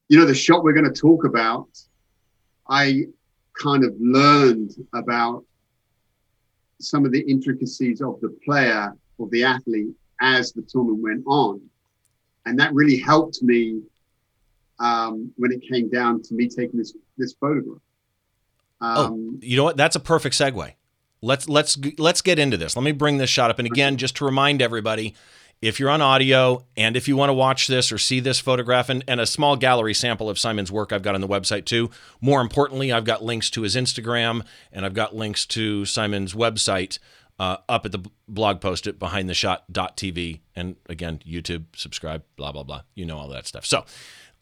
you 0.09 0.19
know, 0.19 0.27
the 0.27 0.35
shot 0.35 0.65
we're 0.65 0.73
going 0.73 0.93
to 0.93 1.01
talk 1.01 1.25
about, 1.25 1.69
I 2.69 3.05
kind 3.55 3.85
of 3.85 3.95
learned 4.01 4.73
about 4.93 5.45
some 6.81 7.05
of 7.05 7.13
the 7.13 7.21
intricacies 7.21 8.01
of 8.01 8.21
the 8.21 8.37
player 8.45 8.93
or 9.19 9.29
the 9.29 9.45
athlete 9.45 9.95
as 10.21 10.53
the 10.53 10.63
tournament 10.63 11.03
went 11.03 11.23
on. 11.27 11.61
And 12.47 12.59
that 12.59 12.73
really 12.73 12.99
helped 12.99 13.43
me 13.43 13.83
um, 14.81 15.31
when 15.37 15.53
it 15.53 15.63
came 15.63 15.89
down 15.91 16.23
to 16.23 16.35
me 16.35 16.49
taking 16.49 16.79
this 16.79 16.95
this 17.19 17.35
photograph. 17.35 17.83
Oh, 18.81 19.05
um, 19.05 19.31
oh, 19.35 19.39
you 19.43 19.57
know 19.57 19.65
what? 19.65 19.77
That's 19.77 19.95
a 19.95 20.01
perfect 20.01 20.35
segue. 20.35 20.73
Let's 21.23 21.49
let's 21.49 21.79
let's 21.99 22.23
get 22.23 22.39
into 22.39 22.57
this. 22.57 22.77
Let 22.77 22.83
me 22.83 22.93
bring 22.93 23.19
this 23.19 23.31
shot 23.31 23.51
up. 23.51 23.59
And 23.59 23.67
again, 23.67 23.97
just 23.97 24.17
to 24.17 24.25
remind 24.25 24.63
everybody, 24.63 25.15
if 25.61 25.79
you're 25.79 25.91
on 25.91 26.01
audio 26.01 26.65
and 26.77 26.97
if 26.97 27.07
you 27.07 27.17
want 27.17 27.29
to 27.29 27.35
watch 27.35 27.67
this 27.67 27.93
or 27.93 27.99
see 27.99 28.21
this 28.21 28.41
photograph 28.41 28.89
and, 28.89 29.05
and 29.07 29.21
a 29.21 29.27
small 29.27 29.57
gallery 29.57 29.93
sample 29.93 30.31
of 30.31 30.39
Simon's 30.39 30.73
work 30.73 30.93
I've 30.93 31.03
got 31.03 31.15
on 31.15 31.21
the 31.21 31.29
website 31.29 31.67
too. 31.67 31.91
More 32.21 32.41
importantly, 32.41 32.91
I've 32.91 33.05
got 33.05 33.23
links 33.23 33.51
to 33.51 33.63
his 33.63 33.77
Instagram 33.77 34.45
and 34.73 34.87
I've 34.87 34.95
got 34.95 35.15
links 35.15 35.45
to 35.47 35.85
Simon's 35.85 36.33
website 36.33 36.99
uh, 37.39 37.59
up 37.69 37.85
at 37.85 37.93
the 37.93 38.03
blog 38.27 38.61
post 38.61 38.87
at 38.87 38.99
behindtheshot.tv. 38.99 40.41
And 40.57 40.77
again, 40.87 41.21
YouTube, 41.27 41.65
subscribe, 41.77 42.23
blah, 42.37 42.53
blah, 42.53 42.63
blah. 42.63 42.83
You 42.95 43.05
know 43.05 43.19
all 43.19 43.29
that 43.29 43.47
stuff. 43.47 43.67
So 43.67 43.85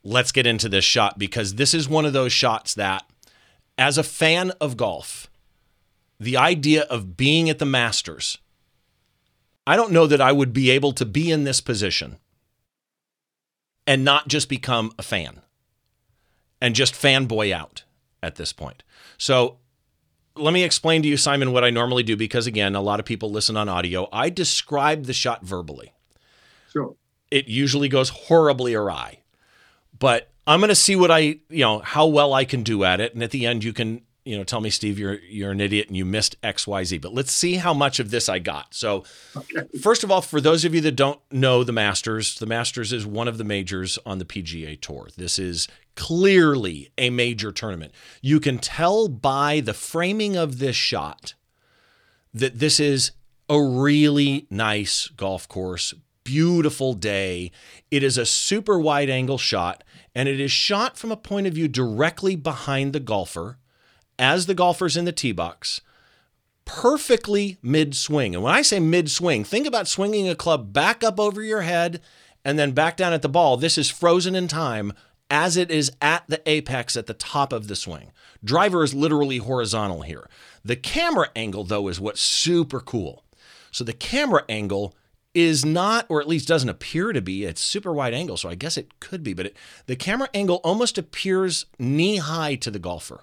let's 0.05 0.33
get 0.33 0.47
into 0.47 0.69
this 0.69 0.85
shot 0.85 1.19
because 1.19 1.57
this 1.57 1.75
is 1.75 1.89
one 1.89 2.07
of 2.07 2.13
those 2.13 2.33
shots 2.33 2.75
that, 2.75 3.05
as 3.77 3.99
a 3.99 4.03
fan 4.03 4.53
of 4.61 4.77
golf, 4.77 5.29
the 6.21 6.37
idea 6.37 6.83
of 6.85 7.17
being 7.17 7.49
at 7.49 7.59
the 7.59 7.65
Masters, 7.65 8.39
I 9.67 9.77
don't 9.77 9.93
know 9.93 10.07
that 10.07 10.21
I 10.21 10.33
would 10.33 10.53
be 10.53 10.71
able 10.71 10.93
to 10.93 11.05
be 11.05 11.31
in 11.31 11.45
this 11.45 11.61
position 11.61 12.19
and 13.87 14.05
not 14.05 14.29
just 14.29 14.49
become 14.49 14.93
a 14.99 15.03
fan 15.03 15.43
and 16.61 16.75
just 16.75 16.95
fanboy 16.95 17.53
out 17.53 17.85
at 18.23 18.37
this 18.37 18.53
point. 18.53 18.83
So 19.17 19.59
let 20.35 20.53
me 20.53 20.65
explain 20.65 21.03
to 21.03 21.09
you, 21.09 21.17
Simon, 21.17 21.53
what 21.53 21.65
I 21.65 21.71
normally 21.71 22.03
do 22.03 22.17
because, 22.17 22.47
again, 22.47 22.75
a 22.75 22.81
lot 22.81 23.01
of 23.01 23.07
people 23.07 23.31
listen 23.31 23.57
on 23.57 23.69
audio. 23.69 24.09
I 24.13 24.31
describe 24.31 25.05
the 25.05 25.13
shot 25.13 25.45
verbally. 25.45 25.93
Sure. 26.73 26.95
It 27.31 27.49
usually 27.49 27.89
goes 27.89 28.09
horribly 28.09 28.75
awry, 28.75 29.21
but 29.99 30.31
I'm 30.47 30.61
going 30.61 30.69
to 30.69 30.75
see 30.75 30.97
what 30.97 31.11
I, 31.11 31.41
you 31.51 31.61
know, 31.61 31.81
how 31.81 32.07
well 32.07 32.33
I 32.33 32.45
can 32.45 32.63
do 32.63 32.85
at 32.85 33.01
it. 33.01 33.13
And 33.15 33.23
at 33.23 33.31
the 33.31 33.47
end, 33.47 33.65
you 33.65 33.73
can 33.73 34.03
you 34.29 34.37
know, 34.37 34.45
tell 34.45 34.61
me, 34.61 34.69
Steve, 34.69 34.99
you're 34.99 35.21
you're 35.21 35.53
an 35.53 35.61
idiot 35.61 35.89
and 35.89 35.97
you 35.97 36.05
missed 36.05 36.37
X, 36.43 36.67
Y, 36.67 36.85
Z. 36.85 36.99
But 36.99 37.15
let's 37.15 37.33
see 37.33 37.55
how 37.55 37.73
much 37.73 37.99
of 37.99 38.11
this 38.11 38.29
I 38.29 38.39
got. 38.39 38.75
So, 38.75 39.05
okay. 39.35 39.67
first 39.81 40.05
of 40.05 40.11
all, 40.11 40.21
for 40.21 40.39
those 40.39 40.67
of 40.67 40.75
you 40.75 40.83
that 40.83 40.97
don't 40.97 41.19
know 41.33 41.65
the 41.65 41.73
Masters, 41.73 42.39
the 42.39 42.45
Masters 42.45 42.93
is 42.93 43.07
one 43.07 43.27
of 43.27 43.39
the 43.39 43.45
majors 43.45 43.99
on 44.05 44.19
the 44.19 44.27
PGA 44.27 44.79
Tour. 44.79 45.09
This 45.17 45.39
is 45.39 45.67
clearly 45.97 46.91
a 46.99 47.09
major 47.09 47.53
tournament. 47.53 47.93
You 48.21 48.39
can 48.39 48.59
tell 48.59 49.09
by 49.09 49.61
the 49.61 49.73
framing 49.73 50.37
of 50.37 50.59
this 50.59 50.77
shot 50.77 51.33
that 52.35 52.59
this 52.59 52.79
is 52.79 53.13
a 53.49 53.63
really 53.63 54.47
nice 54.51 55.09
golf 55.09 55.49
course, 55.49 55.95
beautiful 56.23 56.93
day. 56.93 57.51
It 57.91 58.03
is 58.03 58.19
a 58.19 58.27
super 58.27 58.79
wide 58.79 59.09
angle 59.09 59.39
shot, 59.39 59.85
and 60.15 60.29
it 60.29 60.39
is 60.39 60.53
shot 60.53 60.99
from 60.99 61.11
a 61.11 61.17
point 61.17 61.47
of 61.47 61.55
view 61.55 61.67
directly 61.67 62.37
behind 62.37 62.93
the 62.93 63.01
golfer 63.01 63.57
as 64.19 64.47
the 64.47 64.55
golfer's 64.55 64.97
in 64.97 65.05
the 65.05 65.13
tee 65.13 65.33
box, 65.33 65.81
perfectly 66.65 67.57
mid 67.63 67.95
swing. 67.95 68.35
And 68.35 68.45
when 68.45 68.55
I 68.55 68.63
say 68.63 68.79
mid 68.79 69.11
swing, 69.11 69.45
think 69.45 69.67
about 69.67 69.89
swinging 69.89 70.29
a 70.29 70.35
club 70.35 70.73
back 70.73 71.03
up 71.03 71.19
over 71.19 71.43
your 71.43 71.63
head 71.63 72.01
and 72.45 72.59
then 72.59 72.73
back 72.73 72.97
down 72.97 73.13
at 73.13 73.23
the 73.23 73.29
ball. 73.29 73.57
This 73.57 73.79
is 73.79 73.91
frozen 73.91 74.35
in 74.35 74.49
time 74.49 74.93
as 75.31 75.57
it 75.57 75.71
is 75.71 75.93
at 76.01 76.25
the 76.29 76.43
apex 76.49 76.97
at 76.97 77.07
the 77.07 77.15
top 77.15 77.53
of 77.53 77.69
the 77.69 77.77
swing. 77.77 78.13
Driver 78.45 78.83
is 78.83 78.95
literally 78.95 79.39
horizontal 79.39 80.03
here. 80.03 80.29
The 80.65 80.77
camera 80.77 81.31
angle, 81.35 81.65
though, 81.65 81.89
is 81.89 82.01
what's 82.01 82.21
super 82.21 82.81
cool. 82.81 83.25
So 83.71 83.85
the 83.85 83.93
camera 83.93 84.45
angle 84.49 84.97
is 85.35 85.65
not, 85.65 86.07
or 86.09 86.21
at 86.21 86.29
least 86.29 86.49
doesn't 86.49 86.69
appear 86.69 87.13
to 87.13 87.21
be, 87.21 87.45
it's 87.45 87.61
super 87.61 87.93
wide 87.93 88.15
angle, 88.15 88.37
so 88.37 88.49
I 88.49 88.55
guess 88.55 88.77
it 88.77 88.99
could 88.99 89.23
be, 89.23 89.35
but 89.35 89.47
it, 89.47 89.57
the 89.87 89.97
camera 89.97 90.29
angle 90.33 90.57
almost 90.65 90.99
appears 90.99 91.67
knee 91.79 92.17
high 92.17 92.55
to 92.57 92.71
the 92.71 92.79
golfer 92.79 93.23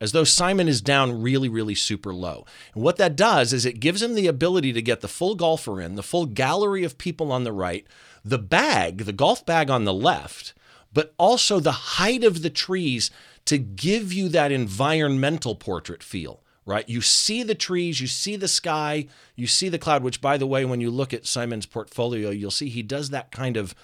as 0.00 0.12
though 0.12 0.24
Simon 0.24 0.68
is 0.68 0.80
down 0.80 1.22
really, 1.22 1.48
really 1.48 1.74
super 1.74 2.12
low. 2.12 2.44
And 2.74 2.82
what 2.82 2.96
that 2.96 3.16
does 3.16 3.52
is 3.52 3.64
it 3.64 3.80
gives 3.80 4.02
him 4.02 4.14
the 4.14 4.26
ability 4.26 4.72
to 4.72 4.82
get 4.82 5.00
the 5.00 5.08
full 5.08 5.34
golfer 5.34 5.80
in, 5.80 5.94
the 5.94 6.02
full 6.02 6.26
gallery 6.26 6.84
of 6.84 6.98
people 6.98 7.32
on 7.32 7.44
the 7.44 7.52
right, 7.52 7.86
the 8.24 8.38
bag, 8.38 8.98
the 8.98 9.12
golf 9.12 9.44
bag 9.46 9.70
on 9.70 9.84
the 9.84 9.94
left, 9.94 10.54
but 10.92 11.14
also 11.18 11.60
the 11.60 11.72
height 11.72 12.24
of 12.24 12.42
the 12.42 12.50
trees 12.50 13.10
to 13.44 13.58
give 13.58 14.12
you 14.12 14.28
that 14.28 14.52
environmental 14.52 15.54
portrait 15.54 16.02
feel. 16.02 16.40
Right? 16.66 16.88
You 16.88 17.02
see 17.02 17.42
the 17.42 17.54
trees, 17.54 18.00
you 18.00 18.06
see 18.06 18.36
the 18.36 18.48
sky, 18.48 19.06
you 19.36 19.46
see 19.46 19.68
the 19.68 19.78
cloud, 19.78 20.02
which, 20.02 20.22
by 20.22 20.38
the 20.38 20.46
way, 20.46 20.64
when 20.64 20.80
you 20.80 20.90
look 20.90 21.12
at 21.12 21.26
Simon's 21.26 21.66
portfolio, 21.66 22.30
you'll 22.30 22.50
see 22.50 22.70
he 22.70 22.82
does 22.82 23.10
that 23.10 23.30
kind 23.30 23.58
of 23.58 23.74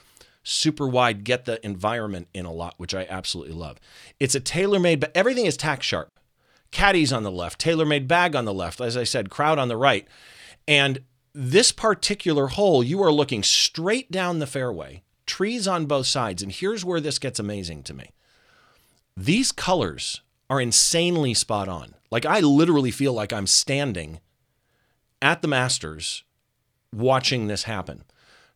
super 0.42 0.87
wide, 0.88 1.24
get 1.24 1.44
the 1.44 1.64
environment 1.64 2.29
in 2.33 2.46
a 2.46 2.53
lot, 2.53 2.74
which 2.79 2.94
I 2.94 3.07
absolutely 3.09 3.55
love. 3.55 3.79
It's 4.18 4.35
a 4.35 4.40
TaylorMade, 4.40 5.00
but 5.00 5.12
everything 5.14 5.46
is 5.46 5.57
tack 5.57 5.83
sharp. 5.83 6.09
Caddies 6.70 7.12
on 7.12 7.24
the 7.24 7.31
left, 7.31 7.61
TaylorMade 7.61 8.07
bag 8.07 8.37
on 8.37 8.44
the 8.44 8.55
left, 8.55 8.81
as 8.81 8.96
I 8.96 9.05
said, 9.05 9.31
crowd 9.31 9.59
on 9.59 9.68
the 9.68 9.76
right. 9.76 10.07
And 10.68 11.00
this 11.33 11.72
particular 11.72 12.48
hole, 12.48 12.83
you 12.83 13.03
are 13.03 13.12
looking 13.12 13.42
straight 13.42 14.11
down 14.11 14.38
the 14.38 14.46
fairway, 14.46 15.03
trees 15.26 15.66
on 15.66 15.87
both 15.87 16.07
sides. 16.07 16.42
And 16.42 16.53
here's 16.53 16.85
where 16.85 17.00
this 17.00 17.18
gets 17.18 17.38
amazing 17.38 17.83
to 17.85 17.94
me 17.94 18.11
these 19.16 19.53
colors 19.53 20.22
are 20.48 20.61
insanely 20.61 21.35
spot 21.35 21.68
on. 21.68 21.94
Like, 22.11 22.26
I 22.26 22.40
literally 22.40 22.90
feel 22.90 23.12
like 23.12 23.33
I'm 23.33 23.46
standing 23.46 24.20
at 25.22 25.42
the 25.42 25.48
Masters 25.48 26.24
watching 26.92 27.46
this 27.46 27.64
happen. 27.64 28.05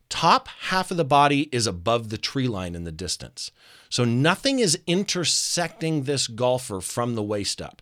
Top 0.09 0.47
half 0.47 0.91
of 0.91 0.97
the 0.97 1.05
body 1.05 1.49
is 1.51 1.67
above 1.67 2.09
the 2.09 2.17
tree 2.17 2.47
line 2.47 2.75
in 2.75 2.83
the 2.83 2.91
distance. 2.91 3.51
So 3.89 4.05
nothing 4.05 4.59
is 4.59 4.79
intersecting 4.85 6.03
this 6.03 6.27
golfer 6.27 6.81
from 6.81 7.15
the 7.15 7.23
waist 7.23 7.61
up. 7.61 7.81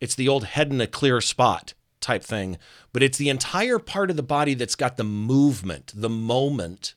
It's 0.00 0.14
the 0.14 0.28
old 0.28 0.44
head 0.44 0.70
in 0.70 0.80
a 0.80 0.86
clear 0.86 1.20
spot 1.20 1.74
type 2.00 2.22
thing, 2.22 2.58
but 2.92 3.02
it's 3.02 3.18
the 3.18 3.28
entire 3.28 3.78
part 3.78 4.10
of 4.10 4.16
the 4.16 4.22
body 4.22 4.54
that's 4.54 4.76
got 4.76 4.96
the 4.96 5.04
movement, 5.04 5.92
the 5.94 6.08
moment 6.08 6.94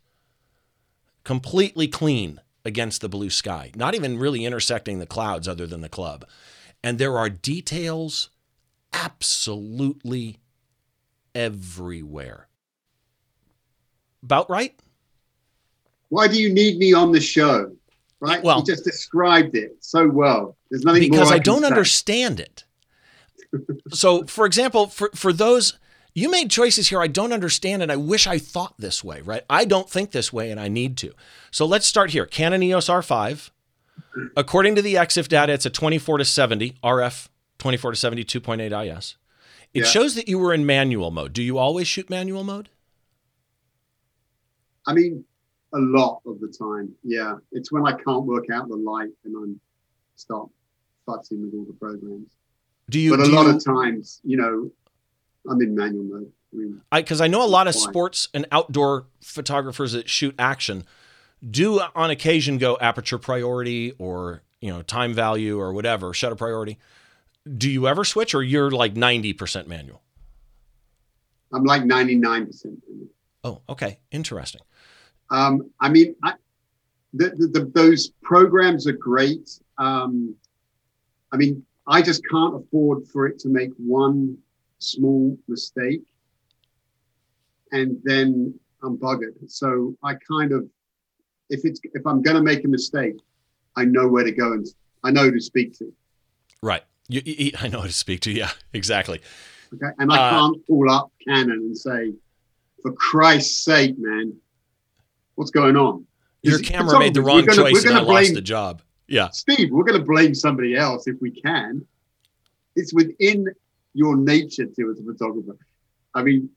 completely 1.24 1.88
clean 1.88 2.40
against 2.64 3.02
the 3.02 3.10
blue 3.10 3.30
sky, 3.30 3.72
not 3.76 3.96
even 3.96 4.20
really 4.20 4.46
intersecting 4.46 5.00
the 5.00 5.06
clouds 5.06 5.48
other 5.48 5.66
than 5.68 5.82
the 5.82 5.90
club. 5.90 6.26
And 6.84 6.98
there 6.98 7.18
are 7.18 7.30
details 7.30 8.30
absolutely 8.94 10.40
everywhere 11.34 12.48
about 14.24 14.50
right? 14.50 14.78
Why 16.10 16.28
do 16.28 16.40
you 16.42 16.54
need 16.54 16.78
me 16.78 16.94
on 16.94 17.12
the 17.12 17.22
show? 17.22 17.72
Right? 18.20 18.44
Well, 18.44 18.60
you 18.60 18.66
just 18.66 18.84
described 18.84 19.56
it 19.56 19.78
so 19.80 20.08
well. 20.08 20.56
There's 20.70 20.84
nothing 20.84 21.10
because 21.10 21.32
I, 21.32 21.36
I 21.36 21.40
don't 21.40 21.62
say. 21.62 21.68
understand 21.68 22.40
it. 22.40 22.66
so, 23.92 24.26
for 24.26 24.46
example, 24.46 24.88
for 24.88 25.10
for 25.16 25.34
those 25.34 25.80
you 26.14 26.30
made 26.30 26.52
choices 26.52 26.90
here 26.90 27.02
I 27.02 27.08
don't 27.08 27.32
understand 27.32 27.82
and 27.82 27.92
I 27.92 27.96
wish 27.96 28.28
I 28.28 28.38
thought 28.38 28.76
this 28.78 29.04
way, 29.04 29.22
right? 29.22 29.44
I 29.50 29.66
don't 29.66 29.90
think 29.90 30.12
this 30.12 30.34
way 30.34 30.52
and 30.52 30.60
I 30.60 30.68
need 30.68 30.98
to. 30.98 31.14
So 31.52 31.66
let's 31.66 31.86
start 31.86 32.12
here. 32.12 32.26
Canon 32.26 32.64
EOS 32.64 32.90
R5. 32.90 33.50
According 34.36 34.76
to 34.76 34.82
the 34.82 34.96
EXIF 34.96 35.30
data, 35.30 35.54
it's 35.54 35.66
a 35.66 35.70
24 35.70 36.18
to 36.18 36.26
70 36.26 36.76
RF 36.84 37.30
24 37.60 37.92
to 37.92 37.98
70 37.98 38.26
2.8 38.26 38.98
IS. 38.98 39.16
It 39.74 39.82
yeah. 39.82 39.86
shows 39.86 40.16
that 40.16 40.28
you 40.28 40.38
were 40.38 40.54
in 40.54 40.66
manual 40.66 41.12
mode. 41.12 41.32
Do 41.32 41.42
you 41.42 41.58
always 41.58 41.88
shoot 41.88 42.10
manual 42.10 42.44
mode? 42.44 42.70
I 44.88 44.94
mean, 44.94 45.24
a 45.74 45.80
lot 45.80 46.22
of 46.26 46.39
the 46.39 46.48
time. 46.48 46.94
Yeah, 47.04 47.36
it's 47.52 47.72
when 47.72 47.86
I 47.86 47.94
can't 47.94 48.26
work 48.26 48.46
out 48.52 48.67
the 48.67 48.76
light 48.76 49.10
and 49.24 49.36
I'm 49.36 49.60
start 50.15 50.50
futzing 51.08 51.44
with 51.44 51.54
all 51.54 51.65
the 51.65 51.74
programs. 51.74 52.30
Do 52.89 53.00
you? 53.00 53.15
But 53.15 53.22
a 53.22 53.32
lot 53.32 53.48
you, 53.48 53.56
of 53.56 53.63
times, 53.63 54.22
you 54.24 54.38
know, 54.38 54.72
I'm 55.50 55.62
in 55.62 55.76
manual 55.76 56.04
mode. 56.04 56.32
Because 56.91 57.22
I, 57.22 57.26
I, 57.26 57.28
know 57.28 57.46
a 57.46 57.48
lot 57.48 57.70
of 57.70 57.76
sports 57.76 58.28
and 58.34 58.46
outdoor 58.52 59.06
photographers 59.22 59.94
that 59.94 60.10
shoot 60.10 60.36
action 60.38 60.84
do 61.50 61.80
uh, 61.80 61.88
on 61.96 62.12
occasion 62.12 62.58
go 62.58 62.78
aperture 62.82 63.17
priority 63.17 63.94
or 63.98 64.41
you 64.60 64.70
know 64.70 64.82
time 64.82 65.13
value 65.13 65.60
or 65.60 65.72
whatever 65.72 66.13
shutter 66.13 66.36
priority. 66.36 66.78
Do 67.58 67.70
you 67.70 67.88
ever 67.88 68.04
switch, 68.04 68.36
or 68.36 68.44
you're 68.44 68.70
like 68.70 68.96
ninety 68.96 69.34
percent 69.34 69.67
manual? 69.67 70.02
I'm 71.54 71.63
like 71.63 71.86
ninety 71.86 72.15
nine 72.15 72.48
percent. 72.48 72.84
Oh, 73.44 73.62
okay, 73.70 74.00
interesting. 74.12 74.62
Um, 75.32 75.72
I 75.80 75.89
mean, 75.89 76.15
I, 76.24 76.34
the, 77.13 77.30
the, 77.30 77.72
those 77.74 78.12
programs 78.22 78.86
are 78.88 78.94
great. 78.94 79.50
Um, 79.78 80.36
I 81.32 81.38
mean, 81.38 81.65
I 81.88 82.02
just 82.02 82.22
can't 82.30 82.56
afford 82.56 83.08
for 83.08 83.26
it 83.26 83.39
to 83.39 83.50
make 83.50 83.72
one 83.78 84.38
small 84.80 85.38
mistake 85.48 86.02
and 87.72 87.98
then 88.04 88.54
I'm 88.84 88.98
buggered. 88.98 89.34
So 89.48 89.96
I 90.04 90.15
kind 90.15 90.52
of, 90.52 90.67
if 91.50 91.62
it's 91.63 91.80
if 91.84 92.06
I'm 92.06 92.22
going 92.22 92.38
to 92.38 92.44
make 92.44 92.63
a 92.65 92.67
mistake, 92.67 93.15
I 93.76 93.86
know 93.86 94.08
where 94.08 94.24
to 94.24 94.32
go 94.32 94.54
and 94.54 94.67
I 95.04 95.12
know 95.12 95.24
who 95.24 95.32
to 95.32 95.41
speak 95.41 95.78
to. 95.80 95.94
Right. 96.62 96.84
You, 97.08 97.22
you, 97.26 97.52
I 97.60 97.67
know 97.67 97.82
who 97.82 97.88
to 97.88 97.94
speak 97.94 98.22
to. 98.22 98.32
Yeah, 98.32 98.52
exactly. 98.74 99.22
Okay. 99.74 99.94
And 100.00 100.12
I 100.12 100.17
uh, 100.17 100.30
can't 100.32 100.67
call 100.67 100.91
up 100.91 101.12
Canon 101.26 101.52
and 101.52 101.78
say, 101.78 102.13
for 102.82 102.91
Christ's 102.94 103.63
sake, 103.63 103.96
man, 103.98 104.34
what's 105.41 105.49
going 105.49 105.75
on? 105.75 106.06
Your 106.43 106.60
camera 106.60 106.99
made 106.99 107.15
the 107.15 107.21
wrong 107.23 107.43
gonna, 107.45 107.56
choice 107.56 107.84
and 107.84 107.97
I 107.97 108.04
blame, 108.04 108.15
lost 108.15 108.34
the 108.36 108.41
job. 108.41 108.84
Yeah. 109.08 109.30
Steve, 109.30 109.71
we're 109.71 109.84
going 109.84 109.99
to 109.99 110.06
blame 110.06 110.36
somebody 110.36 110.75
else 110.75 111.08
if 111.08 111.19
we 111.19 111.32
can. 111.32 111.84
It's 112.75 112.93
within 112.93 113.47
your 113.95 114.15
nature 114.15 114.67
to 114.67 114.91
as 114.91 114.99
a 114.99 115.04
photographer. 115.04 115.58
I 116.13 116.21
mean, 116.21 116.47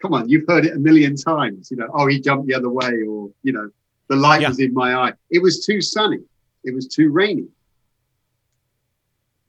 come 0.00 0.14
on, 0.14 0.30
you've 0.30 0.44
heard 0.48 0.64
it 0.64 0.74
a 0.74 0.78
million 0.78 1.16
times. 1.16 1.70
You 1.70 1.76
know, 1.76 1.88
oh, 1.92 2.06
he 2.06 2.18
jumped 2.18 2.46
the 2.46 2.54
other 2.54 2.70
way, 2.70 3.02
or 3.06 3.30
you 3.42 3.52
know, 3.52 3.70
the 4.08 4.16
light 4.16 4.40
yeah. 4.40 4.48
was 4.48 4.58
in 4.58 4.72
my 4.72 4.94
eye. 4.94 5.12
It 5.28 5.42
was 5.42 5.64
too 5.66 5.82
sunny. 5.82 6.20
It 6.64 6.74
was 6.74 6.88
too 6.88 7.10
rainy. 7.10 7.48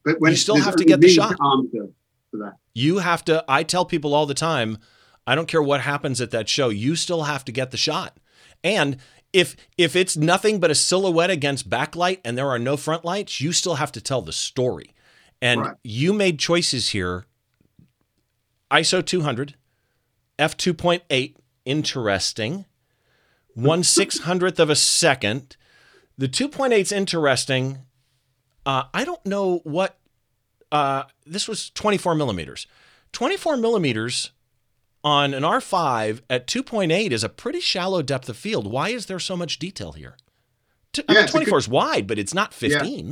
But 0.04 0.20
when 0.20 0.32
you 0.32 0.36
still 0.36 0.60
have 0.60 0.76
to 0.76 0.84
get 0.84 1.00
the 1.00 1.08
shot. 1.08 1.34
Answer 1.40 1.88
for 2.30 2.36
that. 2.38 2.56
You 2.74 2.98
have 2.98 3.24
to. 3.24 3.42
I 3.48 3.62
tell 3.62 3.86
people 3.86 4.14
all 4.14 4.26
the 4.26 4.34
time. 4.34 4.76
I 5.26 5.34
don't 5.34 5.46
care 5.46 5.62
what 5.62 5.80
happens 5.80 6.20
at 6.20 6.30
that 6.32 6.48
show. 6.48 6.68
You 6.68 6.94
still 6.94 7.22
have 7.22 7.44
to 7.46 7.52
get 7.52 7.70
the 7.70 7.76
shot. 7.76 8.18
And 8.64 8.98
if 9.32 9.56
if 9.78 9.96
it's 9.96 10.16
nothing 10.16 10.60
but 10.60 10.70
a 10.70 10.74
silhouette 10.74 11.30
against 11.30 11.70
backlight 11.70 12.20
and 12.24 12.36
there 12.36 12.48
are 12.48 12.58
no 12.58 12.76
front 12.76 13.04
lights, 13.04 13.40
you 13.40 13.52
still 13.52 13.76
have 13.76 13.92
to 13.92 14.00
tell 14.00 14.22
the 14.22 14.32
story. 14.32 14.94
And 15.40 15.60
right. 15.60 15.76
you 15.82 16.12
made 16.12 16.38
choices 16.38 16.90
here. 16.90 17.26
ISO 18.70 19.04
200, 19.04 19.54
f2.8, 20.38 21.34
interesting. 21.64 22.64
One 23.54 23.82
six 23.82 24.20
hundredth 24.20 24.58
of 24.58 24.70
a 24.70 24.76
second. 24.76 25.56
The 26.16 26.28
2.8 26.28 26.72
is 26.78 26.92
interesting. 26.92 27.78
Uh, 28.64 28.84
I 28.94 29.04
don't 29.04 29.24
know 29.26 29.58
what. 29.64 29.98
Uh, 30.70 31.04
this 31.26 31.46
was 31.48 31.68
24 31.70 32.14
millimeters. 32.14 32.66
24 33.12 33.58
millimeters 33.58 34.31
on 35.04 35.34
an 35.34 35.42
R5 35.42 36.20
at 36.30 36.46
2.8 36.46 37.10
is 37.10 37.24
a 37.24 37.28
pretty 37.28 37.60
shallow 37.60 38.02
depth 38.02 38.28
of 38.28 38.36
field. 38.36 38.70
Why 38.70 38.90
is 38.90 39.06
there 39.06 39.18
so 39.18 39.36
much 39.36 39.58
detail 39.58 39.92
here? 39.92 40.16
T- 40.92 41.02
yeah, 41.08 41.18
I 41.18 41.20
mean, 41.22 41.28
24 41.28 41.50
good, 41.50 41.58
is 41.58 41.68
wide, 41.68 42.06
but 42.06 42.18
it's 42.18 42.34
not 42.34 42.54
15. 42.54 43.08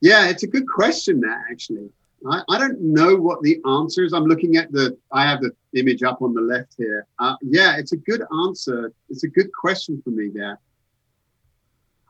Yeah. 0.00 0.24
yeah, 0.24 0.28
it's 0.30 0.42
a 0.42 0.46
good 0.46 0.66
question, 0.66 1.20
that 1.20 1.42
actually. 1.50 1.90
I, 2.28 2.42
I, 2.48 2.58
don't 2.58 2.80
know 2.80 3.16
what 3.16 3.42
the 3.42 3.60
answer 3.64 4.04
is. 4.04 4.12
I'm 4.12 4.24
looking 4.24 4.56
at 4.56 4.72
the, 4.72 4.96
I 5.12 5.28
have 5.28 5.40
the 5.40 5.52
image 5.74 6.02
up 6.02 6.20
on 6.20 6.34
the 6.34 6.40
left 6.40 6.74
here. 6.76 7.06
Uh, 7.18 7.36
yeah, 7.42 7.76
it's 7.76 7.92
a 7.92 7.96
good 7.96 8.22
answer. 8.44 8.92
It's 9.08 9.24
a 9.24 9.28
good 9.28 9.50
question 9.52 10.00
for 10.02 10.10
me 10.10 10.30
there. 10.32 10.58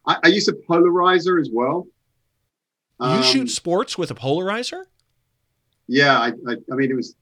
I, 0.07 0.17
I 0.25 0.29
use 0.29 0.49
a 0.49 0.55
polarizer 0.55 1.41
as 1.41 1.51
well. 1.53 1.87
You 3.01 3.07
um, 3.07 3.23
shoot 3.23 3.51
sports 3.51 3.99
with 3.99 4.11
a 4.11 4.15
polarizer? 4.15 4.85
Yeah, 5.87 6.19
I, 6.19 6.29
I, 6.49 6.57
I 6.73 6.75
mean, 6.75 6.91
it 6.91 6.97
was 6.97 7.15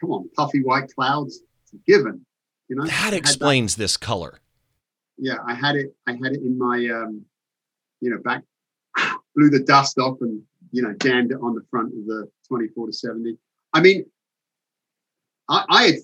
come 0.00 0.10
on, 0.10 0.28
puffy 0.36 0.62
white 0.62 0.92
clouds, 0.94 1.40
it's 1.62 1.72
a 1.72 1.76
given. 1.90 2.24
You 2.68 2.76
know, 2.76 2.84
that 2.84 3.14
explains 3.14 3.76
that. 3.76 3.82
this 3.82 3.96
color. 3.96 4.40
Yeah, 5.16 5.36
I 5.46 5.54
had 5.54 5.76
it. 5.76 5.94
I 6.06 6.12
had 6.12 6.32
it 6.32 6.42
in 6.42 6.58
my, 6.58 6.76
um, 6.92 7.24
you 8.00 8.10
know, 8.10 8.18
back, 8.18 8.42
blew 9.34 9.50
the 9.50 9.60
dust 9.60 9.98
off, 9.98 10.18
and 10.20 10.42
you 10.70 10.82
know, 10.82 10.94
jammed 11.02 11.32
it 11.32 11.38
on 11.42 11.54
the 11.54 11.62
front 11.70 11.94
of 11.94 12.06
the 12.06 12.30
24 12.46 12.86
to 12.86 12.92
70. 12.92 13.36
I 13.72 13.80
mean, 13.80 14.04
I, 15.48 15.64
I 15.68 15.82
had 15.84 15.96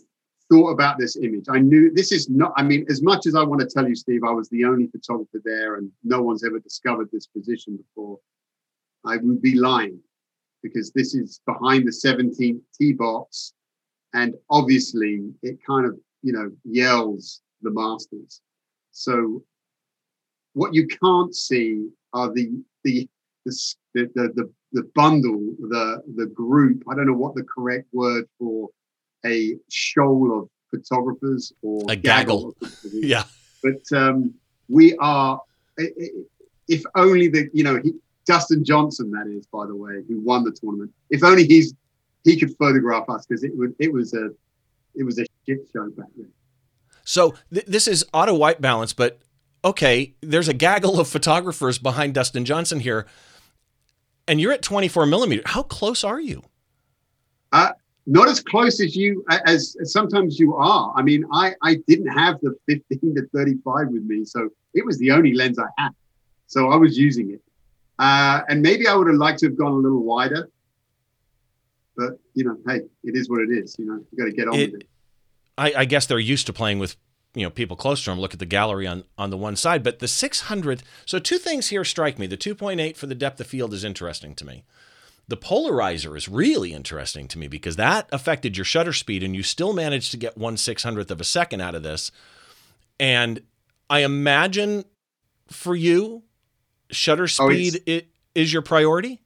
thought 0.51 0.71
about 0.71 0.99
this 0.99 1.17
image. 1.17 1.47
I 1.49 1.59
knew 1.59 1.93
this 1.93 2.13
is 2.13 2.29
not. 2.29 2.53
I 2.57 2.63
mean, 2.63 2.87
as 2.89 3.03
much 3.03 3.27
as 3.27 3.35
I 3.35 3.43
want 3.43 3.61
to 3.61 3.67
tell 3.67 3.89
you, 3.89 3.95
Steve, 3.95 4.25
I 4.25 4.31
was 4.31 4.49
the 4.49 4.65
only 4.65 4.87
photographer 4.89 5.41
there, 5.45 5.77
and 5.77 5.91
no 6.03 6.23
one's 6.23 6.45
ever 6.45 6.59
discovered 6.59 7.09
this 7.13 7.27
position 7.27 7.77
before. 7.77 8.19
I 9.07 9.17
would 9.19 9.43
be 9.43 9.55
lying 9.55 10.01
because 10.63 10.91
this 10.93 11.15
is 11.15 11.41
behind 11.47 11.87
the 11.87 11.91
17th 11.91 12.61
tee 12.77 12.95
box 12.95 13.53
and 14.15 14.35
obviously 14.49 15.31
it 15.43 15.59
kind 15.67 15.87
of 15.87 15.99
you 16.23 16.33
know 16.33 16.51
yells 16.65 17.43
the 17.63 17.71
masters. 17.71 18.41
So 18.93 19.43
what 20.55 20.73
you 20.73 20.87
can't 20.87 21.35
see 21.35 21.89
are 22.13 22.33
the 22.33 22.51
the 22.85 23.09
the 23.45 23.75
the, 23.95 24.09
the, 24.15 24.51
the 24.73 24.83
bundle 24.95 25.55
the 25.69 26.03
the 26.17 26.27
group 26.27 26.83
i 26.89 26.95
don't 26.95 27.07
know 27.07 27.13
what 27.13 27.35
the 27.35 27.45
correct 27.45 27.87
word 27.93 28.25
for 28.39 28.71
a 29.27 29.55
shoal 29.69 30.41
of 30.41 30.49
photographers 30.71 31.53
or 31.63 31.85
a 31.89 31.97
gaggle, 31.97 32.55
yeah. 32.85 33.25
But 33.63 33.97
um 33.97 34.35
we 34.69 34.97
are 34.97 35.41
if 36.69 36.83
only 36.95 37.29
the 37.29 37.49
you 37.53 37.65
know 37.65 37.81
he, 37.83 37.95
Dustin 38.27 38.65
Johnson, 38.65 39.11
that 39.11 39.27
is, 39.27 39.47
by 39.47 39.67
the 39.67 39.77
way, 39.77 40.03
who 40.09 40.21
won 40.21 40.45
the 40.45 40.53
tournament. 40.53 40.91
If 41.11 41.23
only 41.23 41.45
he's 41.45 41.75
he 42.25 42.39
could 42.39 42.57
photograph 42.57 43.09
us 43.09 43.27
because 43.27 43.45
it 43.45 43.57
would 43.57 43.75
it 43.79 43.93
was 43.93 44.15
a 44.15 44.31
it 44.95 45.05
was 45.05 45.19
a 45.19 45.27
shit 45.47 45.59
show 45.73 45.89
back 45.91 46.09
then. 46.17 46.31
So 47.05 47.35
th- 47.53 47.67
this 47.67 47.87
is 47.87 48.05
auto 48.13 48.35
white 48.35 48.61
balance, 48.61 48.93
but 48.93 49.21
okay, 49.65 50.15
there's 50.23 50.49
a 50.49 50.55
gaggle 50.55 50.99
of 50.99 51.09
photographers 51.09 51.79
behind 51.79 52.15
Dustin 52.15 52.45
Johnson 52.45 52.81
here, 52.81 53.07
and 54.27 54.41
you're 54.41 54.53
at 54.53 54.63
24 54.63 55.07
millimeter. 55.07 55.43
How 55.45 55.63
close 55.63 56.03
are 56.03 56.21
you? 56.21 56.43
Uh, 57.53 57.73
not 58.07 58.29
as 58.29 58.41
close 58.41 58.81
as 58.81 58.97
you 58.97 59.25
as, 59.31 59.77
as, 59.81 59.93
sometimes 59.93 60.39
you 60.39 60.57
are. 60.57 60.93
I 60.97 61.03
mean, 61.03 61.25
I 61.33 61.55
I 61.63 61.77
didn't 61.87 62.09
have 62.09 62.41
the 62.41 62.55
15 62.69 63.15
to 63.17 63.29
35 63.35 63.89
with 63.89 64.03
me, 64.03 64.25
so 64.25 64.49
it 64.73 64.85
was 64.85 64.99
the 64.99 65.11
only 65.11 65.35
lens 65.35 65.59
I 65.59 65.69
had. 65.79 65.91
So 66.47 66.71
I 66.71 66.77
was 66.77 66.97
using 66.97 67.33
it, 67.33 67.43
uh, 67.99 68.43
and 68.49 68.63
maybe 68.63 68.87
I 68.87 68.95
would 68.95 69.09
have 69.09 69.17
liked 69.17 69.41
to 69.41 69.47
have 69.47 69.59
gone 69.59 69.73
a 69.73 69.77
little 69.77 70.03
wider. 70.03 70.49
But 71.97 72.19
you 72.35 72.45
know, 72.45 72.57
hey, 72.67 72.83
it 73.03 73.17
is 73.17 73.29
what 73.29 73.41
it 73.41 73.51
is. 73.51 73.77
You 73.79 73.87
know, 73.87 74.05
you 74.11 74.19
got 74.19 74.25
to 74.25 74.33
get 74.33 74.49
on 74.49 74.55
it, 74.55 74.73
with 74.73 74.83
it. 74.83 74.89
I, 75.57 75.73
I 75.79 75.85
guess 75.85 76.07
they're 76.07 76.19
used 76.19 76.47
to 76.47 76.53
playing 76.53 76.79
with 76.79 76.97
you 77.35 77.43
know 77.43 77.51
people 77.51 77.77
close 77.77 78.03
to 78.05 78.11
them 78.11 78.21
look 78.21 78.33
at 78.33 78.39
the 78.39 78.47
gallery 78.47 78.87
on 78.87 79.05
on 79.19 79.31
the 79.31 79.37
one 79.37 79.57
side 79.57 79.83
but 79.83 79.99
the 79.99 80.07
600th 80.07 80.83
so 81.05 81.19
two 81.19 81.39
things 81.39 81.69
here 81.69 81.85
strike 81.85 82.19
me 82.19 82.27
the 82.27 82.37
2.8 82.37 82.97
for 82.97 83.07
the 83.07 83.15
depth 83.15 83.41
of 83.41 83.47
field 83.47 83.75
is 83.75 83.85
interesting 83.85 84.35
to 84.35 84.47
me 84.47 84.65
the 85.27 85.37
polarizer 85.37 86.17
is 86.17 86.29
really 86.29 86.73
interesting 86.73 87.27
to 87.29 87.39
me 87.39 87.49
because 87.49 87.77
that 87.77 88.09
affected 88.13 88.57
your 88.57 88.65
shutter 88.65 88.93
speed 88.93 89.23
and 89.23 89.35
you 89.35 89.43
still 89.43 89.73
managed 89.73 90.11
to 90.11 90.17
get 90.17 90.39
one 90.39 90.57
600th 90.57 91.11
of 91.11 91.21
a 91.21 91.25
second 91.25 91.61
out 91.61 91.75
of 91.75 91.83
this 91.83 92.11
and 93.01 93.43
i 93.91 94.01
imagine 94.01 94.85
for 95.49 95.75
you 95.75 96.23
shutter 96.91 97.25
oh, 97.25 97.27
speed 97.27 97.77
oh, 97.77 97.83
it, 97.87 98.09
is 98.35 98.53
your 98.53 98.63
priority 98.63 99.21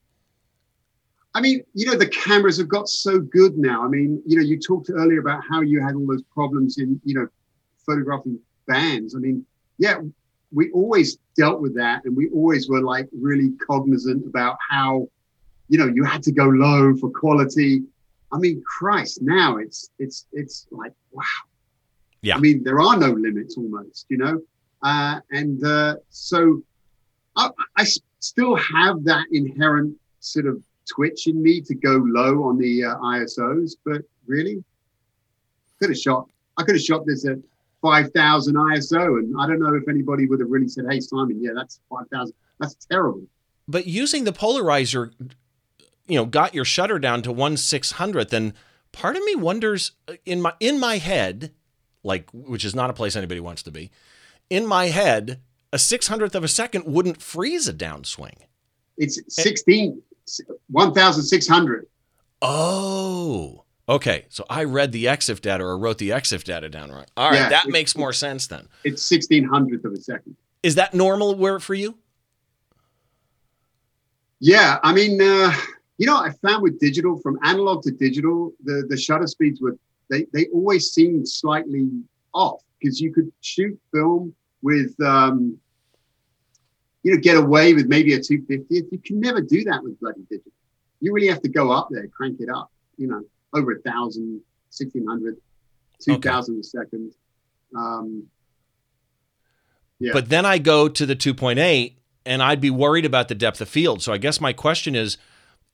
I 1.38 1.40
mean, 1.40 1.62
you 1.72 1.86
know, 1.86 1.96
the 1.96 2.08
cameras 2.08 2.58
have 2.58 2.66
got 2.66 2.88
so 2.88 3.20
good 3.20 3.56
now. 3.56 3.84
I 3.84 3.86
mean, 3.86 4.20
you 4.26 4.36
know, 4.36 4.42
you 4.42 4.58
talked 4.58 4.90
earlier 4.90 5.20
about 5.20 5.40
how 5.48 5.60
you 5.60 5.80
had 5.80 5.94
all 5.94 6.04
those 6.04 6.24
problems 6.34 6.78
in, 6.78 7.00
you 7.04 7.14
know, 7.14 7.28
photographing 7.86 8.40
bands. 8.66 9.14
I 9.14 9.20
mean, 9.20 9.46
yeah, 9.78 10.00
we 10.50 10.72
always 10.72 11.18
dealt 11.36 11.60
with 11.60 11.76
that 11.76 12.04
and 12.04 12.16
we 12.16 12.28
always 12.30 12.68
were 12.68 12.80
like 12.80 13.08
really 13.12 13.52
cognizant 13.64 14.26
about 14.26 14.58
how, 14.68 15.06
you 15.68 15.78
know, 15.78 15.86
you 15.86 16.02
had 16.02 16.24
to 16.24 16.32
go 16.32 16.46
low 16.46 16.96
for 16.96 17.08
quality. 17.08 17.82
I 18.32 18.38
mean, 18.38 18.60
Christ, 18.66 19.22
now 19.22 19.58
it's 19.58 19.90
it's 20.00 20.26
it's 20.32 20.66
like 20.72 20.92
wow. 21.12 21.22
Yeah. 22.20 22.34
I 22.34 22.40
mean, 22.40 22.64
there 22.64 22.80
are 22.80 22.96
no 22.96 23.10
limits 23.10 23.56
almost, 23.56 24.06
you 24.08 24.16
know, 24.16 24.40
uh, 24.82 25.20
and 25.30 25.64
uh, 25.64 25.94
so 26.10 26.64
I, 27.36 27.50
I 27.76 27.86
still 28.18 28.56
have 28.56 29.04
that 29.04 29.26
inherent 29.30 29.94
sort 30.18 30.46
of 30.46 30.60
twitch 30.94 31.26
in 31.26 31.42
me 31.42 31.60
to 31.62 31.74
go 31.74 32.02
low 32.04 32.44
on 32.44 32.58
the 32.58 32.84
uh, 32.84 32.96
ISOs, 32.96 33.76
but 33.84 34.02
really, 34.26 34.62
could 35.80 35.90
have 35.90 35.98
shot. 35.98 36.28
I 36.56 36.64
could 36.64 36.74
have 36.74 36.82
shot 36.82 37.06
this 37.06 37.26
at 37.26 37.38
5,000 37.82 38.54
ISO, 38.54 39.18
and 39.18 39.34
I 39.38 39.46
don't 39.46 39.60
know 39.60 39.74
if 39.74 39.88
anybody 39.88 40.26
would 40.26 40.40
have 40.40 40.50
really 40.50 40.68
said, 40.68 40.86
"Hey, 40.90 41.00
Simon, 41.00 41.42
yeah, 41.42 41.52
that's 41.54 41.80
5,000. 41.90 42.34
That's 42.58 42.74
terrible." 42.86 43.22
But 43.68 43.86
using 43.86 44.24
the 44.24 44.32
polarizer, 44.32 45.12
you 46.06 46.16
know, 46.16 46.24
got 46.24 46.54
your 46.54 46.64
shutter 46.64 46.98
down 46.98 47.22
to 47.22 47.32
one 47.32 47.56
six 47.56 47.92
hundredth, 47.92 48.32
and 48.32 48.54
part 48.92 49.16
of 49.16 49.24
me 49.24 49.36
wonders 49.36 49.92
uh, 50.08 50.14
in 50.24 50.40
my 50.40 50.54
in 50.58 50.80
my 50.80 50.98
head, 50.98 51.52
like 52.02 52.28
which 52.32 52.64
is 52.64 52.74
not 52.74 52.90
a 52.90 52.94
place 52.94 53.14
anybody 53.14 53.40
wants 53.40 53.62
to 53.64 53.70
be. 53.70 53.90
In 54.50 54.66
my 54.66 54.86
head, 54.86 55.40
a 55.72 55.78
six 55.78 56.08
hundredth 56.08 56.34
of 56.34 56.42
a 56.42 56.48
second 56.48 56.86
wouldn't 56.86 57.22
freeze 57.22 57.68
a 57.68 57.74
downswing. 57.74 58.38
It's 58.96 59.20
16, 59.28 60.02
1,600. 60.70 61.86
Oh, 62.40 63.64
okay. 63.88 64.26
So 64.28 64.44
I 64.48 64.64
read 64.64 64.92
the 64.92 65.06
EXIF 65.06 65.40
data 65.40 65.64
or 65.64 65.78
wrote 65.78 65.98
the 65.98 66.10
EXIF 66.10 66.44
data 66.44 66.68
down 66.68 66.90
right. 66.90 67.10
All 67.16 67.30
right, 67.30 67.36
Yeah, 67.36 67.48
that 67.48 67.68
makes 67.68 67.96
more 67.96 68.12
sense 68.12 68.46
then. 68.46 68.68
It's 68.84 69.08
1600th 69.08 69.84
of 69.84 69.92
a 69.92 69.96
second. 69.96 70.36
Is 70.62 70.74
that 70.76 70.94
normal 70.94 71.34
where 71.34 71.60
for 71.60 71.74
you? 71.74 71.96
Yeah, 74.40 74.78
I 74.82 74.92
mean, 74.92 75.20
uh, 75.20 75.52
you 75.98 76.06
know, 76.06 76.16
I 76.16 76.30
found 76.42 76.62
with 76.62 76.78
digital, 76.78 77.18
from 77.18 77.38
analog 77.42 77.82
to 77.82 77.90
digital, 77.90 78.52
the 78.62 78.86
the 78.88 78.96
shutter 78.96 79.26
speeds 79.26 79.60
were 79.60 79.76
they 80.10 80.26
they 80.32 80.46
always 80.54 80.90
seemed 80.92 81.28
slightly 81.28 81.90
off 82.34 82.62
because 82.80 83.00
you 83.00 83.12
could 83.12 83.32
shoot 83.40 83.78
film 83.92 84.32
with, 84.62 84.94
um, 85.00 85.58
you 87.08 87.14
know, 87.14 87.20
get 87.20 87.38
away 87.38 87.72
with 87.72 87.86
maybe 87.86 88.12
a 88.12 88.20
two 88.20 88.44
fiftieth. 88.46 88.84
You 88.92 88.98
can 88.98 89.18
never 89.18 89.40
do 89.40 89.64
that 89.64 89.82
with 89.82 89.98
bloody 89.98 90.20
digital. 90.28 90.52
You 91.00 91.14
really 91.14 91.28
have 91.28 91.40
to 91.40 91.48
go 91.48 91.70
up 91.70 91.88
there, 91.90 92.06
crank 92.08 92.38
it 92.40 92.50
up. 92.50 92.70
You 92.98 93.08
know, 93.08 93.22
over 93.54 93.72
a 93.72 93.80
thousand, 93.80 94.42
sixteen 94.68 95.06
hundred, 95.06 95.38
two 96.00 96.18
thousand 96.18 96.60
a 96.60 96.62
second. 96.62 97.14
Um, 97.74 98.24
Yeah. 100.00 100.12
But 100.12 100.28
then 100.28 100.44
I 100.44 100.58
go 100.58 100.88
to 100.88 101.06
the 101.06 101.16
2.8 101.16 101.94
and 102.24 102.42
I'd 102.42 102.60
be 102.60 102.70
worried 102.70 103.04
about 103.04 103.28
the 103.28 103.34
depth 103.34 103.60
of 103.60 103.68
field. 103.68 104.02
So 104.02 104.12
I 104.12 104.18
guess 104.18 104.40
my 104.40 104.52
question 104.52 104.94
is 104.94 105.18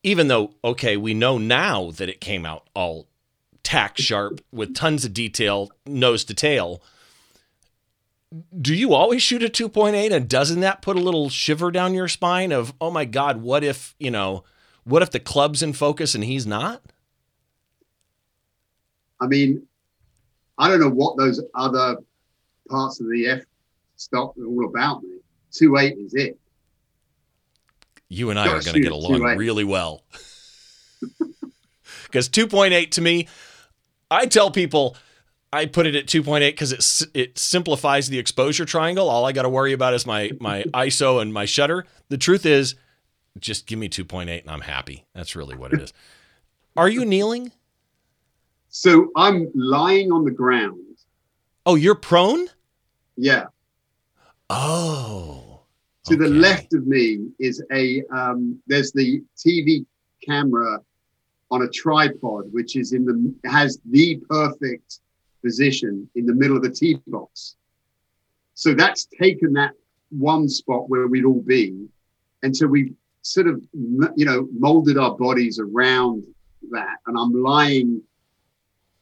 even 0.02 0.28
though, 0.28 0.54
okay, 0.62 0.96
we 0.96 1.14
know 1.14 1.36
now 1.36 1.90
that 1.92 2.08
it 2.08 2.20
came 2.20 2.46
out 2.46 2.68
all 2.74 3.06
tack 3.62 3.98
sharp 3.98 4.40
with 4.52 4.74
tons 4.74 5.04
of 5.04 5.12
detail, 5.12 5.70
nose 5.84 6.24
to 6.24 6.34
tail, 6.34 6.80
do 8.60 8.74
you 8.74 8.94
always 8.94 9.22
shoot 9.22 9.42
a 9.42 9.48
2.8 9.48 10.12
and 10.12 10.28
doesn't 10.28 10.60
that 10.60 10.82
put 10.82 10.96
a 10.96 11.00
little 11.00 11.28
shiver 11.28 11.70
down 11.70 11.94
your 11.94 12.08
spine 12.08 12.52
of, 12.52 12.74
oh 12.80 12.90
my 12.90 13.04
God, 13.04 13.42
what 13.42 13.62
if, 13.62 13.94
you 13.98 14.10
know, 14.10 14.44
what 14.84 15.02
if 15.02 15.10
the 15.10 15.20
club's 15.20 15.62
in 15.62 15.72
focus 15.72 16.14
and 16.14 16.24
he's 16.24 16.46
not? 16.46 16.82
I 19.20 19.26
mean, 19.26 19.66
I 20.58 20.68
don't 20.68 20.80
know 20.80 20.90
what 20.90 21.16
those 21.16 21.40
other 21.54 21.96
parts 22.68 23.00
of 23.00 23.08
the 23.08 23.26
F 23.26 23.42
stop 23.96 24.36
are 24.36 24.46
all 24.46 24.66
about, 24.66 25.02
me. 25.02 25.18
Two 25.52 25.76
eight 25.76 25.96
is 25.98 26.14
it. 26.14 26.38
You 28.08 28.30
and 28.30 28.38
I 28.38 28.46
Gotta 28.46 28.58
are 28.58 28.62
going 28.62 28.74
to 28.74 28.80
get 28.80 28.92
along 28.92 29.22
really 29.36 29.64
well. 29.64 30.02
Because 32.04 32.28
2.8 32.28 32.90
to 32.92 33.00
me, 33.00 33.26
I 34.08 34.26
tell 34.26 34.52
people 34.52 34.96
I 35.54 35.66
put 35.66 35.86
it 35.86 35.94
at 35.94 36.06
2.8 36.06 36.40
because 36.40 36.72
it 36.72 37.10
it 37.14 37.38
simplifies 37.38 38.08
the 38.08 38.18
exposure 38.18 38.64
triangle. 38.64 39.08
All 39.08 39.24
I 39.24 39.30
got 39.30 39.42
to 39.42 39.48
worry 39.48 39.72
about 39.72 39.94
is 39.94 40.04
my 40.04 40.32
my 40.40 40.62
ISO 40.74 41.22
and 41.22 41.32
my 41.32 41.44
shutter. 41.44 41.86
The 42.08 42.18
truth 42.18 42.44
is, 42.44 42.74
just 43.38 43.66
give 43.66 43.78
me 43.78 43.88
2.8 43.88 44.40
and 44.40 44.50
I'm 44.50 44.62
happy. 44.62 45.04
That's 45.14 45.36
really 45.36 45.56
what 45.56 45.72
it 45.72 45.80
is. 45.80 45.92
Are 46.76 46.88
you 46.88 47.04
kneeling? 47.04 47.52
So 48.68 49.10
I'm 49.16 49.48
lying 49.54 50.10
on 50.10 50.24
the 50.24 50.32
ground. 50.32 50.80
Oh, 51.64 51.76
you're 51.76 51.94
prone. 51.94 52.48
Yeah. 53.16 53.44
Oh. 54.50 55.60
To 56.06 56.16
the 56.16 56.28
left 56.28 56.74
of 56.74 56.86
me 56.86 57.28
is 57.38 57.62
a 57.72 58.02
um, 58.12 58.60
there's 58.66 58.90
the 58.92 59.22
TV 59.38 59.86
camera 60.26 60.80
on 61.50 61.62
a 61.62 61.68
tripod, 61.68 62.52
which 62.52 62.74
is 62.74 62.92
in 62.92 63.04
the 63.04 63.48
has 63.48 63.78
the 63.86 64.20
perfect 64.28 64.98
position 65.44 66.08
in 66.14 66.26
the 66.26 66.34
middle 66.34 66.56
of 66.56 66.62
the 66.62 66.70
tee 66.70 66.98
box. 67.06 67.56
So 68.54 68.74
that's 68.74 69.06
taken 69.20 69.52
that 69.54 69.72
one 70.10 70.48
spot 70.48 70.88
where 70.88 71.06
we'd 71.06 71.24
all 71.24 71.42
be, 71.42 71.86
and 72.42 72.56
so 72.56 72.66
we've 72.66 72.94
sort 73.22 73.46
of 73.48 73.62
you 73.72 74.24
know 74.24 74.48
molded 74.58 74.96
our 74.98 75.16
bodies 75.16 75.58
around 75.58 76.24
that. 76.70 76.96
And 77.06 77.18
I'm 77.18 77.32
lying, 77.32 78.02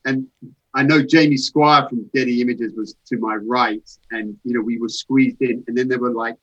and 0.05 0.26
I 0.74 0.82
know 0.82 1.03
Jamie 1.03 1.36
Squire 1.36 1.86
from 1.88 2.11
Getty 2.14 2.40
Images 2.40 2.72
was 2.74 2.97
to 3.07 3.18
my 3.18 3.36
right, 3.36 3.88
and 4.11 4.36
you 4.45 4.55
know 4.55 4.62
we 4.62 4.78
were 4.78 4.88
squeezed 4.88 5.43
in, 5.43 5.62
and 5.66 5.76
then 5.76 5.88
there 5.88 6.01
were 6.01 6.12
like 6.12 6.36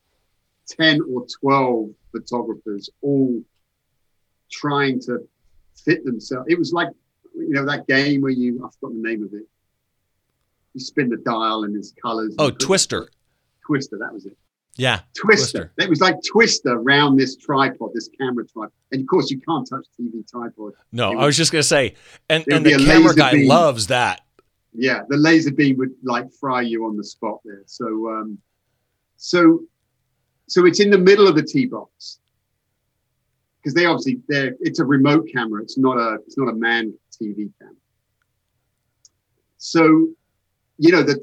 10 0.70 1.02
or 1.12 1.26
12 1.42 1.90
photographers 2.12 2.90
all 3.02 3.42
trying 4.52 5.00
to 5.02 5.28
fit 5.76 6.04
themselves. 6.06 6.48
It 6.50 6.58
was 6.58 6.74
like, 6.74 6.90
you 7.36 7.50
know, 7.50 7.66
that 7.66 7.88
game 7.88 8.22
where 8.22 8.32
you, 8.32 8.64
I 8.64 8.70
forgot 8.80 8.96
the 8.96 9.10
name 9.10 9.24
of 9.24 9.34
it. 9.34 9.48
You 10.74 10.82
spin 10.82 11.10
the 11.10 11.18
dial 11.18 11.64
and 11.64 11.74
there's 11.76 11.94
colors. 12.02 12.36
Oh, 12.38 12.52
Twister. 12.52 13.10
Twister, 13.66 13.98
that 13.98 14.14
was 14.14 14.26
it. 14.26 14.38
Yeah. 14.78 15.02
Twister. 15.16 15.74
It 15.78 15.90
was 15.90 16.00
like 16.00 16.16
Twister 16.32 16.74
around 16.74 17.18
this 17.18 17.36
tripod, 17.36 17.90
this 17.94 18.10
camera 18.20 18.46
tripod. 18.48 18.72
And 18.92 19.02
of 19.02 19.08
course, 19.08 19.30
you 19.30 19.40
can't 19.42 19.68
touch 19.68 19.86
TV 20.00 20.28
tripod. 20.30 20.74
No, 20.92 21.18
I 21.18 21.26
was 21.26 21.36
just 21.36 21.52
gonna 21.52 21.64
say, 21.64 21.96
and 22.30 22.46
and 22.52 22.66
the 22.66 22.72
camera 22.78 23.00
laser 23.00 23.14
guy 23.14 23.32
beam. 23.34 23.48
loves 23.48 23.88
that. 23.88 24.22
yeah 24.74 25.02
the 25.10 25.18
laser 25.18 25.52
beam 25.52 25.76
would 25.78 25.92
like 26.04 26.32
fry 26.40 26.62
you 26.62 26.86
on 26.86 26.96
the 26.96 27.04
spot 27.04 27.40
there 27.44 27.64
so 27.66 27.86
um 28.12 28.38
so 29.18 29.62
so 30.48 30.66
it's 30.68 30.80
in 30.80 30.92
the 30.92 30.98
middle 30.98 31.28
of 31.28 31.36
the 31.36 31.42
tee 31.42 31.66
box 31.66 32.20
because 33.58 33.74
they 33.74 33.86
obviously 33.86 34.22
they're 34.28 34.56
it's 34.62 34.80
a 34.80 34.86
remote 34.86 35.28
camera 35.34 35.60
it's 35.64 35.78
not 35.78 35.98
a 35.98 36.20
it's 36.26 36.38
not 36.38 36.48
a 36.50 36.54
manned 36.54 36.94
tv 37.12 37.50
camera 37.60 37.74
so 39.58 40.08
you 40.80 40.92
know 40.92 41.04
that 41.04 41.22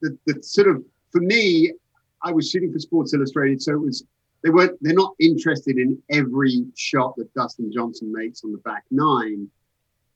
the, 0.00 0.16
the 0.26 0.42
sort 0.42 0.68
of 0.68 0.84
for 1.10 1.20
me 1.20 1.72
i 2.22 2.30
was 2.30 2.50
shooting 2.50 2.72
for 2.72 2.78
sports 2.78 3.12
illustrated 3.14 3.60
so 3.60 3.72
it 3.72 3.80
was 3.80 4.04
they 4.44 4.50
weren't 4.50 4.78
they're 4.80 4.94
not 4.94 5.14
interested 5.18 5.78
in 5.78 6.00
every 6.10 6.64
shot 6.76 7.16
that 7.16 7.32
dustin 7.34 7.72
johnson 7.72 8.12
makes 8.12 8.44
on 8.44 8.52
the 8.52 8.58
back 8.58 8.84
nine 8.90 9.48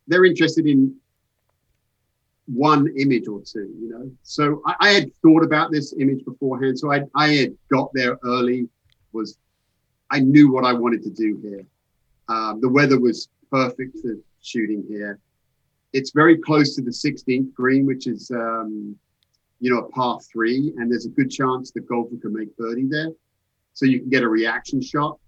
they're 0.07 0.25
interested 0.25 0.67
in 0.67 0.95
one 2.47 2.89
image 2.99 3.29
or 3.29 3.41
two, 3.41 3.73
you 3.81 3.89
know. 3.89 4.11
So 4.23 4.63
I, 4.67 4.75
I 4.81 4.89
had 4.91 5.15
thought 5.23 5.45
about 5.45 5.71
this 5.71 5.95
image 5.99 6.25
beforehand. 6.25 6.79
So 6.79 6.93
I, 6.93 7.03
I 7.15 7.29
had 7.29 7.57
got 7.71 7.91
there 7.95 8.19
early, 8.25 8.69
was 9.13 9.39
I 10.11 10.21
knew 10.21 10.53
what 10.53 10.65
I 10.65 10.73
wanted 10.73 11.03
to 11.05 11.11
do 11.11 11.39
here. 11.43 11.65
Um, 12.29 12.61
the 12.61 12.69
weather 12.69 12.99
was 12.99 13.29
perfect 13.51 13.99
for 14.01 14.17
shooting 14.43 14.85
here. 14.89 15.19
It's 15.93 16.11
very 16.13 16.39
close 16.39 16.75
to 16.77 16.83
the 16.83 16.91
16th 16.91 17.53
green, 17.55 17.87
which 17.87 18.07
is, 18.07 18.31
um, 18.31 18.97
you 19.61 19.71
know, 19.71 19.79
a 19.81 19.89
par 19.91 20.19
three, 20.21 20.73
and 20.79 20.91
there's 20.91 21.07
a 21.07 21.11
good 21.11 21.31
chance 21.31 21.71
the 21.71 21.81
golfer 21.81 22.17
can 22.21 22.33
make 22.33 22.55
birdie 22.57 22.87
there. 22.89 23.11
So 23.75 23.87
you 23.87 24.01
can 24.01 24.09
get 24.11 24.23
a 24.23 24.29
reaction 24.29 24.81
shot. 24.83 25.19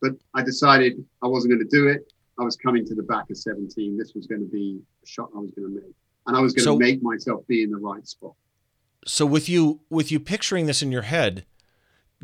But 0.00 0.12
I 0.34 0.42
decided 0.42 1.04
I 1.22 1.26
wasn't 1.26 1.52
going 1.54 1.68
to 1.68 1.76
do 1.76 1.88
it. 1.88 2.12
I 2.38 2.44
was 2.44 2.56
coming 2.56 2.86
to 2.86 2.94
the 2.94 3.02
back 3.02 3.30
of 3.30 3.36
17. 3.36 3.98
This 3.98 4.12
was 4.14 4.26
going 4.26 4.40
to 4.40 4.46
be 4.46 4.80
a 5.02 5.06
shot 5.06 5.30
I 5.34 5.38
was 5.38 5.50
going 5.50 5.68
to 5.68 5.74
make 5.74 5.94
and 6.26 6.36
I 6.36 6.40
was 6.40 6.52
going 6.52 6.62
to 6.64 6.70
So- 6.72 6.78
make 6.78 7.02
myself 7.02 7.44
be 7.48 7.62
in 7.62 7.70
the 7.70 7.78
right 7.78 8.06
spot. 8.06 8.34
So 9.06 9.24
with 9.24 9.48
you 9.48 9.80
with 9.88 10.12
you 10.12 10.20
picturing 10.20 10.66
this 10.66 10.82
in 10.82 10.92
your 10.92 11.02
head, 11.02 11.46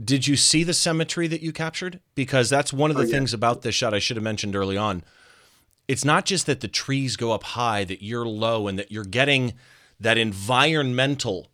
did 0.02 0.26
you 0.26 0.36
see 0.36 0.62
the 0.64 0.74
symmetry 0.74 1.26
that 1.28 1.40
you 1.40 1.52
captured? 1.52 2.00
Because 2.14 2.50
that's 2.50 2.72
one 2.72 2.90
of 2.90 2.96
the 2.96 3.04
Oh, 3.04 3.06
yeah. 3.06 3.12
things 3.12 3.32
about 3.32 3.62
this 3.62 3.74
shot 3.74 3.94
I 3.94 3.98
should 4.00 4.16
have 4.16 4.24
mentioned 4.24 4.54
early 4.54 4.76
on. 4.76 5.02
It's 5.86 6.04
not 6.04 6.24
just 6.24 6.46
that 6.46 6.60
the 6.60 6.68
trees 6.68 7.16
go 7.16 7.32
up 7.32 7.42
high, 7.42 7.84
that 7.84 8.02
you're 8.02 8.26
low, 8.26 8.68
and 8.68 8.78
that 8.78 8.90
you're 8.90 9.04
getting 9.04 9.54
that 10.00 10.18
environmental 10.18 11.48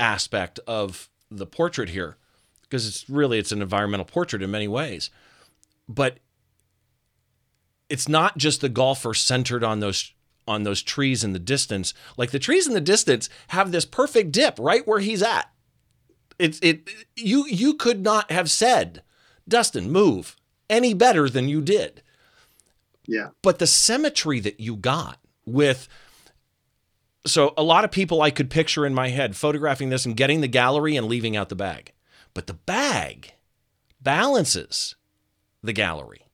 aspect 0.00 0.58
of 0.66 1.08
the 1.30 1.46
portrait 1.46 1.90
here, 1.90 2.16
because 2.62 2.86
it's 2.86 3.08
really 3.10 3.38
it's 3.38 3.52
an 3.52 3.62
environmental 3.62 4.06
portrait 4.06 4.42
in 4.42 4.50
many 4.50 4.68
ways. 4.68 5.10
But 5.88 6.18
it's 7.88 8.08
not 8.08 8.38
just 8.38 8.60
the 8.60 8.68
golfer 8.68 9.14
centered 9.14 9.64
on 9.64 9.80
those 9.80 10.12
on 10.46 10.62
those 10.62 10.82
trees 10.82 11.22
in 11.22 11.34
the 11.34 11.38
distance. 11.38 11.92
Like 12.16 12.30
the 12.30 12.38
trees 12.38 12.66
in 12.66 12.72
the 12.72 12.80
distance 12.80 13.28
have 13.48 13.70
this 13.70 13.84
perfect 13.84 14.32
dip 14.32 14.58
right 14.58 14.86
where 14.86 15.00
he's 15.00 15.22
at. 15.22 15.50
It's 16.38 16.58
it 16.60 16.88
you 17.16 17.46
you 17.46 17.74
could 17.74 18.02
not 18.02 18.30
have 18.30 18.50
said, 18.50 19.02
Dustin, 19.46 19.90
move 19.90 20.36
any 20.70 20.94
better 20.94 21.28
than 21.28 21.48
you 21.48 21.60
did. 21.60 22.02
Yeah. 23.08 23.30
But 23.42 23.58
the 23.58 23.66
symmetry 23.66 24.38
that 24.40 24.60
you 24.60 24.76
got 24.76 25.18
with 25.44 25.88
so 27.26 27.52
a 27.56 27.62
lot 27.62 27.84
of 27.84 27.90
people 27.90 28.22
I 28.22 28.30
could 28.30 28.50
picture 28.50 28.86
in 28.86 28.94
my 28.94 29.08
head 29.08 29.34
photographing 29.34 29.88
this 29.88 30.06
and 30.06 30.16
getting 30.16 30.40
the 30.40 30.48
gallery 30.48 30.94
and 30.94 31.08
leaving 31.08 31.36
out 31.36 31.48
the 31.48 31.56
bag. 31.56 31.92
But 32.34 32.46
the 32.46 32.54
bag 32.54 33.32
balances 34.00 34.94
the 35.62 35.72
gallery. 35.72 36.26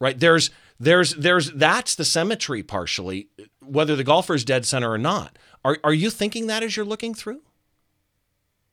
Right? 0.00 0.18
There's 0.18 0.50
there's 0.78 1.14
there's 1.14 1.50
that's 1.52 1.94
the 1.94 2.04
symmetry 2.04 2.62
partially, 2.62 3.28
whether 3.60 3.96
the 3.96 4.04
golfer's 4.04 4.44
dead 4.44 4.64
center 4.64 4.90
or 4.90 4.98
not. 4.98 5.38
Are 5.64 5.78
are 5.84 5.94
you 5.94 6.10
thinking 6.10 6.46
that 6.46 6.62
as 6.62 6.76
you're 6.76 6.86
looking 6.86 7.14
through? 7.14 7.42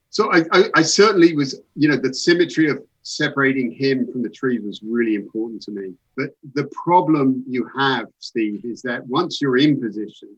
So 0.10 0.32
I, 0.32 0.44
I, 0.52 0.64
I 0.76 0.82
certainly 0.82 1.34
was, 1.34 1.60
you 1.76 1.88
know, 1.88 1.96
the 1.96 2.14
symmetry 2.14 2.70
of 2.70 2.84
separating 3.04 3.72
him 3.72 4.12
from 4.12 4.22
the 4.22 4.30
tree 4.30 4.60
was 4.60 4.82
really 4.84 5.16
important 5.16 5.62
to 5.64 5.72
me. 5.72 5.94
But 6.16 6.32
the 6.54 6.70
problem 6.84 7.44
you 7.48 7.70
have, 7.78 8.06
Steve, 8.20 8.62
is 8.64 8.82
that 8.84 9.06
once 9.08 9.42
you're 9.42 9.58
in 9.58 9.82
position, 9.82 10.30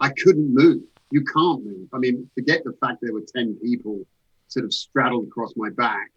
I 0.00 0.10
couldn't 0.22 0.52
move. 0.52 0.82
You 1.10 1.24
can't 1.24 1.64
move. 1.64 1.88
I 1.92 1.98
mean, 1.98 2.28
forget 2.34 2.64
the 2.64 2.74
fact 2.80 2.98
there 3.00 3.12
were 3.12 3.24
10 3.34 3.58
people 3.62 4.04
sort 4.48 4.64
of 4.64 4.72
straddled 4.72 5.28
across 5.28 5.52
my 5.56 5.70
back. 5.70 6.10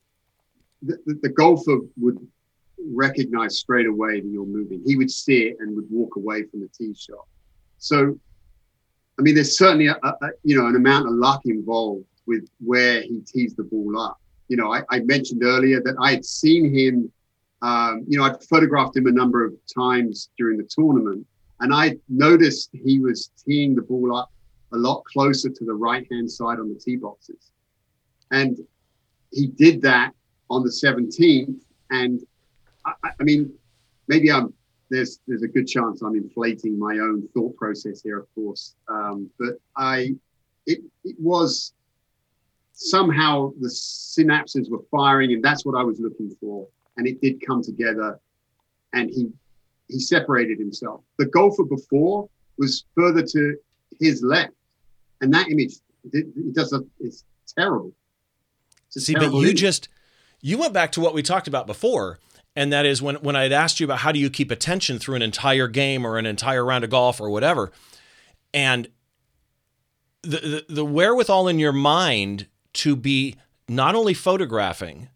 The, 0.81 0.97
the, 1.05 1.19
the 1.23 1.29
golfer 1.29 1.77
would 1.97 2.17
recognize 2.91 3.59
straight 3.59 3.85
away 3.85 4.21
that 4.21 4.27
you're 4.27 4.45
moving. 4.45 4.81
He 4.85 4.95
would 4.95 5.11
see 5.11 5.47
it 5.47 5.57
and 5.59 5.75
would 5.75 5.89
walk 5.91 6.15
away 6.15 6.43
from 6.43 6.61
the 6.61 6.69
tee 6.69 6.95
shot. 6.97 7.25
So, 7.77 8.17
I 9.17 9.21
mean, 9.21 9.35
there's 9.35 9.57
certainly 9.57 9.87
a, 9.87 9.97
a, 10.01 10.15
you 10.43 10.59
know 10.59 10.67
an 10.67 10.75
amount 10.75 11.07
of 11.07 11.13
luck 11.13 11.41
involved 11.45 12.05
with 12.25 12.47
where 12.59 13.01
he 13.01 13.21
tees 13.25 13.55
the 13.55 13.63
ball 13.63 13.99
up. 13.99 14.19
You 14.49 14.57
know, 14.57 14.73
I, 14.73 14.81
I 14.89 14.99
mentioned 14.99 15.43
earlier 15.43 15.81
that 15.81 15.95
I 16.01 16.11
had 16.11 16.25
seen 16.25 16.73
him. 16.73 17.11
Um, 17.61 18.05
you 18.07 18.17
know, 18.17 18.25
I'd 18.25 18.43
photographed 18.43 18.95
him 18.95 19.07
a 19.07 19.11
number 19.11 19.45
of 19.45 19.53
times 19.73 20.29
during 20.37 20.57
the 20.57 20.69
tournament, 20.69 21.25
and 21.59 21.73
I 21.73 21.97
noticed 22.07 22.69
he 22.73 22.99
was 22.99 23.31
teeing 23.45 23.75
the 23.75 23.81
ball 23.81 24.15
up 24.15 24.31
a 24.73 24.77
lot 24.77 25.03
closer 25.05 25.49
to 25.49 25.65
the 25.65 25.73
right 25.73 26.07
hand 26.11 26.29
side 26.29 26.59
on 26.59 26.69
the 26.69 26.79
tee 26.79 26.95
boxes. 26.95 27.51
And 28.31 28.59
he 29.31 29.47
did 29.47 29.81
that 29.81 30.13
on 30.49 30.63
the 30.63 30.69
17th. 30.69 31.59
And 31.91 32.21
I, 32.85 32.93
I, 33.03 33.23
mean, 33.23 33.51
maybe 34.07 34.31
I'm 34.31 34.53
there's 34.89 35.19
there's 35.27 35.43
a 35.43 35.47
good 35.47 35.67
chance 35.67 36.01
I'm 36.01 36.15
inflating 36.15 36.77
my 36.77 36.93
own 36.93 37.27
thought 37.33 37.55
process 37.55 38.01
here, 38.01 38.19
of 38.19 38.27
course. 38.35 38.75
Um, 38.87 39.29
but 39.39 39.59
I 39.75 40.15
it 40.65 40.79
it 41.03 41.15
was 41.19 41.73
somehow 42.79 43.51
the 43.59 43.67
synapses 43.67 44.69
were 44.69 44.81
firing, 44.89 45.33
and 45.33 45.43
that's 45.43 45.65
what 45.65 45.77
I 45.77 45.83
was 45.83 45.99
looking 45.99 46.33
for. 46.39 46.67
And 46.97 47.05
it 47.07 47.21
did 47.21 47.45
come 47.45 47.61
together, 47.61 48.19
and 48.93 49.09
he 49.09 49.29
he 49.87 49.99
separated 49.99 50.59
himself. 50.59 51.01
The 51.17 51.25
golfer 51.25 51.63
before 51.63 52.29
was 52.57 52.85
further 52.95 53.21
to 53.23 53.55
his 53.99 54.23
left, 54.23 54.53
and 55.21 55.33
that 55.33 55.49
image 55.49 55.73
it, 56.11 56.27
it 56.35 56.55
does 56.55 56.73
a, 56.73 56.81
it's 56.99 57.23
terrible. 57.57 57.91
It's 58.87 59.05
See, 59.05 59.13
terrible 59.13 59.33
but 59.33 59.41
you 59.41 59.47
image. 59.49 59.59
just 59.59 59.89
you 60.41 60.57
went 60.57 60.73
back 60.73 60.91
to 60.93 61.01
what 61.01 61.13
we 61.13 61.21
talked 61.21 61.47
about 61.47 61.67
before, 61.67 62.19
and 62.55 62.71
that 62.71 62.85
is 62.85 63.01
when 63.01 63.15
when 63.15 63.35
I 63.35 63.43
had 63.43 63.51
asked 63.51 63.79
you 63.79 63.85
about 63.85 63.99
how 63.99 64.11
do 64.11 64.19
you 64.19 64.29
keep 64.29 64.51
attention 64.51 64.99
through 64.99 65.15
an 65.15 65.21
entire 65.21 65.67
game 65.67 66.05
or 66.05 66.17
an 66.17 66.25
entire 66.25 66.63
round 66.63 66.83
of 66.85 66.89
golf 66.89 67.19
or 67.19 67.29
whatever, 67.29 67.71
and 68.53 68.87
the, 70.21 70.65
the, 70.67 70.73
the 70.73 70.85
wherewithal 70.85 71.47
in 71.47 71.59
your 71.59 71.71
mind 71.71 72.47
to 72.73 72.95
be 72.95 73.35
not 73.67 73.95
only 73.95 74.13
photographing 74.13 75.09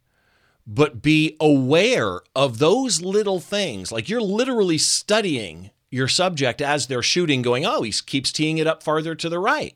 but 0.65 1.01
be 1.01 1.35
aware 1.39 2.21
of 2.35 2.57
those 2.59 3.01
little 3.01 3.39
things. 3.39 3.91
Like 3.91 4.07
you're 4.07 4.21
literally 4.21 4.77
studying 4.77 5.71
your 5.89 6.07
subject 6.07 6.61
as 6.61 6.87
they're 6.87 7.03
shooting, 7.03 7.41
going, 7.41 7.65
oh, 7.65 7.81
he 7.81 7.91
keeps 7.91 8.31
teeing 8.31 8.57
it 8.57 8.67
up 8.67 8.81
farther 8.81 9.13
to 9.15 9.29
the 9.29 9.39
right. 9.39 9.75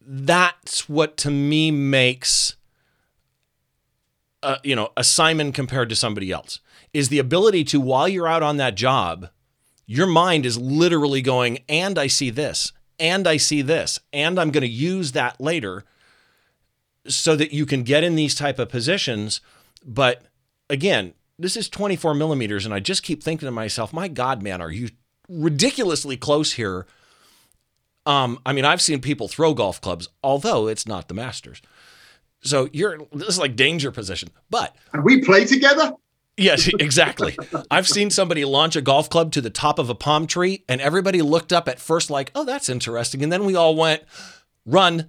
That's 0.00 0.88
what 0.88 1.16
to 1.18 1.30
me 1.30 1.70
makes 1.70 2.56
a, 4.42 4.58
you 4.62 4.76
know, 4.76 4.90
a 4.96 5.04
Simon 5.04 5.52
compared 5.52 5.88
to 5.88 5.96
somebody 5.96 6.30
else 6.30 6.60
is 6.92 7.08
the 7.08 7.18
ability 7.18 7.64
to, 7.64 7.80
while 7.80 8.06
you're 8.06 8.28
out 8.28 8.42
on 8.42 8.56
that 8.58 8.76
job, 8.76 9.28
your 9.86 10.06
mind 10.06 10.46
is 10.46 10.58
literally 10.58 11.22
going, 11.22 11.58
and 11.68 11.98
I 11.98 12.06
see 12.06 12.30
this, 12.30 12.72
and 12.98 13.26
I 13.26 13.36
see 13.36 13.62
this, 13.62 13.98
and 14.12 14.38
I'm 14.38 14.50
going 14.50 14.62
to 14.62 14.68
use 14.68 15.12
that 15.12 15.40
later 15.40 15.84
so 17.06 17.36
that 17.36 17.52
you 17.52 17.66
can 17.66 17.82
get 17.82 18.04
in 18.04 18.16
these 18.16 18.34
type 18.34 18.58
of 18.58 18.68
positions. 18.68 19.40
But 19.84 20.22
again, 20.70 21.14
this 21.38 21.56
is 21.56 21.68
24 21.68 22.14
millimeters, 22.14 22.64
and 22.64 22.74
I 22.74 22.80
just 22.80 23.02
keep 23.02 23.22
thinking 23.22 23.46
to 23.46 23.52
myself, 23.52 23.92
my 23.92 24.08
God, 24.08 24.42
man, 24.42 24.60
are 24.60 24.70
you 24.70 24.90
ridiculously 25.28 26.16
close 26.16 26.52
here? 26.52 26.86
Um, 28.06 28.38
I 28.44 28.52
mean, 28.52 28.64
I've 28.64 28.82
seen 28.82 29.00
people 29.00 29.28
throw 29.28 29.54
golf 29.54 29.80
clubs, 29.80 30.08
although 30.22 30.68
it's 30.68 30.86
not 30.86 31.08
the 31.08 31.14
Masters. 31.14 31.62
So 32.42 32.68
you're 32.72 32.98
this 33.12 33.28
is 33.28 33.38
like 33.38 33.56
danger 33.56 33.90
position. 33.90 34.28
But 34.50 34.76
Have 34.92 35.02
we 35.02 35.22
play 35.22 35.46
together? 35.46 35.92
Yes, 36.36 36.68
exactly. 36.78 37.36
I've 37.70 37.88
seen 37.88 38.10
somebody 38.10 38.44
launch 38.44 38.76
a 38.76 38.82
golf 38.82 39.08
club 39.08 39.32
to 39.32 39.40
the 39.40 39.50
top 39.50 39.78
of 39.78 39.88
a 39.88 39.94
palm 39.94 40.26
tree, 40.26 40.64
and 40.68 40.80
everybody 40.80 41.22
looked 41.22 41.52
up 41.52 41.68
at 41.68 41.80
first 41.80 42.10
like, 42.10 42.30
"Oh, 42.34 42.44
that's 42.44 42.68
interesting," 42.68 43.22
and 43.22 43.32
then 43.32 43.44
we 43.44 43.56
all 43.56 43.74
went, 43.74 44.02
"Run," 44.66 45.08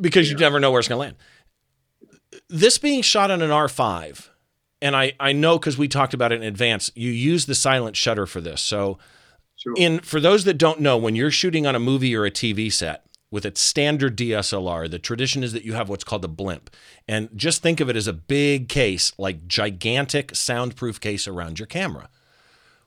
because 0.00 0.30
you 0.30 0.36
never 0.36 0.60
know 0.60 0.70
where 0.70 0.80
it's 0.80 0.88
going 0.88 0.98
to 0.98 1.00
land. 1.00 1.16
This 2.48 2.78
being 2.78 3.02
shot 3.02 3.30
on 3.30 3.42
an 3.42 3.50
R5, 3.50 4.28
and 4.82 4.96
I, 4.96 5.12
I 5.20 5.32
know 5.32 5.58
because 5.58 5.76
we 5.78 5.88
talked 5.88 6.14
about 6.14 6.32
it 6.32 6.36
in 6.36 6.42
advance, 6.42 6.90
you 6.94 7.10
use 7.10 7.46
the 7.46 7.54
silent 7.54 7.96
shutter 7.96 8.26
for 8.26 8.40
this. 8.40 8.60
So, 8.60 8.98
sure. 9.56 9.74
in 9.76 10.00
for 10.00 10.20
those 10.20 10.44
that 10.44 10.54
don't 10.54 10.80
know, 10.80 10.96
when 10.96 11.16
you're 11.16 11.30
shooting 11.30 11.66
on 11.66 11.74
a 11.74 11.80
movie 11.80 12.14
or 12.16 12.24
a 12.24 12.30
TV 12.30 12.72
set 12.72 13.04
with 13.30 13.44
a 13.44 13.54
standard 13.54 14.16
DSLR, 14.16 14.90
the 14.90 14.98
tradition 14.98 15.44
is 15.44 15.52
that 15.52 15.64
you 15.64 15.74
have 15.74 15.88
what's 15.88 16.04
called 16.04 16.24
a 16.24 16.28
blimp. 16.28 16.70
And 17.06 17.28
just 17.36 17.62
think 17.62 17.80
of 17.80 17.88
it 17.88 17.96
as 17.96 18.06
a 18.06 18.12
big 18.12 18.68
case, 18.68 19.12
like 19.18 19.46
gigantic 19.46 20.34
soundproof 20.34 21.00
case 21.00 21.28
around 21.28 21.58
your 21.58 21.66
camera. 21.66 22.08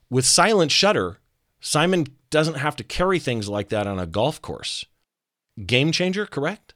With 0.09 0.25
silent 0.25 0.71
shutter, 0.71 1.19
Simon 1.61 2.07
doesn't 2.29 2.55
have 2.55 2.75
to 2.75 2.83
carry 2.83 3.19
things 3.19 3.47
like 3.47 3.69
that 3.69 3.87
on 3.87 3.99
a 3.99 4.05
golf 4.05 4.41
course. 4.41 4.85
Game 5.65 5.91
changer, 5.91 6.25
correct? 6.25 6.72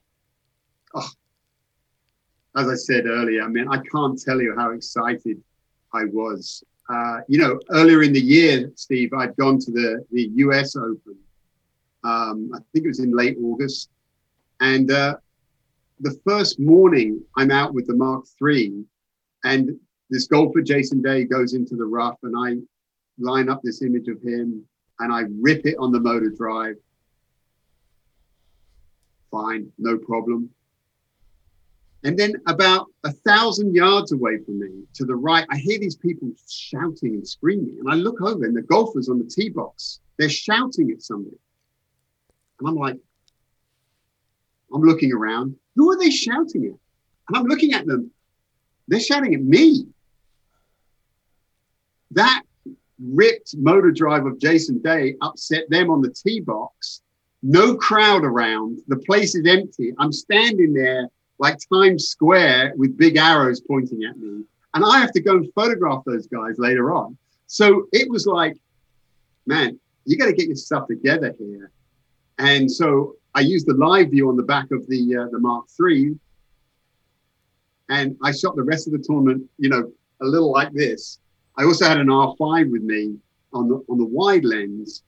As 2.57 2.67
I 2.67 2.75
said 2.75 3.05
earlier, 3.05 3.43
I 3.43 3.47
mean, 3.47 3.67
I 3.69 3.77
can't 3.91 4.19
tell 4.21 4.41
you 4.41 4.55
how 4.57 4.71
excited 4.71 5.41
I 5.93 6.05
was. 6.05 6.63
Uh, 6.89 7.19
you 7.27 7.37
know, 7.37 7.59
earlier 7.69 8.01
in 8.01 8.13
the 8.13 8.21
year, 8.21 8.71
Steve, 8.75 9.13
I'd 9.13 9.35
gone 9.37 9.59
to 9.59 9.71
the, 9.71 10.05
the 10.11 10.31
US 10.35 10.75
Open. 10.75 11.17
Um, 12.03 12.51
I 12.53 12.59
think 12.73 12.85
it 12.85 12.87
was 12.87 12.99
in 12.99 13.15
late 13.15 13.37
August. 13.41 13.89
And 14.59 14.89
uh, 14.91 15.17
the 15.99 16.19
first 16.25 16.59
morning, 16.59 17.21
I'm 17.35 17.51
out 17.51 17.73
with 17.73 17.87
the 17.87 17.95
Mark 17.95 18.25
III, 18.41 18.83
and 19.43 19.79
this 20.09 20.27
golfer, 20.27 20.61
Jason 20.61 21.01
Day, 21.01 21.25
goes 21.25 21.53
into 21.53 21.75
the 21.75 21.85
rough, 21.85 22.17
and 22.23 22.33
I 22.35 22.57
line 23.19 23.49
up 23.49 23.61
this 23.63 23.81
image 23.81 24.07
of 24.07 24.21
him 24.21 24.63
and 24.99 25.13
I 25.13 25.23
rip 25.39 25.65
it 25.65 25.75
on 25.79 25.91
the 25.91 25.99
motor 25.99 26.29
drive. 26.29 26.75
Fine, 29.31 29.71
no 29.77 29.97
problem. 29.97 30.49
And 32.03 32.17
then 32.17 32.35
about 32.45 32.87
a 33.03 33.11
thousand 33.11 33.75
yards 33.75 34.11
away 34.11 34.37
from 34.45 34.59
me 34.59 34.83
to 34.93 35.05
the 35.05 35.15
right, 35.15 35.45
I 35.49 35.57
hear 35.57 35.79
these 35.79 35.95
people 35.95 36.31
shouting 36.47 37.15
and 37.15 37.27
screaming. 37.27 37.77
And 37.79 37.89
I 37.89 37.95
look 37.95 38.21
over 38.21 38.45
and 38.45 38.55
the 38.55 38.61
golfers 38.61 39.09
on 39.09 39.19
the 39.19 39.25
tee 39.25 39.49
box, 39.49 39.99
they're 40.17 40.29
shouting 40.29 40.91
at 40.91 41.01
somebody. 41.01 41.37
And 42.59 42.69
I'm 42.69 42.75
like, 42.75 42.97
I'm 44.73 44.81
looking 44.81 45.13
around. 45.13 45.55
Who 45.75 45.91
are 45.91 45.97
they 45.97 46.09
shouting 46.09 46.65
at? 46.65 46.79
And 47.29 47.35
I'm 47.35 47.45
looking 47.45 47.73
at 47.73 47.85
them. 47.85 48.11
They're 48.87 48.99
shouting 48.99 49.33
at 49.33 49.41
me. 49.41 49.87
That 52.11 52.43
ripped 52.99 53.55
motor 53.57 53.91
drive 53.91 54.25
of 54.25 54.39
Jason 54.39 54.81
Day 54.81 55.15
upset 55.21 55.69
them 55.69 55.89
on 55.89 56.01
the 56.01 56.09
tee 56.09 56.39
box. 56.39 57.01
No 57.43 57.75
crowd 57.75 58.23
around. 58.23 58.79
The 58.87 58.97
place 58.97 59.35
is 59.35 59.45
empty. 59.45 59.93
I'm 59.99 60.11
standing 60.11 60.73
there 60.73 61.09
like 61.39 61.57
Times 61.71 62.07
Square 62.07 62.73
with 62.77 62.97
big 62.97 63.17
arrows 63.17 63.61
pointing 63.61 64.03
at 64.03 64.17
me. 64.17 64.43
And 64.73 64.85
I 64.85 64.99
have 64.99 65.11
to 65.13 65.21
go 65.21 65.37
and 65.37 65.53
photograph 65.53 66.03
those 66.05 66.27
guys 66.27 66.55
later 66.57 66.93
on. 66.93 67.17
So 67.47 67.87
it 67.93 68.09
was 68.09 68.25
like, 68.25 68.57
man, 69.45 69.79
you 70.05 70.17
got 70.17 70.25
to 70.25 70.33
get 70.33 70.47
your 70.47 70.55
stuff 70.55 70.87
together 70.87 71.33
here. 71.37 71.71
And 72.37 72.69
so 72.71 73.15
I 73.33 73.41
used 73.41 73.67
the 73.67 73.73
live 73.73 74.11
view 74.11 74.29
on 74.29 74.37
the 74.37 74.43
back 74.43 74.71
of 74.71 74.87
the 74.87 75.15
uh, 75.15 75.27
the 75.31 75.39
Mark 75.39 75.65
III, 75.79 76.17
and 77.89 78.17
I 78.23 78.31
shot 78.31 78.55
the 78.55 78.63
rest 78.63 78.87
of 78.87 78.93
the 78.93 78.99
tournament, 78.99 79.49
you 79.57 79.69
know, 79.69 79.91
a 80.21 80.25
little 80.25 80.51
like 80.51 80.71
this. 80.73 81.19
I 81.57 81.63
also 81.63 81.85
had 81.85 81.97
an 81.97 82.07
R5 82.07 82.71
with 82.71 82.83
me 82.83 83.15
on 83.53 83.67
the 83.67 83.83
on 83.89 83.97
the 83.97 84.05
wide 84.05 84.45
lens, 84.45 85.03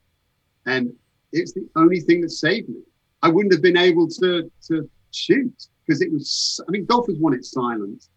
and 0.66 0.94
it's 1.32 1.54
the 1.54 1.68
only 1.76 2.00
thing 2.00 2.22
that 2.22 2.32
saved 2.32 2.70
me. 2.70 2.82
I 3.22 3.30
wouldn't 3.30 3.54
have 3.54 3.62
been 3.62 3.78
able 3.78 4.08
to 4.08 4.52
to 4.68 4.90
shoot 5.12 5.68
because 5.90 6.02
it 6.02 6.14
was, 6.14 6.62
I 6.68 6.72
mean, 6.72 6.86
golfers 6.86 7.18
want 7.18 7.36
it 7.36 7.44
silent. 7.44 8.10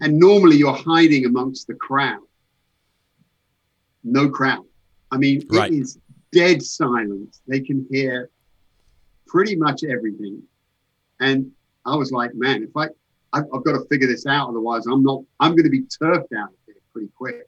And 0.00 0.18
normally 0.18 0.56
you're 0.56 0.72
hiding 0.72 1.26
amongst 1.26 1.66
the 1.66 1.74
crowd. 1.74 2.22
No 4.02 4.30
crowd. 4.30 4.64
I 5.12 5.18
mean, 5.18 5.46
right. 5.50 5.70
it 5.70 5.76
is 5.76 5.98
dead 6.32 6.62
silent. 6.62 7.36
They 7.46 7.60
can 7.60 7.86
hear 7.90 8.30
pretty 9.26 9.56
much 9.56 9.84
everything. 9.84 10.42
And 11.20 11.50
I 11.84 11.96
was 11.96 12.12
like, 12.12 12.30
man, 12.34 12.62
if 12.62 12.74
I, 12.74 12.88
I've, 13.34 13.44
I've 13.54 13.64
got 13.64 13.72
to 13.72 13.84
figure 13.90 14.06
this 14.06 14.24
out. 14.26 14.48
Otherwise, 14.48 14.86
I'm 14.86 15.02
not, 15.02 15.22
I'm 15.38 15.50
going 15.50 15.64
to 15.64 15.70
be 15.70 15.82
turfed 15.82 16.32
out 16.32 16.48
of 16.48 16.56
here 16.64 16.76
pretty 16.94 17.10
quick. 17.14 17.46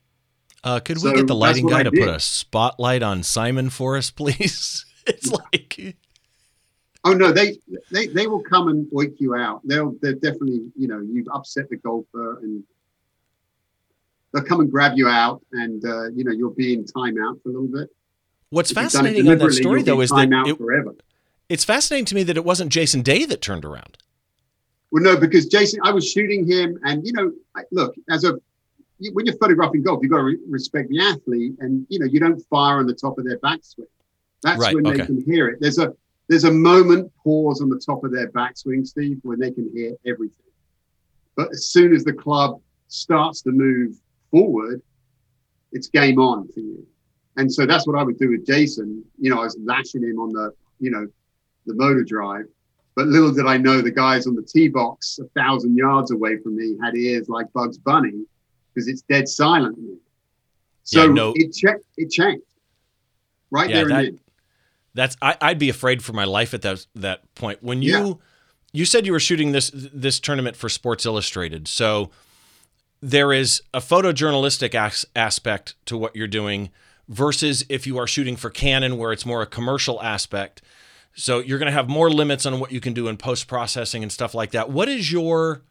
Uh, 0.63 0.81
could 0.81 1.01
so 1.01 1.09
we 1.09 1.17
get 1.17 1.27
the 1.27 1.35
lighting 1.35 1.67
guy 1.67 1.85
to 1.85 1.91
put 1.91 2.09
a 2.09 2.21
spotlight 2.21 3.03
on 3.03 3.23
Simon 3.23 3.71
for 3.71 3.97
us, 3.97 4.11
please? 4.11 4.85
it's 5.07 5.31
like 5.31 5.97
Oh 7.05 7.13
no, 7.13 7.33
they 7.33 7.59
they 7.91 8.09
they 8.09 8.27
will 8.27 8.43
come 8.43 8.69
and 8.69 8.87
wake 8.91 9.21
you 9.21 9.35
out. 9.35 9.61
They'll 9.65 9.95
they're 10.03 10.15
definitely 10.15 10.71
you 10.77 10.89
know 10.89 11.01
you've 11.01 11.29
upset 11.33 11.71
the 11.71 11.77
golfer 11.77 12.39
and 12.41 12.65
they'll 14.33 14.45
come 14.45 14.61
and 14.61 14.71
grab 14.71 14.97
you 14.97 15.09
out 15.09 15.43
and 15.53 15.85
uh, 15.85 16.11
you 16.11 16.25
know 16.25 16.33
you'll 16.33 16.55
be 16.55 16.75
in 16.75 16.85
timeout 16.85 17.43
for 17.43 17.51
a 17.51 17.53
little 17.53 17.69
bit. 17.69 17.89
What's 18.51 18.71
If 18.71 18.77
you've 18.77 18.93
done 18.93 19.07
it 19.07 19.11
fascinating 19.11 19.31
on 19.31 19.39
that 19.39 19.53
story 19.53 19.83
though 19.83 20.01
is 20.01 20.11
that 20.11 20.29
it, 20.47 20.57
forever. 20.59 20.95
it's 21.49 21.65
fascinating 21.65 22.07
to 22.07 22.15
me 22.15 22.23
that 22.25 22.37
it 22.37 22.45
wasn't 22.45 22.73
Jason 22.73 23.03
Day 23.03 23.25
that 23.27 23.43
turned 23.43 23.65
around. 23.65 23.99
Well, 24.91 25.03
no, 25.03 25.17
because 25.19 25.47
Jason, 25.47 25.81
I 25.85 25.93
was 25.93 26.11
shooting 26.11 26.51
him, 26.51 26.79
and 26.83 27.07
you 27.07 27.13
know, 27.13 27.31
I, 27.55 27.63
look, 27.71 27.95
as 28.11 28.25
a 28.25 28.39
when 29.13 29.27
you're 29.27 29.37
photographing 29.37 29.83
golf, 29.83 30.01
you've 30.03 30.11
got 30.11 30.19
to 30.19 30.25
re- 30.25 30.39
respect 30.49 30.89
the 30.89 31.01
athlete, 31.01 31.55
and 31.61 31.87
you 31.89 31.99
know, 31.99 32.07
you 32.07 32.19
don't 32.19 32.41
fire 32.49 32.79
on 32.79 32.87
the 32.87 32.95
top 32.95 33.19
of 33.19 33.25
their 33.25 33.39
backswing. 33.39 33.87
That's 34.43 34.59
Right, 34.59 34.75
when 34.75 34.87
okay. 34.87 34.99
they 34.99 35.07
can 35.07 35.23
hear 35.25 35.49
it. 35.49 35.59
There's 35.61 35.79
a 35.79 35.95
there's 36.29 36.45
a 36.45 36.51
moment 36.53 37.11
pause 37.23 37.61
on 37.63 37.69
the 37.69 37.79
top 37.79 38.05
of 38.05 38.13
their 38.13 38.31
backswing, 38.31 38.87
Steve, 38.87 39.19
when 39.23 39.39
they 39.39 39.51
can 39.51 39.71
hear 39.75 39.95
everything. 40.07 40.45
But 41.37 41.51
as 41.51 41.67
soon 41.67 41.95
as 41.95 42.05
the 42.05 42.13
club 42.13 42.61
starts 42.89 43.43
to 43.43 43.51
move 43.51 43.97
forward, 44.31 44.83
it's 45.73 45.89
game 45.89 46.19
on 46.19 46.49
for 46.49 46.61
you. 46.61 46.87
And 47.37 47.53
so 47.53 47.67
that's 47.67 47.87
what 47.87 47.99
I 47.99 48.03
would 48.03 48.19
do 48.19 48.31
with 48.31 48.47
Jason. 48.47 49.05
You 49.19 49.31
know, 49.31 49.41
I 49.41 49.45
was 49.45 49.57
lashing 49.63 50.03
him 50.03 50.19
on 50.19 50.33
the, 50.33 50.53
you 50.81 50.91
know, 50.91 51.07
the 51.67 51.75
motor 51.75 52.03
drive. 52.03 52.47
But 52.97 53.07
little 53.07 53.33
did 53.33 53.47
I 53.47 53.57
know 53.57 53.81
the 53.81 53.93
guys 53.93 54.27
on 54.27 54.35
the 54.35 54.43
tee 54.43 54.69
box 54.69 55.21
a 55.23 55.29
thousand 55.39 55.77
yards 55.77 56.11
away 56.11 56.39
from 56.39 56.57
me 56.57 56.77
had 56.83 56.97
ears 56.97 57.29
like 57.29 57.47
Bugs 57.53 57.79
Bunny 57.79 58.25
because 58.75 58.89
it's 58.89 59.03
dead 59.03 59.29
silent. 59.29 59.79
So 60.83 61.05
Yeah, 61.05 61.13
no- 61.13 61.33
it 61.37 61.53
checked. 61.55 61.85
It 61.97 62.11
changed 62.11 62.43
right 63.51 63.71
Yeah, 63.71 63.85
there 63.85 63.89
that-. 63.89 64.19
That's 64.99 65.17
I, 65.23 65.37
I'd 65.41 65.59
be 65.61 65.69
afraid 65.69 66.03
for 66.03 66.13
my 66.13 66.25
life 66.25 66.53
at 66.55 66.63
that 66.63 66.85
that 66.97 67.33
point. 67.37 67.63
When 67.63 67.83
you 67.83 67.93
Yeah. 68.09 68.13
you 68.73 68.85
said 68.85 69.07
you 69.07 69.13
were 69.13 69.21
shooting 69.21 69.53
this 69.53 69.71
this 69.75 70.19
tournament 70.19 70.57
for 70.57 70.69
Sports 70.69 71.07
Illustrated, 71.07 71.69
so 71.69 72.11
there 73.01 73.33
is 73.33 73.63
a 73.73 73.79
photojournalistic 73.79 74.75
as- 74.75 75.07
aspect 75.15 75.77
to 75.87 75.97
what 75.97 76.17
you're 76.17 76.27
doing 76.27 76.71
versus 77.09 77.65
if 77.69 77.87
you 77.87 77.97
are 77.97 78.09
shooting 78.09 78.35
for 78.35 78.51
Canon, 78.51 78.99
where 78.99 79.13
it's 79.13 79.25
more 79.25 79.41
a 79.41 79.47
commercial 79.47 80.03
aspect. 80.03 80.63
So 81.15 81.39
you're 81.39 81.59
going 81.61 81.71
to 81.71 81.73
have 81.81 81.89
more 81.89 82.11
limits 82.11 82.45
on 82.45 82.59
what 82.59 82.73
you 82.73 82.81
can 82.81 82.93
do 82.93 83.07
in 83.07 83.17
post 83.17 83.47
processing 83.47 84.03
and 84.03 84.11
stuff 84.11 84.35
like 84.35 84.51
that. 84.51 84.69
What 84.71 84.89
is 84.89 85.13
your 85.13 85.63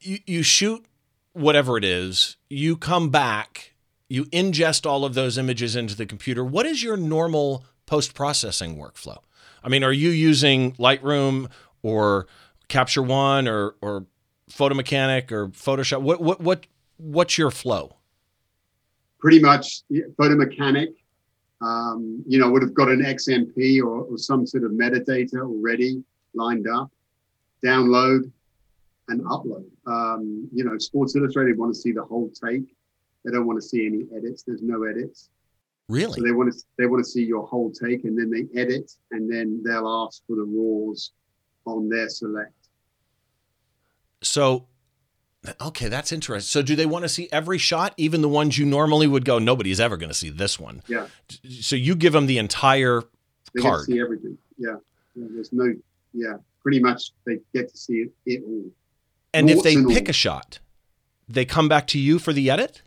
you, 0.00 0.18
you 0.26 0.42
shoot 0.44 0.84
whatever 1.32 1.76
it 1.76 1.84
is, 1.84 2.36
you 2.48 2.76
come 2.76 3.10
back, 3.10 3.74
you 4.08 4.24
ingest 4.26 4.86
all 4.86 5.04
of 5.04 5.14
those 5.14 5.36
images 5.36 5.74
into 5.76 5.96
the 5.96 6.06
computer. 6.06 6.44
What 6.44 6.64
is 6.66 6.82
your 6.82 6.96
normal 6.96 7.64
post 7.90 8.14
processing 8.14 8.76
workflow? 8.76 9.18
I 9.62 9.68
mean, 9.68 9.84
are 9.84 9.92
you 9.92 10.10
using 10.10 10.72
Lightroom 10.76 11.50
or 11.82 12.26
Capture 12.68 13.02
One 13.02 13.46
or 13.46 13.74
or 13.82 14.06
Photo 14.48 14.74
Mechanic 14.74 15.30
or 15.30 15.48
Photoshop? 15.48 16.00
What 16.02 16.20
what 16.20 16.40
what 16.40 16.66
what's 16.96 17.36
your 17.36 17.50
flow? 17.50 17.96
pretty 19.20 19.38
much 19.38 19.82
photo 20.16 20.34
mechanic 20.34 20.90
um, 21.60 22.24
you 22.26 22.38
know 22.38 22.50
would 22.50 22.62
have 22.62 22.74
got 22.74 22.88
an 22.88 23.02
xmp 23.02 23.80
or, 23.82 24.04
or 24.04 24.18
some 24.18 24.46
sort 24.46 24.64
of 24.64 24.72
metadata 24.72 25.40
already 25.42 26.02
lined 26.34 26.66
up 26.66 26.90
download 27.64 28.30
and 29.08 29.20
upload 29.24 29.64
um, 29.86 30.48
you 30.52 30.64
know 30.64 30.76
sports 30.78 31.14
illustrated 31.14 31.56
want 31.58 31.72
to 31.72 31.78
see 31.78 31.92
the 31.92 32.02
whole 32.02 32.30
take 32.30 32.64
they 33.24 33.30
don't 33.30 33.46
want 33.46 33.60
to 33.60 33.66
see 33.66 33.86
any 33.86 34.06
edits 34.16 34.42
there's 34.42 34.62
no 34.62 34.84
edits 34.84 35.28
so 35.90 35.94
Really? 35.94 36.20
they 36.22 36.32
want 36.32 36.52
to 36.52 36.58
they 36.78 36.86
want 36.86 37.04
to 37.04 37.10
see 37.10 37.24
your 37.24 37.46
whole 37.46 37.70
take 37.72 38.04
and 38.04 38.16
then 38.18 38.30
they 38.30 38.60
edit 38.60 38.90
and 39.10 39.30
then 39.32 39.62
they'll 39.64 39.88
ask 40.06 40.22
for 40.26 40.36
the 40.36 40.44
raws 40.44 41.10
on 41.66 41.88
their 41.88 42.08
select 42.08 42.54
So 44.22 44.66
okay, 45.60 45.88
that's 45.88 46.12
interesting. 46.12 46.46
So 46.48 46.62
do 46.62 46.76
they 46.76 46.84
want 46.86 47.04
to 47.04 47.08
see 47.08 47.28
every 47.32 47.56
shot, 47.58 47.94
even 47.96 48.20
the 48.20 48.28
ones 48.28 48.58
you 48.58 48.66
normally 48.66 49.06
would 49.06 49.24
go, 49.24 49.38
nobody's 49.38 49.80
ever 49.80 49.96
going 49.96 50.10
to 50.10 50.14
see 50.14 50.28
this 50.28 50.60
one? 50.60 50.82
Yeah. 50.86 51.06
So 51.60 51.76
you 51.76 51.94
give 51.94 52.12
them 52.12 52.26
the 52.26 52.36
entire 52.38 53.02
they 53.54 53.62
Card. 53.62 53.86
see 53.86 53.98
everything 54.00 54.38
yeah. 54.58 54.76
yeah 55.16 55.26
there's 55.32 55.52
no 55.52 55.74
yeah 56.12 56.34
pretty 56.62 56.78
much 56.78 57.10
they 57.26 57.38
get 57.54 57.68
to 57.70 57.76
see 57.76 57.94
it, 58.04 58.10
it 58.26 58.42
all 58.46 58.70
and 59.34 59.48
if 59.50 59.62
they 59.62 59.74
and 59.74 59.86
all. 59.86 59.92
pick 59.92 60.08
a 60.08 60.12
shot, 60.12 60.60
they 61.28 61.44
come 61.44 61.68
back 61.68 61.86
to 61.88 61.98
you 61.98 62.18
for 62.20 62.32
the 62.32 62.48
edit? 62.50 62.82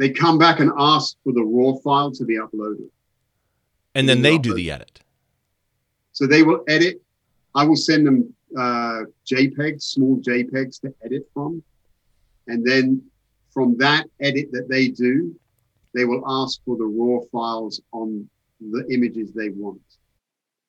They 0.00 0.08
come 0.08 0.38
back 0.38 0.60
and 0.60 0.72
ask 0.78 1.14
for 1.22 1.34
the 1.34 1.42
raw 1.42 1.74
file 1.84 2.10
to 2.10 2.24
be 2.24 2.38
uploaded. 2.38 2.88
And 3.94 4.08
then 4.08 4.22
they 4.22 4.38
do 4.38 4.54
the 4.54 4.70
edit. 4.70 5.00
So 6.12 6.26
they 6.26 6.42
will 6.42 6.64
edit. 6.68 7.02
I 7.54 7.64
will 7.64 7.76
send 7.76 8.06
them 8.06 8.34
uh, 8.56 9.02
JPEGs, 9.30 9.82
small 9.82 10.16
JPEGs 10.16 10.80
to 10.80 10.94
edit 11.04 11.28
from. 11.34 11.62
And 12.46 12.66
then 12.66 13.02
from 13.52 13.76
that 13.76 14.06
edit 14.22 14.48
that 14.52 14.70
they 14.70 14.88
do, 14.88 15.38
they 15.94 16.06
will 16.06 16.22
ask 16.26 16.60
for 16.64 16.78
the 16.78 16.86
raw 16.86 17.20
files 17.30 17.82
on 17.92 18.26
the 18.58 18.86
images 18.90 19.32
they 19.34 19.50
want. 19.50 19.82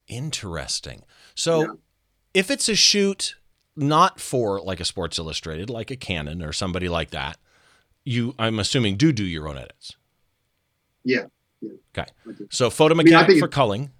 Interesting. 0.10 1.04
So 1.36 1.62
Yeah. 1.62 1.68
if 2.34 2.52
it's 2.52 2.68
a 2.68 2.76
shoot 2.76 3.36
not 3.78 4.20
for 4.20 4.60
like 4.60 4.82
a 4.82 4.86
Sports 4.86 5.18
Illustrated, 5.18 5.70
like 5.70 5.90
a 5.90 5.96
Canon 5.96 6.44
or 6.44 6.52
somebody 6.52 6.90
like 6.90 7.12
that, 7.12 7.38
you 8.04 8.36
I'm 8.40 8.60
assuming 8.60 8.98
do 8.98 9.12
do 9.12 9.24
your 9.24 9.48
own 9.48 9.58
edits. 9.58 9.96
Yeah. 11.04 11.26
Okay. 11.98 12.10
So 12.50 12.70
photo 12.70 12.96
mean, 12.96 13.08
I 13.08 13.12
mechanic 13.12 13.28
think 13.28 13.40
for 13.40 13.48
culling. 13.48 13.92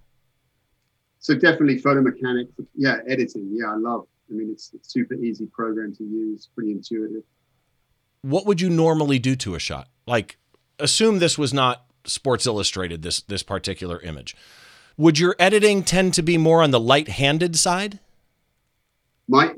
So 1.20 1.36
definitely 1.36 1.78
photo 1.78 2.02
mechanic. 2.02 2.48
Yeah, 2.76 2.98
editing. 3.08 3.50
Yeah, 3.54 3.72
I 3.72 3.76
love. 3.76 4.08
I 4.30 4.34
mean, 4.34 4.50
it's, 4.52 4.72
it's 4.74 4.92
super 4.92 5.14
easy 5.14 5.46
program 5.46 5.94
to 5.96 6.04
use, 6.04 6.50
pretty 6.56 6.72
intuitive. 6.72 7.24
What 8.22 8.46
would 8.46 8.62
you 8.62 8.70
normally 8.70 9.20
do 9.20 9.36
to 9.38 9.56
a 9.56 9.60
shot? 9.60 9.88
Like 10.08 10.38
assume 10.80 11.20
this 11.20 11.38
was 11.38 11.54
not 11.54 11.86
Sports 12.06 12.48
Illustrated 12.48 13.04
this 13.04 13.22
this 13.22 13.44
particular 13.44 14.00
image. 14.02 14.36
Would 14.98 15.20
your 15.20 15.36
editing 15.40 15.84
tend 15.84 16.14
to 16.16 16.22
be 16.22 16.38
more 16.38 16.62
on 16.62 16.72
the 16.72 16.80
light-handed 16.80 17.56
side? 17.56 18.00
My 19.28 19.54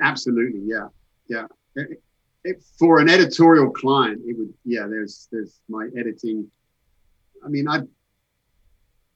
absolutely, 0.00 0.62
yeah, 0.66 0.88
yeah. 1.28 1.46
It- 2.44 2.62
for 2.78 3.00
an 3.00 3.08
editorial 3.08 3.70
client, 3.70 4.22
it 4.26 4.36
would, 4.38 4.52
yeah. 4.64 4.86
There's, 4.86 5.28
there's 5.32 5.60
my 5.68 5.88
editing. 5.98 6.50
I 7.44 7.48
mean, 7.48 7.68
I, 7.68 7.80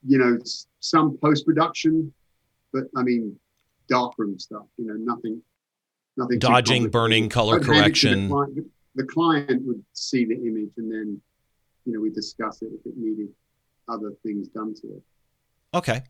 you 0.06 0.18
know, 0.18 0.38
some 0.80 1.18
post 1.18 1.44
production, 1.44 2.12
but 2.72 2.84
I 2.96 3.02
mean, 3.02 3.38
darkroom 3.88 4.38
stuff. 4.38 4.66
You 4.76 4.86
know, 4.86 4.94
nothing, 4.94 5.42
nothing. 6.16 6.38
Dodging, 6.38 6.88
burning, 6.88 7.28
color 7.28 7.54
hand 7.54 7.62
the 7.62 7.66
correction. 7.66 8.28
client. 8.28 8.54
The, 8.56 8.68
the 8.94 9.04
client 9.04 9.62
would 9.66 9.84
see 9.92 10.24
the 10.24 10.34
image, 10.34 10.70
and 10.76 10.90
then, 10.90 11.20
you 11.84 11.92
know, 11.92 12.00
we 12.00 12.10
discuss 12.10 12.62
it 12.62 12.70
if 12.72 12.86
it 12.86 12.96
needed 12.96 13.28
other 13.88 14.12
things 14.22 14.48
done 14.48 14.74
to 14.74 14.86
it. 14.88 15.02
Okay. 15.74 16.02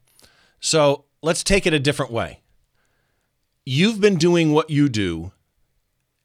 So 0.60 1.04
let's 1.22 1.44
take 1.44 1.66
it 1.66 1.72
a 1.72 1.78
different 1.78 2.12
way. 2.12 2.40
You've 3.64 4.00
been 4.00 4.16
doing 4.16 4.52
what 4.52 4.70
you 4.70 4.88
do 4.88 5.32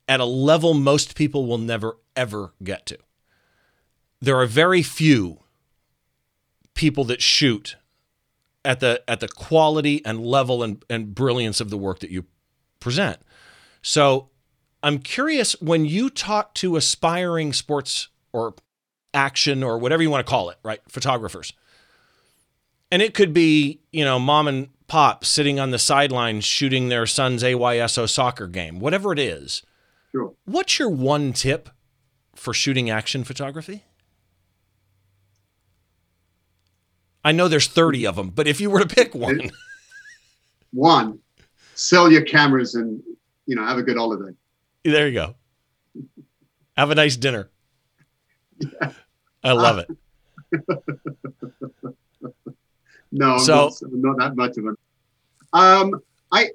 at 0.08 0.20
a 0.20 0.26
level 0.26 0.74
most 0.74 1.16
people 1.16 1.46
will 1.46 1.58
never, 1.58 1.98
ever 2.16 2.54
get 2.64 2.86
to. 2.88 2.98
There 4.22 4.38
are 4.38 4.46
very 4.46 4.84
few 4.84 5.40
people 6.74 7.04
that 7.06 7.22
shoot 7.22 7.76
at 8.66 8.80
the 8.80 9.04
at 9.08 9.20
the 9.20 9.28
quality 9.28 10.04
and 10.06 10.26
level 10.26 10.64
and, 10.64 10.84
and 10.90 11.14
brilliance 11.14 11.60
of 11.60 11.70
the 11.70 11.78
work 11.78 12.00
that 12.00 12.10
you 12.10 12.26
present. 12.80 13.20
So 13.82 14.30
I'm 14.82 15.00
curious 15.00 15.54
when 15.62 15.86
you 15.86 16.10
talk 16.10 16.54
to 16.56 16.78
aspiring 16.78 17.54
sports 17.54 18.08
or 18.32 18.56
action 19.14 19.62
or 19.62 19.78
whatever 19.78 20.02
you 20.02 20.10
want 20.10 20.26
to 20.26 20.30
call 20.30 20.50
it, 20.50 20.58
right? 20.64 20.80
Photographers 20.88 21.54
and 22.94 23.02
it 23.02 23.16
could 23.16 23.34
be 23.34 23.82
you 23.92 24.06
know 24.06 24.20
mom 24.20 24.48
and 24.48 24.70
pop 24.88 25.26
sitting 25.26 25.60
on 25.60 25.72
the 25.72 25.80
sidelines 25.80 26.46
shooting 26.46 26.90
their 26.90 27.08
son's 27.08 27.42
AYSO 27.42 28.08
soccer 28.08 28.48
game, 28.48 28.80
whatever 28.80 29.12
it 29.12 29.18
is. 29.18 29.64
Sure. 30.14 30.34
What's 30.46 30.78
your 30.80 30.90
one 30.90 31.34
tip 31.34 31.70
for 32.36 32.54
shooting 32.54 32.90
action 32.90 33.24
photography? 33.24 33.84
I 37.24 37.32
know 37.32 37.48
there's 37.48 37.68
30 37.68 38.06
of 38.06 38.16
them, 38.18 38.30
but 38.30 38.48
if 38.48 38.60
you 38.62 38.70
were 38.70 38.80
to 38.80 38.88
pick 38.96 39.16
one, 39.16 39.50
One, 40.72 41.20
sell 41.76 42.12
your 42.12 42.24
cameras 42.24 42.76
and 42.76 43.02
you 43.46 43.56
know 43.56 43.66
have 43.66 43.78
a 43.78 43.84
good 43.84 43.98
holiday. 43.98 44.36
there 44.84 45.08
you 45.08 45.14
go. 45.14 45.36
Have 46.76 46.90
a 46.92 46.96
nice 46.96 47.16
dinner. 47.16 47.50
I 49.44 49.52
love 49.54 49.80
it. 49.80 49.90
No, 53.16 53.34
I'm, 53.34 53.40
So- 53.42 53.70
not, 53.70 53.84
I'm 53.84 54.02
not 54.02 54.18
that 54.18 54.36
much 54.36 54.58
of 54.58 54.66
a. 54.66 55.56
Um, 55.56 56.02
I, 56.32 56.50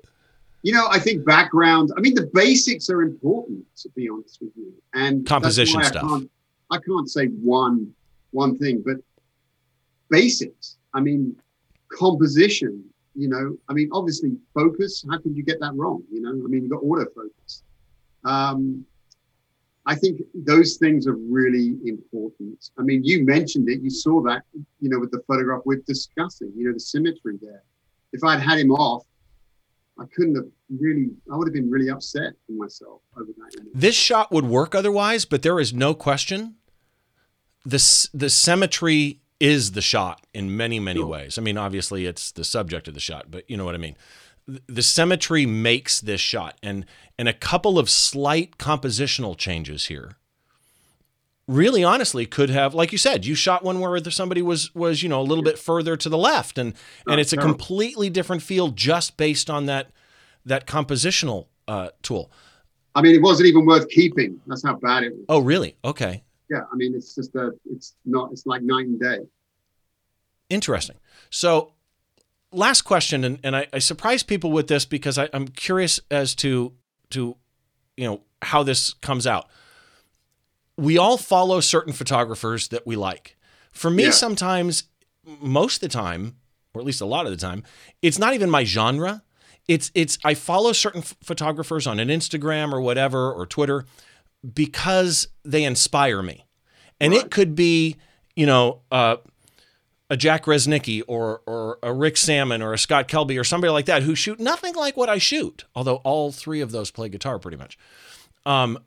you 0.68 0.74
know, 0.74 0.86
I 0.90 0.98
think 0.98 1.24
background. 1.24 1.92
I 1.96 2.00
mean, 2.00 2.14
the 2.14 2.28
basics 2.34 2.90
are 2.90 3.00
important 3.00 3.64
to 3.78 3.88
be 3.96 4.06
honest 4.06 4.36
with 4.42 4.50
you, 4.54 4.70
and 4.92 5.26
Composition 5.26 5.82
stuff. 5.82 6.04
I 6.04 6.08
can't, 6.08 6.30
I 6.72 6.78
can't 6.86 7.08
say 7.08 7.28
one 7.28 7.94
one 8.32 8.58
thing, 8.58 8.82
but 8.84 8.98
basics. 10.10 10.76
I 10.92 11.00
mean, 11.00 11.34
composition. 11.90 12.84
you 13.14 13.28
know, 13.30 13.56
I 13.70 13.72
mean, 13.72 13.88
obviously 13.94 14.36
focus. 14.52 15.06
How 15.10 15.16
could 15.16 15.34
you 15.34 15.42
get 15.42 15.58
that 15.60 15.72
wrong? 15.74 16.02
You 16.12 16.20
know, 16.20 16.32
I 16.32 16.48
mean, 16.50 16.60
you've 16.64 16.70
got 16.70 16.82
autofocus. 16.82 17.62
Um, 18.26 18.84
I 19.86 19.94
think 19.94 20.20
those 20.34 20.76
things 20.76 21.06
are 21.06 21.16
really 21.16 21.78
important. 21.86 22.72
I 22.78 22.82
mean, 22.82 23.02
you 23.04 23.24
mentioned 23.24 23.70
it. 23.70 23.80
You 23.80 23.88
saw 23.88 24.20
that, 24.24 24.42
you 24.82 24.90
know, 24.90 24.98
with 24.98 25.12
the 25.12 25.22
photograph 25.26 25.62
we're 25.64 25.82
discussing. 25.86 26.52
You 26.54 26.66
know, 26.66 26.74
the 26.74 26.80
symmetry 26.80 27.38
there. 27.40 27.62
If 28.12 28.22
I'd 28.22 28.40
had 28.40 28.58
him 28.58 28.70
off, 28.70 29.06
I 30.00 30.04
couldn't 30.14 30.36
have 30.36 30.44
really. 30.70 31.10
I 31.32 31.36
would 31.36 31.48
have 31.48 31.54
been 31.54 31.70
really 31.70 31.90
upset 31.90 32.34
with 32.48 32.58
myself 32.58 33.00
over 33.16 33.30
that. 33.36 33.64
This 33.74 33.96
shot 33.96 34.30
would 34.30 34.44
work 34.44 34.74
otherwise, 34.74 35.24
but 35.24 35.42
there 35.42 35.58
is 35.58 35.72
no 35.72 35.94
question. 35.94 36.56
The 37.64 38.08
the 38.14 38.30
symmetry 38.30 39.20
is 39.40 39.72
the 39.72 39.82
shot 39.82 40.26
in 40.32 40.56
many 40.56 40.78
many 40.78 41.00
sure. 41.00 41.06
ways. 41.06 41.38
I 41.38 41.42
mean, 41.42 41.58
obviously 41.58 42.06
it's 42.06 42.30
the 42.30 42.44
subject 42.44 42.88
of 42.88 42.94
the 42.94 43.00
shot, 43.00 43.30
but 43.30 43.48
you 43.50 43.56
know 43.56 43.64
what 43.64 43.74
I 43.74 43.78
mean. 43.78 43.96
The 44.46 44.82
symmetry 44.82 45.44
makes 45.46 46.00
this 46.00 46.20
shot, 46.20 46.58
and 46.62 46.86
and 47.18 47.28
a 47.28 47.34
couple 47.34 47.78
of 47.78 47.90
slight 47.90 48.56
compositional 48.58 49.36
changes 49.36 49.86
here. 49.86 50.17
Really, 51.48 51.82
honestly, 51.82 52.26
could 52.26 52.50
have, 52.50 52.74
like 52.74 52.92
you 52.92 52.98
said, 52.98 53.24
you 53.24 53.34
shot 53.34 53.64
one 53.64 53.80
where 53.80 53.98
somebody 54.10 54.42
was 54.42 54.72
was 54.74 55.02
you 55.02 55.08
know 55.08 55.20
a 55.20 55.24
little 55.24 55.42
bit 55.42 55.58
further 55.58 55.96
to 55.96 56.08
the 56.08 56.18
left, 56.18 56.58
and 56.58 56.74
and 57.06 57.20
it's 57.20 57.32
a 57.32 57.36
completely 57.38 58.10
different 58.10 58.42
feel 58.42 58.68
just 58.68 59.16
based 59.16 59.48
on 59.48 59.66
that 59.66 59.90
that 60.44 60.66
compositional 60.66 61.46
uh, 61.66 61.88
tool. 62.02 62.30
I 62.94 63.00
mean, 63.00 63.14
it 63.14 63.22
wasn't 63.22 63.48
even 63.48 63.64
worth 63.64 63.88
keeping. 63.88 64.40
That's 64.46 64.64
how 64.64 64.74
bad 64.74 65.04
it 65.04 65.12
was. 65.14 65.24
Oh, 65.28 65.38
really? 65.38 65.76
Okay. 65.84 66.22
Yeah, 66.50 66.62
I 66.72 66.76
mean, 66.76 66.94
it's 66.94 67.14
just 67.14 67.34
a, 67.36 67.52
it's 67.70 67.94
not, 68.04 68.32
it's 68.32 68.46
like 68.46 68.62
night 68.62 68.86
and 68.86 68.98
day. 68.98 69.18
Interesting. 70.48 70.96
So, 71.30 71.74
last 72.50 72.82
question, 72.82 73.22
and, 73.22 73.38
and 73.44 73.54
I, 73.54 73.68
I 73.72 73.78
surprise 73.78 74.22
people 74.22 74.50
with 74.50 74.66
this 74.66 74.84
because 74.84 75.18
I, 75.18 75.28
I'm 75.32 75.48
curious 75.48 76.00
as 76.10 76.34
to 76.36 76.72
to 77.10 77.36
you 77.96 78.04
know 78.04 78.22
how 78.42 78.62
this 78.62 78.94
comes 78.94 79.26
out. 79.26 79.48
We 80.78 80.96
all 80.96 81.18
follow 81.18 81.60
certain 81.60 81.92
photographers 81.92 82.68
that 82.68 82.86
we 82.86 82.96
like. 82.96 83.36
For 83.72 83.90
me, 83.90 84.04
yeah. 84.04 84.10
sometimes, 84.12 84.84
most 85.40 85.76
of 85.76 85.80
the 85.80 85.88
time, 85.88 86.36
or 86.72 86.80
at 86.80 86.86
least 86.86 87.00
a 87.00 87.06
lot 87.06 87.26
of 87.26 87.32
the 87.32 87.36
time, 87.36 87.64
it's 88.00 88.18
not 88.18 88.32
even 88.34 88.48
my 88.48 88.64
genre. 88.64 89.22
It's 89.66 89.90
it's 89.94 90.18
I 90.24 90.34
follow 90.34 90.72
certain 90.72 91.02
f- 91.02 91.16
photographers 91.22 91.86
on 91.86 92.00
an 92.00 92.08
Instagram 92.08 92.72
or 92.72 92.80
whatever 92.80 93.30
or 93.30 93.44
Twitter 93.44 93.84
because 94.54 95.28
they 95.44 95.64
inspire 95.64 96.22
me. 96.22 96.46
And 97.00 97.12
right. 97.12 97.24
it 97.24 97.30
could 97.30 97.54
be, 97.54 97.96
you 98.34 98.46
know, 98.46 98.80
uh, 98.90 99.16
a 100.10 100.16
Jack 100.16 100.44
Resnicki 100.44 101.02
or 101.06 101.42
or 101.46 101.78
a 101.82 101.92
Rick 101.92 102.16
Sammon 102.16 102.62
or 102.62 102.72
a 102.72 102.78
Scott 102.78 103.08
Kelby 103.08 103.38
or 103.38 103.44
somebody 103.44 103.70
like 103.70 103.86
that 103.86 104.04
who 104.04 104.14
shoot 104.14 104.40
nothing 104.40 104.74
like 104.74 104.96
what 104.96 105.08
I 105.08 105.18
shoot, 105.18 105.64
although 105.74 105.96
all 105.96 106.32
three 106.32 106.60
of 106.60 106.70
those 106.70 106.90
play 106.90 107.08
guitar 107.08 107.38
pretty 107.38 107.56
much. 107.56 107.76
Um, 108.46 108.78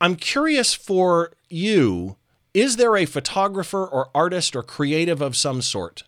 I'm 0.00 0.16
curious 0.16 0.74
for 0.74 1.32
you, 1.48 2.16
is 2.52 2.76
there 2.76 2.96
a 2.96 3.06
photographer 3.06 3.84
or 3.84 4.10
artist 4.14 4.54
or 4.54 4.62
creative 4.62 5.20
of 5.20 5.36
some 5.36 5.62
sort 5.62 6.02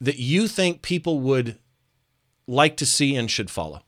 that 0.00 0.18
you 0.18 0.48
think 0.48 0.82
people 0.82 1.20
would 1.20 1.58
like 2.46 2.76
to 2.76 2.86
see 2.86 3.16
and 3.16 3.30
should 3.30 3.50
follow? 3.50 3.82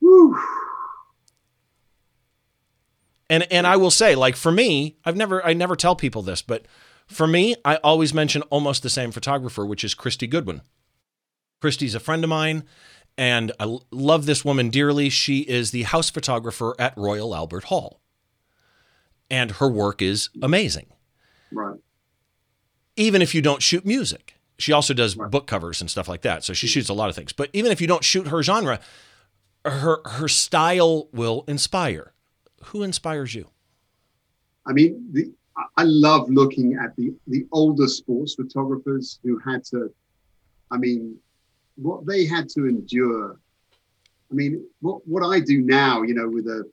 Whew. 0.00 0.38
And 3.28 3.50
and 3.52 3.66
I 3.66 3.76
will 3.76 3.90
say, 3.90 4.14
like 4.14 4.36
for 4.36 4.52
me, 4.52 4.96
I've 5.04 5.16
never 5.16 5.44
I 5.44 5.52
never 5.52 5.74
tell 5.74 5.96
people 5.96 6.22
this, 6.22 6.42
but 6.42 6.66
for 7.06 7.26
me, 7.26 7.56
I 7.64 7.76
always 7.76 8.14
mention 8.14 8.42
almost 8.42 8.82
the 8.82 8.90
same 8.90 9.12
photographer, 9.12 9.66
which 9.66 9.84
is 9.84 9.94
Christie 9.94 10.26
Goodwin. 10.26 10.62
Christie's 11.60 11.94
a 11.94 12.00
friend 12.00 12.22
of 12.22 12.30
mine, 12.30 12.64
and 13.18 13.52
I 13.58 13.78
love 13.90 14.26
this 14.26 14.44
woman 14.44 14.68
dearly. 14.68 15.08
She 15.08 15.40
is 15.40 15.70
the 15.70 15.84
house 15.84 16.10
photographer 16.10 16.74
at 16.78 16.96
Royal 16.96 17.34
Albert 17.34 17.64
Hall. 17.64 18.00
And 19.30 19.52
her 19.52 19.68
work 19.68 20.02
is 20.02 20.28
amazing. 20.42 20.86
Right. 21.50 21.78
Even 22.96 23.22
if 23.22 23.34
you 23.34 23.42
don't 23.42 23.62
shoot 23.62 23.84
music. 23.84 24.34
She 24.58 24.72
also 24.72 24.94
does 24.94 25.16
right. 25.16 25.30
book 25.30 25.46
covers 25.46 25.80
and 25.80 25.90
stuff 25.90 26.08
like 26.08 26.22
that. 26.22 26.44
So 26.44 26.52
she 26.52 26.66
shoots 26.66 26.88
a 26.88 26.94
lot 26.94 27.08
of 27.08 27.16
things. 27.16 27.32
But 27.32 27.50
even 27.52 27.72
if 27.72 27.80
you 27.80 27.86
don't 27.86 28.04
shoot 28.04 28.28
her 28.28 28.42
genre, 28.42 28.80
her 29.64 29.98
her 30.04 30.28
style 30.28 31.08
will 31.12 31.44
inspire. 31.46 32.12
Who 32.66 32.82
inspires 32.82 33.34
you? 33.34 33.48
I 34.66 34.72
mean, 34.72 35.08
the, 35.12 35.32
I 35.76 35.82
love 35.84 36.30
looking 36.30 36.78
at 36.82 36.96
the 36.96 37.14
the 37.26 37.46
older 37.52 37.86
sports 37.86 38.34
photographers 38.34 39.18
who 39.22 39.38
had 39.38 39.64
to. 39.64 39.92
I 40.70 40.78
mean, 40.78 41.18
what 41.76 42.06
they 42.06 42.26
had 42.26 42.48
to 42.50 42.66
endure. 42.66 43.38
I 44.30 44.34
mean, 44.34 44.66
what 44.80 45.06
what 45.06 45.22
I 45.22 45.40
do 45.40 45.60
now, 45.60 46.02
you 46.02 46.14
know, 46.14 46.28
with 46.28 46.46
a 46.46 46.64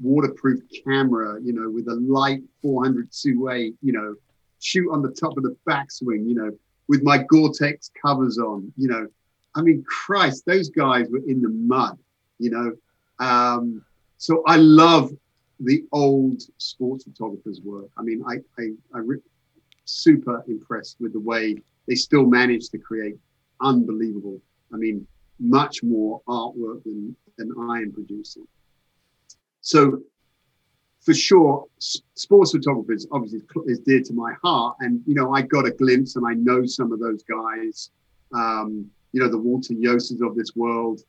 waterproof 0.00 0.60
camera, 0.84 1.38
you 1.42 1.52
know, 1.52 1.70
with 1.70 1.88
a 1.88 1.94
light 1.94 2.42
400 2.60 3.10
2.8, 3.10 3.74
you 3.82 3.92
know, 3.92 4.14
shoot 4.60 4.90
on 4.90 5.02
the 5.02 5.10
top 5.10 5.36
of 5.36 5.44
the 5.44 5.56
backswing, 5.68 6.28
you 6.28 6.34
know, 6.34 6.50
with 6.88 7.02
my 7.02 7.18
Gore-Tex 7.18 7.90
covers 8.04 8.38
on, 8.38 8.72
you 8.76 8.88
know. 8.88 9.06
I 9.54 9.62
mean, 9.62 9.84
Christ, 9.86 10.44
those 10.46 10.70
guys 10.70 11.08
were 11.10 11.20
in 11.26 11.42
the 11.42 11.50
mud, 11.50 11.98
you 12.38 12.50
know. 12.50 12.72
Um, 13.18 13.84
so 14.16 14.42
I 14.46 14.56
love 14.56 15.10
the 15.60 15.84
old 15.92 16.42
sports 16.58 17.04
photographers' 17.04 17.60
work. 17.60 17.88
I 17.96 18.02
mean, 18.02 18.22
I, 18.26 18.36
I, 18.60 18.72
I 18.94 18.98
re- 18.98 19.18
super 19.84 20.42
impressed 20.48 20.96
with 21.00 21.12
the 21.12 21.20
way 21.20 21.56
they 21.86 21.94
still 21.94 22.24
manage 22.26 22.68
to 22.70 22.78
create 22.78 23.16
unbelievable. 23.62 24.40
I 24.72 24.76
mean, 24.76 25.06
much 25.38 25.82
more 25.82 26.22
artwork 26.28 26.84
than 26.84 27.16
than 27.38 27.50
I 27.58 27.78
am 27.78 27.92
producing. 27.92 28.46
So 29.60 30.02
for 31.00 31.14
sure, 31.14 31.66
sports 31.78 32.52
photography 32.52 32.94
is 32.94 33.08
obviously 33.10 33.40
is 33.66 33.80
dear 33.80 34.02
to 34.02 34.12
my 34.12 34.34
heart, 34.42 34.76
and 34.80 35.02
you 35.06 35.14
know 35.14 35.34
I 35.34 35.42
got 35.42 35.66
a 35.66 35.72
glimpse, 35.72 36.16
and 36.16 36.26
I 36.26 36.34
know 36.34 36.64
some 36.64 36.92
of 36.92 37.00
those 37.00 37.22
guys. 37.24 37.90
Um, 38.32 38.90
you 39.12 39.20
know 39.20 39.28
the 39.28 39.38
Walter 39.38 39.74
Iooses 39.74 40.26
of 40.26 40.36
this 40.36 40.54
world, 40.54 41.02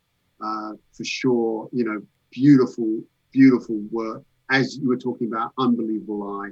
uh, 0.43 0.73
for 0.91 1.03
sure. 1.03 1.69
You 1.71 1.85
know, 1.85 2.01
beautiful, 2.31 3.01
beautiful 3.31 3.81
work. 3.91 4.23
As 4.49 4.77
you 4.77 4.89
were 4.89 4.97
talking 4.97 5.27
about, 5.27 5.53
unbelievable 5.57 6.41
eye. 6.41 6.51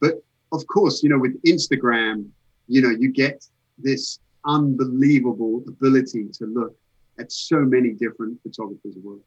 But 0.00 0.22
of 0.52 0.66
course, 0.66 1.02
you 1.02 1.08
know, 1.08 1.18
with 1.18 1.40
Instagram, 1.44 2.28
you 2.68 2.82
know, 2.82 2.90
you 2.90 3.10
get 3.10 3.46
this 3.78 4.18
unbelievable 4.46 5.62
ability 5.68 6.28
to 6.34 6.46
look 6.46 6.76
at 7.18 7.30
so 7.30 7.60
many 7.60 7.90
different 7.92 8.40
photographers' 8.42 8.96
work. 9.02 9.20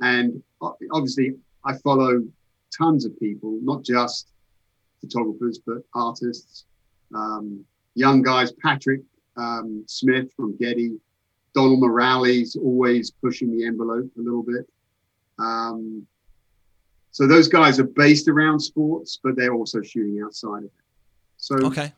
And 0.00 0.42
obviously, 0.92 1.34
I 1.64 1.76
follow 1.78 2.22
tons 2.76 3.04
of 3.04 3.18
people, 3.18 3.58
not 3.62 3.84
just 3.84 4.28
photographers, 5.00 5.60
but 5.64 5.78
artists, 5.94 6.64
um, 7.14 7.64
young 7.94 8.22
guys. 8.22 8.52
Patrick 8.52 9.02
um, 9.36 9.84
Smith 9.86 10.32
from 10.34 10.56
Getty, 10.56 10.98
Donald 11.54 11.80
Miralle, 11.80 12.44
always 12.62 13.10
pushing 13.10 13.56
the 13.56 13.66
envelope 13.66 14.10
a 14.16 14.20
little 14.20 14.42
bit. 14.42 14.68
Um, 15.38 16.06
so 17.10 17.26
those 17.26 17.48
guys 17.48 17.80
are 17.80 17.84
based 17.84 18.28
around 18.28 18.60
sports, 18.60 19.18
but 19.22 19.36
they're 19.36 19.54
also 19.54 19.82
shooting 19.82 20.22
outside 20.24 20.58
of 20.58 20.64
it. 20.64 20.72
So 21.38 21.56
okay. 21.56 21.92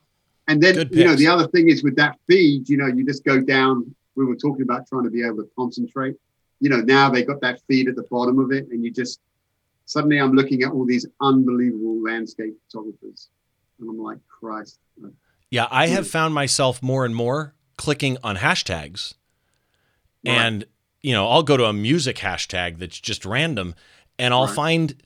And 0.48 0.60
then 0.62 0.88
you 0.90 1.04
know 1.04 1.14
the 1.14 1.28
other 1.28 1.46
thing 1.48 1.68
is 1.68 1.82
with 1.82 1.96
that 1.96 2.16
feed, 2.26 2.68
you 2.68 2.76
know, 2.76 2.86
you 2.86 3.04
just 3.04 3.24
go 3.24 3.40
down. 3.40 3.94
We 4.14 4.24
were 4.24 4.36
talking 4.36 4.62
about 4.62 4.86
trying 4.86 5.04
to 5.04 5.10
be 5.10 5.24
able 5.24 5.36
to 5.38 5.48
concentrate. 5.56 6.16
You 6.60 6.68
know, 6.68 6.80
now 6.80 7.10
they 7.10 7.24
got 7.24 7.40
that 7.40 7.60
feed 7.68 7.88
at 7.88 7.96
the 7.96 8.02
bottom 8.04 8.38
of 8.38 8.52
it, 8.52 8.68
and 8.70 8.84
you 8.84 8.90
just 8.90 9.20
suddenly 9.86 10.18
I'm 10.18 10.32
looking 10.32 10.62
at 10.62 10.72
all 10.72 10.84
these 10.84 11.06
unbelievable 11.20 12.02
landscape 12.02 12.54
photographers, 12.66 13.28
and 13.78 13.88
I'm 13.88 13.98
like, 13.98 14.18
Christ. 14.28 14.78
Yeah, 15.50 15.68
I 15.70 15.88
have 15.88 16.04
mm. 16.06 16.10
found 16.10 16.34
myself 16.34 16.82
more 16.82 17.04
and 17.04 17.14
more 17.14 17.54
clicking 17.76 18.18
on 18.22 18.36
hashtags, 18.36 19.14
right. 20.26 20.34
and 20.34 20.64
you 21.02 21.12
know, 21.12 21.28
I'll 21.28 21.42
go 21.42 21.56
to 21.56 21.64
a 21.64 21.72
music 21.72 22.18
hashtag 22.18 22.78
that's 22.78 23.00
just 23.00 23.24
random, 23.24 23.74
and 24.18 24.34
I'll 24.34 24.46
right. 24.46 24.54
find 24.54 25.02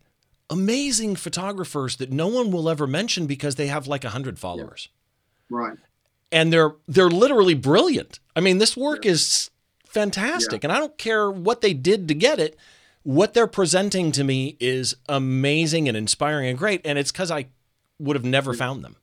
amazing 0.51 1.17
photographers 1.17 1.97
that 1.97 2.13
no 2.13 2.29
one 2.29 2.51
will 2.51 2.69
ever 2.69 2.87
mention 2.87 3.27
because 3.27 3.57
they 3.57 3.67
have 3.67 3.87
like 3.87 4.05
a 4.05 4.11
hundred 4.11 4.39
followers. 4.39 4.89
Yeah. 4.91 4.96
Right. 5.51 5.77
And 6.33 6.53
they're 6.53 6.75
they're 6.89 7.11
literally 7.11 7.55
brilliant. 7.55 8.21
I 8.35 8.41
mean, 8.41 8.59
this 8.59 8.77
work 8.77 9.05
yeah. 9.05 9.13
is 9.13 9.51
fantastic, 9.85 10.63
yeah. 10.63 10.69
and 10.69 10.73
I 10.73 10.79
don't 10.79 10.99
care 10.99 11.31
what 11.31 11.61
they 11.61 11.73
did 11.73 12.09
to 12.09 12.15
get 12.15 12.39
it 12.39 12.59
what 13.07 13.35
they're 13.35 13.47
presenting 13.47 14.11
to 14.11 14.25
me 14.25 14.57
is 14.59 14.97
amazing 15.09 15.87
and 15.87 15.97
inspiring 15.97 16.49
and 16.49 16.59
great. 16.59 16.81
And 16.85 16.99
it's 16.99 17.13
because 17.13 17.31
I 17.31 17.47
would 18.01 18.17
have 18.17 18.25
never 18.25 18.53
found 18.53 18.83
them. 18.83 18.97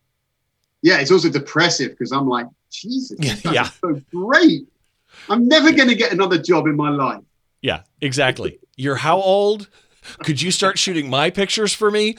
Yeah, 0.81 0.99
it's 0.99 1.09
also 1.09 1.29
depressive 1.29 1.91
because 1.91 2.11
I'm 2.11 2.27
like, 2.27 2.47
Jesus, 2.69 3.17
yeah, 3.45 3.63
so 3.63 4.01
great. 4.13 4.67
I'm 5.29 5.47
never 5.47 5.71
going 5.71 5.87
to 5.87 5.95
get 5.95 6.11
another 6.11 6.37
job 6.37 6.67
in 6.67 6.75
my 6.75 6.89
life. 6.89 7.21
Yeah, 7.61 7.83
exactly. 8.01 8.59
You're 8.75 8.97
how 8.97 9.21
old? 9.21 9.69
Could 10.25 10.41
you 10.41 10.51
start 10.51 10.77
shooting 10.77 11.09
my 11.09 11.29
pictures 11.29 11.71
for 11.71 11.89
me? 11.89 12.17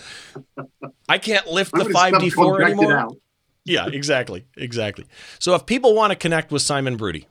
I 1.06 1.18
can't 1.18 1.46
lift 1.48 1.72
the 1.74 1.84
5D4 1.84 2.64
anymore. 2.64 3.10
Yeah, 3.64 3.86
exactly. 3.86 4.44
Exactly. 4.56 5.06
So 5.38 5.54
if 5.54 5.66
people 5.66 5.94
want 5.94 6.10
to 6.12 6.16
connect 6.16 6.52
with 6.52 6.62
Simon 6.62 6.98
Bruty, 6.98 7.26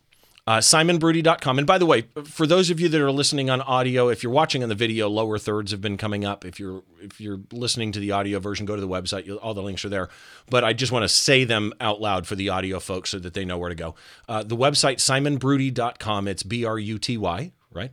uh, 0.45 0.57
SimonBruty.com. 0.57 1.57
And 1.57 1.65
by 1.65 1.77
the 1.77 1.85
way, 1.85 2.01
for 2.25 2.45
those 2.45 2.69
of 2.69 2.79
you 2.79 2.89
that 2.89 2.99
are 2.99 3.11
listening 3.11 3.49
on 3.49 3.61
audio, 3.61 4.09
if 4.09 4.23
you're 4.23 4.31
watching 4.31 4.61
on 4.61 4.67
the 4.67 4.75
video, 4.75 5.07
lower 5.07 5.37
thirds 5.37 5.71
have 5.71 5.79
been 5.79 5.95
coming 5.95 6.25
up. 6.25 6.43
If 6.43 6.59
you're 6.59 6.83
if 7.01 7.21
you're 7.21 7.39
listening 7.53 7.93
to 7.93 7.99
the 7.99 8.11
audio 8.11 8.39
version, 8.39 8.65
go 8.65 8.75
to 8.75 8.81
the 8.81 8.87
website. 8.87 9.37
All 9.41 9.53
the 9.53 9.63
links 9.63 9.85
are 9.85 9.89
there. 9.89 10.09
But 10.49 10.65
I 10.65 10.73
just 10.73 10.91
want 10.91 11.03
to 11.03 11.09
say 11.09 11.45
them 11.45 11.71
out 11.79 12.01
loud 12.01 12.27
for 12.27 12.35
the 12.35 12.49
audio 12.49 12.79
folks 12.79 13.11
so 13.11 13.19
that 13.19 13.33
they 13.33 13.45
know 13.45 13.57
where 13.57 13.69
to 13.69 13.75
go. 13.75 13.95
Uh, 14.27 14.43
the 14.43 14.57
website 14.57 14.97
SimonBruty.com. 14.97 16.27
It's 16.27 16.43
B 16.43 16.65
R 16.65 16.77
U 16.77 16.99
T 16.99 17.17
Y, 17.17 17.51
right? 17.71 17.91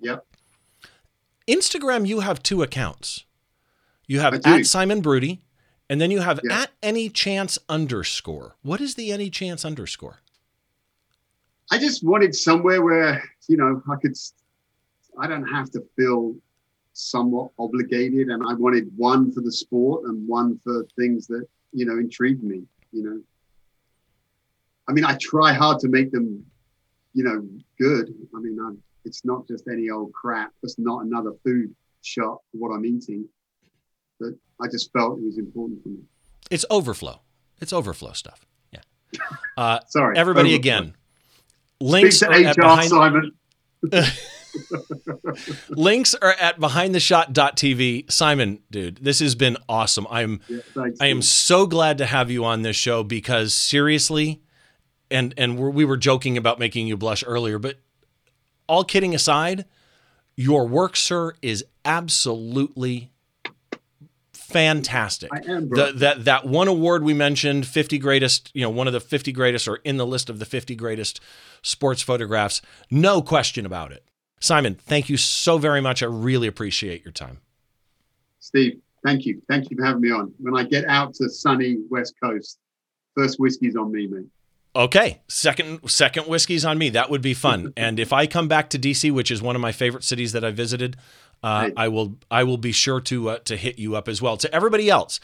Yep. 0.00 0.24
Instagram, 1.46 2.06
you 2.06 2.20
have 2.20 2.42
two 2.42 2.62
accounts. 2.62 3.24
You 4.06 4.20
have 4.20 4.34
at 4.46 4.66
Simon 4.66 5.02
Bruty, 5.02 5.40
and 5.90 6.00
then 6.00 6.10
you 6.12 6.20
have 6.20 6.40
Yeah. 6.44 6.62
at 6.62 6.70
any 6.82 7.10
chance 7.10 7.58
underscore. 7.68 8.54
What 8.62 8.80
is 8.80 8.94
the 8.94 9.10
any 9.10 9.28
chance 9.28 9.64
underscore? 9.64 10.20
I 11.72 11.78
just 11.78 12.04
wanted 12.04 12.34
somewhere 12.34 12.80
where 12.82 13.22
you 13.48 13.56
know 13.56 13.82
I 13.90 13.96
could. 13.96 14.16
I 15.18 15.26
don't 15.26 15.46
have 15.46 15.70
to 15.72 15.80
feel 15.96 16.36
somewhat 16.92 17.50
obligated, 17.58 18.28
and 18.28 18.42
I 18.48 18.54
wanted 18.54 18.96
one 18.96 19.32
for 19.32 19.40
the 19.40 19.52
sport 19.52 20.04
and 20.04 20.26
one 20.28 20.58
for 20.64 20.86
things 20.96 21.26
that 21.26 21.44
you 21.72 21.84
know 21.84 21.98
intrigued 21.98 22.44
me. 22.44 22.62
You 22.92 23.02
know, 23.04 23.20
I 24.88 24.92
mean, 24.92 25.04
I 25.04 25.16
try 25.20 25.52
hard 25.52 25.80
to 25.80 25.88
make 25.88 26.10
them, 26.12 26.44
you 27.14 27.24
know, 27.24 27.46
good. 27.78 28.14
I 28.34 28.38
mean, 28.40 28.58
i 28.60 28.70
it's 29.04 29.24
not 29.24 29.48
just 29.48 29.66
any 29.66 29.88
old 29.90 30.12
crap. 30.12 30.52
It's 30.62 30.78
not 30.78 31.04
another 31.04 31.32
food 31.42 31.74
shop 32.02 32.42
what 32.52 32.68
I'm 32.70 32.84
eating. 32.84 33.28
But 34.20 34.30
I 34.60 34.66
just 34.70 34.92
felt 34.92 35.18
it 35.18 35.24
was 35.24 35.38
important 35.38 35.82
for 35.82 35.88
me. 35.88 36.00
It's 36.50 36.64
overflow. 36.70 37.22
It's 37.60 37.72
overflow 37.72 38.12
stuff. 38.12 38.46
Yeah. 38.72 38.80
Uh, 39.56 39.80
Sorry, 39.88 40.16
everybody 40.18 40.50
Over- 40.50 40.56
again. 40.56 40.84
Speak 40.84 41.90
Links 41.90 42.18
to 42.20 42.28
are 42.28 42.34
at 42.34 42.56
HR, 42.56 42.60
behind, 42.60 42.90
Simon. 42.90 43.32
links 45.70 46.14
are 46.14 46.34
at 46.40 46.58
behindtheshot.tv. 46.60 48.10
Simon, 48.10 48.60
dude, 48.70 48.96
this 49.02 49.20
has 49.20 49.34
been 49.34 49.56
awesome. 49.68 50.06
I'm 50.10 50.40
Yeah, 50.48 50.58
thanks, 50.74 51.00
I 51.00 51.06
am 51.06 51.22
so 51.22 51.66
glad 51.66 51.98
to 51.98 52.06
have 52.06 52.30
you 52.30 52.44
on 52.44 52.62
this 52.62 52.76
show 52.76 53.02
because 53.02 53.54
seriously, 53.54 54.42
and 55.10 55.32
and 55.36 55.58
we're, 55.58 55.70
we 55.70 55.84
were 55.84 55.96
joking 55.96 56.36
about 56.36 56.58
making 56.58 56.86
you 56.86 56.96
blush 56.96 57.24
earlier, 57.26 57.58
but 57.58 57.76
all 58.66 58.84
kidding 58.84 59.14
aside, 59.14 59.64
your 60.36 60.66
work, 60.66 60.96
sir, 60.96 61.34
is 61.42 61.64
absolutely 61.84 63.10
fantastic. 64.52 65.30
I 65.32 65.40
am, 65.50 65.68
bro. 65.68 65.86
The, 65.86 65.98
that 65.98 66.24
that 66.24 66.46
one 66.46 66.68
award 66.68 67.02
we 67.02 67.14
mentioned, 67.14 67.66
50 67.66 67.98
greatest, 67.98 68.50
you 68.54 68.62
know, 68.62 68.70
one 68.70 68.86
of 68.86 68.92
the 68.92 69.00
50 69.00 69.32
greatest 69.32 69.68
or 69.68 69.76
in 69.76 69.96
the 69.96 70.06
list 70.06 70.30
of 70.30 70.38
the 70.38 70.44
50 70.44 70.74
greatest 70.76 71.20
sports 71.62 72.02
photographs, 72.02 72.62
no 72.90 73.22
question 73.22 73.66
about 73.66 73.92
it. 73.92 74.04
Simon, 74.40 74.74
thank 74.74 75.08
you 75.08 75.16
so 75.16 75.58
very 75.58 75.80
much. 75.80 76.02
I 76.02 76.06
really 76.06 76.48
appreciate 76.48 77.04
your 77.04 77.12
time. 77.12 77.38
Steve, 78.38 78.80
thank 79.04 79.26
you. 79.26 79.42
Thank 79.48 79.70
you 79.70 79.76
for 79.76 79.84
having 79.84 80.00
me 80.00 80.10
on. 80.10 80.32
When 80.38 80.56
I 80.56 80.64
get 80.64 80.86
out 80.86 81.14
to 81.14 81.28
sunny 81.28 81.78
West 81.90 82.14
Coast, 82.22 82.58
first 83.14 83.38
whiskey's 83.38 83.76
on 83.76 83.92
me, 83.92 84.06
mate. 84.06 84.26
Okay, 84.74 85.20
second 85.26 85.90
second 85.90 86.26
whiskey's 86.26 86.64
on 86.64 86.78
me. 86.78 86.90
That 86.90 87.10
would 87.10 87.22
be 87.22 87.34
fun. 87.34 87.72
and 87.76 87.98
if 87.98 88.12
I 88.12 88.26
come 88.26 88.46
back 88.46 88.70
to 88.70 88.78
DC, 88.78 89.10
which 89.12 89.30
is 89.30 89.42
one 89.42 89.56
of 89.56 89.62
my 89.62 89.72
favorite 89.72 90.04
cities 90.04 90.32
that 90.32 90.44
I 90.44 90.52
visited, 90.52 90.96
uh. 91.42 91.70
I 91.76 91.88
will 91.88 92.16
I 92.30 92.44
will 92.44 92.58
be 92.58 92.72
sure 92.72 93.00
to 93.02 93.30
uh, 93.30 93.38
to 93.40 93.56
hit 93.56 93.78
you 93.78 93.96
up 93.96 94.08
as 94.08 94.20
well. 94.20 94.36
To 94.36 94.54
everybody 94.54 94.90
else, 94.90 95.20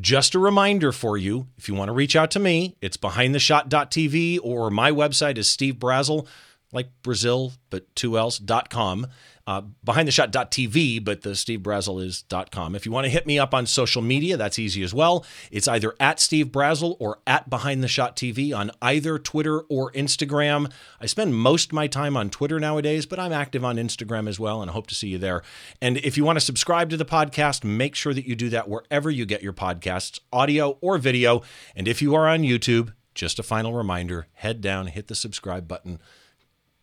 just 0.00 0.34
a 0.34 0.38
reminder 0.38 0.92
for 0.92 1.16
you: 1.16 1.46
if 1.56 1.68
you 1.68 1.74
want 1.74 1.88
to 1.88 1.92
reach 1.92 2.16
out 2.16 2.30
to 2.32 2.38
me, 2.38 2.76
it's 2.80 2.96
behindtheshot.tv 2.96 4.38
or 4.42 4.70
my 4.70 4.90
website 4.90 5.38
is 5.38 5.48
Steve 5.48 5.74
Brazill, 5.76 6.26
like 6.72 6.88
Brazil 7.02 7.52
but 7.70 7.94
two 7.94 8.18
L's 8.18 8.38
dot 8.38 8.70
com. 8.70 9.06
Uh, 9.52 9.62
behindtheshot.tv, 9.86 11.04
but 11.04 11.22
the 11.22 11.36
Steve 11.36 11.60
Brazill 11.60 12.02
is 12.02 12.24
.com. 12.50 12.74
If 12.74 12.86
you 12.86 12.92
want 12.92 13.04
to 13.04 13.10
hit 13.10 13.26
me 13.26 13.38
up 13.38 13.52
on 13.52 13.66
social 13.66 14.00
media, 14.00 14.36
that's 14.36 14.58
easy 14.58 14.82
as 14.82 14.94
well. 14.94 15.26
It's 15.50 15.68
either 15.68 15.94
at 16.00 16.20
Steve 16.20 16.46
Brazill 16.46 16.96
or 16.98 17.18
at 17.26 17.50
Behind 17.50 17.82
the 17.82 17.88
Shot 17.88 18.16
TV 18.16 18.56
on 18.56 18.70
either 18.80 19.18
Twitter 19.18 19.60
or 19.62 19.92
Instagram. 19.92 20.72
I 21.00 21.06
spend 21.06 21.34
most 21.34 21.66
of 21.66 21.72
my 21.74 21.86
time 21.86 22.16
on 22.16 22.30
Twitter 22.30 22.58
nowadays, 22.58 23.04
but 23.04 23.18
I'm 23.18 23.32
active 23.32 23.64
on 23.64 23.76
Instagram 23.76 24.28
as 24.28 24.40
well, 24.40 24.62
and 24.62 24.70
I 24.70 24.74
hope 24.74 24.86
to 24.86 24.94
see 24.94 25.08
you 25.08 25.18
there. 25.18 25.42
And 25.80 25.98
if 25.98 26.16
you 26.16 26.24
want 26.24 26.36
to 26.36 26.44
subscribe 26.44 26.88
to 26.90 26.96
the 26.96 27.04
podcast, 27.04 27.62
make 27.62 27.94
sure 27.94 28.14
that 28.14 28.26
you 28.26 28.34
do 28.34 28.48
that 28.50 28.68
wherever 28.68 29.10
you 29.10 29.26
get 29.26 29.42
your 29.42 29.52
podcasts, 29.52 30.18
audio 30.32 30.78
or 30.80 30.96
video. 30.96 31.42
And 31.76 31.86
if 31.86 32.00
you 32.00 32.14
are 32.14 32.26
on 32.26 32.40
YouTube, 32.40 32.94
just 33.14 33.38
a 33.38 33.42
final 33.42 33.74
reminder 33.74 34.28
head 34.34 34.60
down, 34.60 34.86
hit 34.86 35.08
the 35.08 35.14
subscribe 35.14 35.68
button 35.68 35.98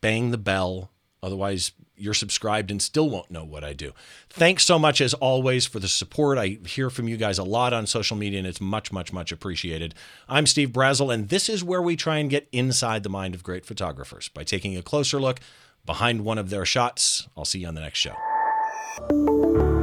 bang 0.01 0.31
the 0.31 0.37
bell. 0.37 0.91
Otherwise, 1.21 1.73
you're 1.99 2.13
subscribed 2.13 2.71
and 2.71 2.81
still 2.81 3.09
won't 3.09 3.29
know 3.29 3.43
what 3.43 3.63
I 3.63 3.73
do. 3.73 3.93
Thanks 4.29 4.65
so 4.65 4.79
much, 4.79 5.01
as 5.01 5.13
always, 5.15 5.65
for 5.65 5.79
the 5.79 5.87
support. 5.87 6.37
I 6.37 6.57
hear 6.65 6.89
from 6.89 7.07
you 7.07 7.17
guys 7.17 7.37
a 7.37 7.43
lot 7.43 7.73
on 7.73 7.87
social 7.87 8.17
media, 8.17 8.39
and 8.39 8.47
it's 8.47 8.61
much, 8.61 8.91
much, 8.91 9.11
much 9.13 9.31
appreciated. 9.31 9.95
I'm 10.27 10.45
Steve 10.45 10.69
Brazill, 10.69 11.13
and 11.13 11.29
this 11.29 11.49
is 11.49 11.63
where 11.63 11.81
we 11.81 11.95
try 11.95 12.17
and 12.17 12.29
get 12.29 12.47
inside 12.51 13.03
the 13.03 13.09
mind 13.09 13.35
of 13.35 13.43
great 13.43 13.65
photographers 13.65 14.29
by 14.29 14.43
taking 14.43 14.77
a 14.77 14.81
closer 14.81 15.19
look 15.19 15.39
behind 15.85 16.25
one 16.25 16.37
of 16.37 16.49
their 16.49 16.65
shots. 16.65 17.27
I'll 17.37 17.45
see 17.45 17.59
you 17.59 17.67
on 17.67 17.75
the 17.75 17.81
next 17.81 17.99
show. 17.99 19.78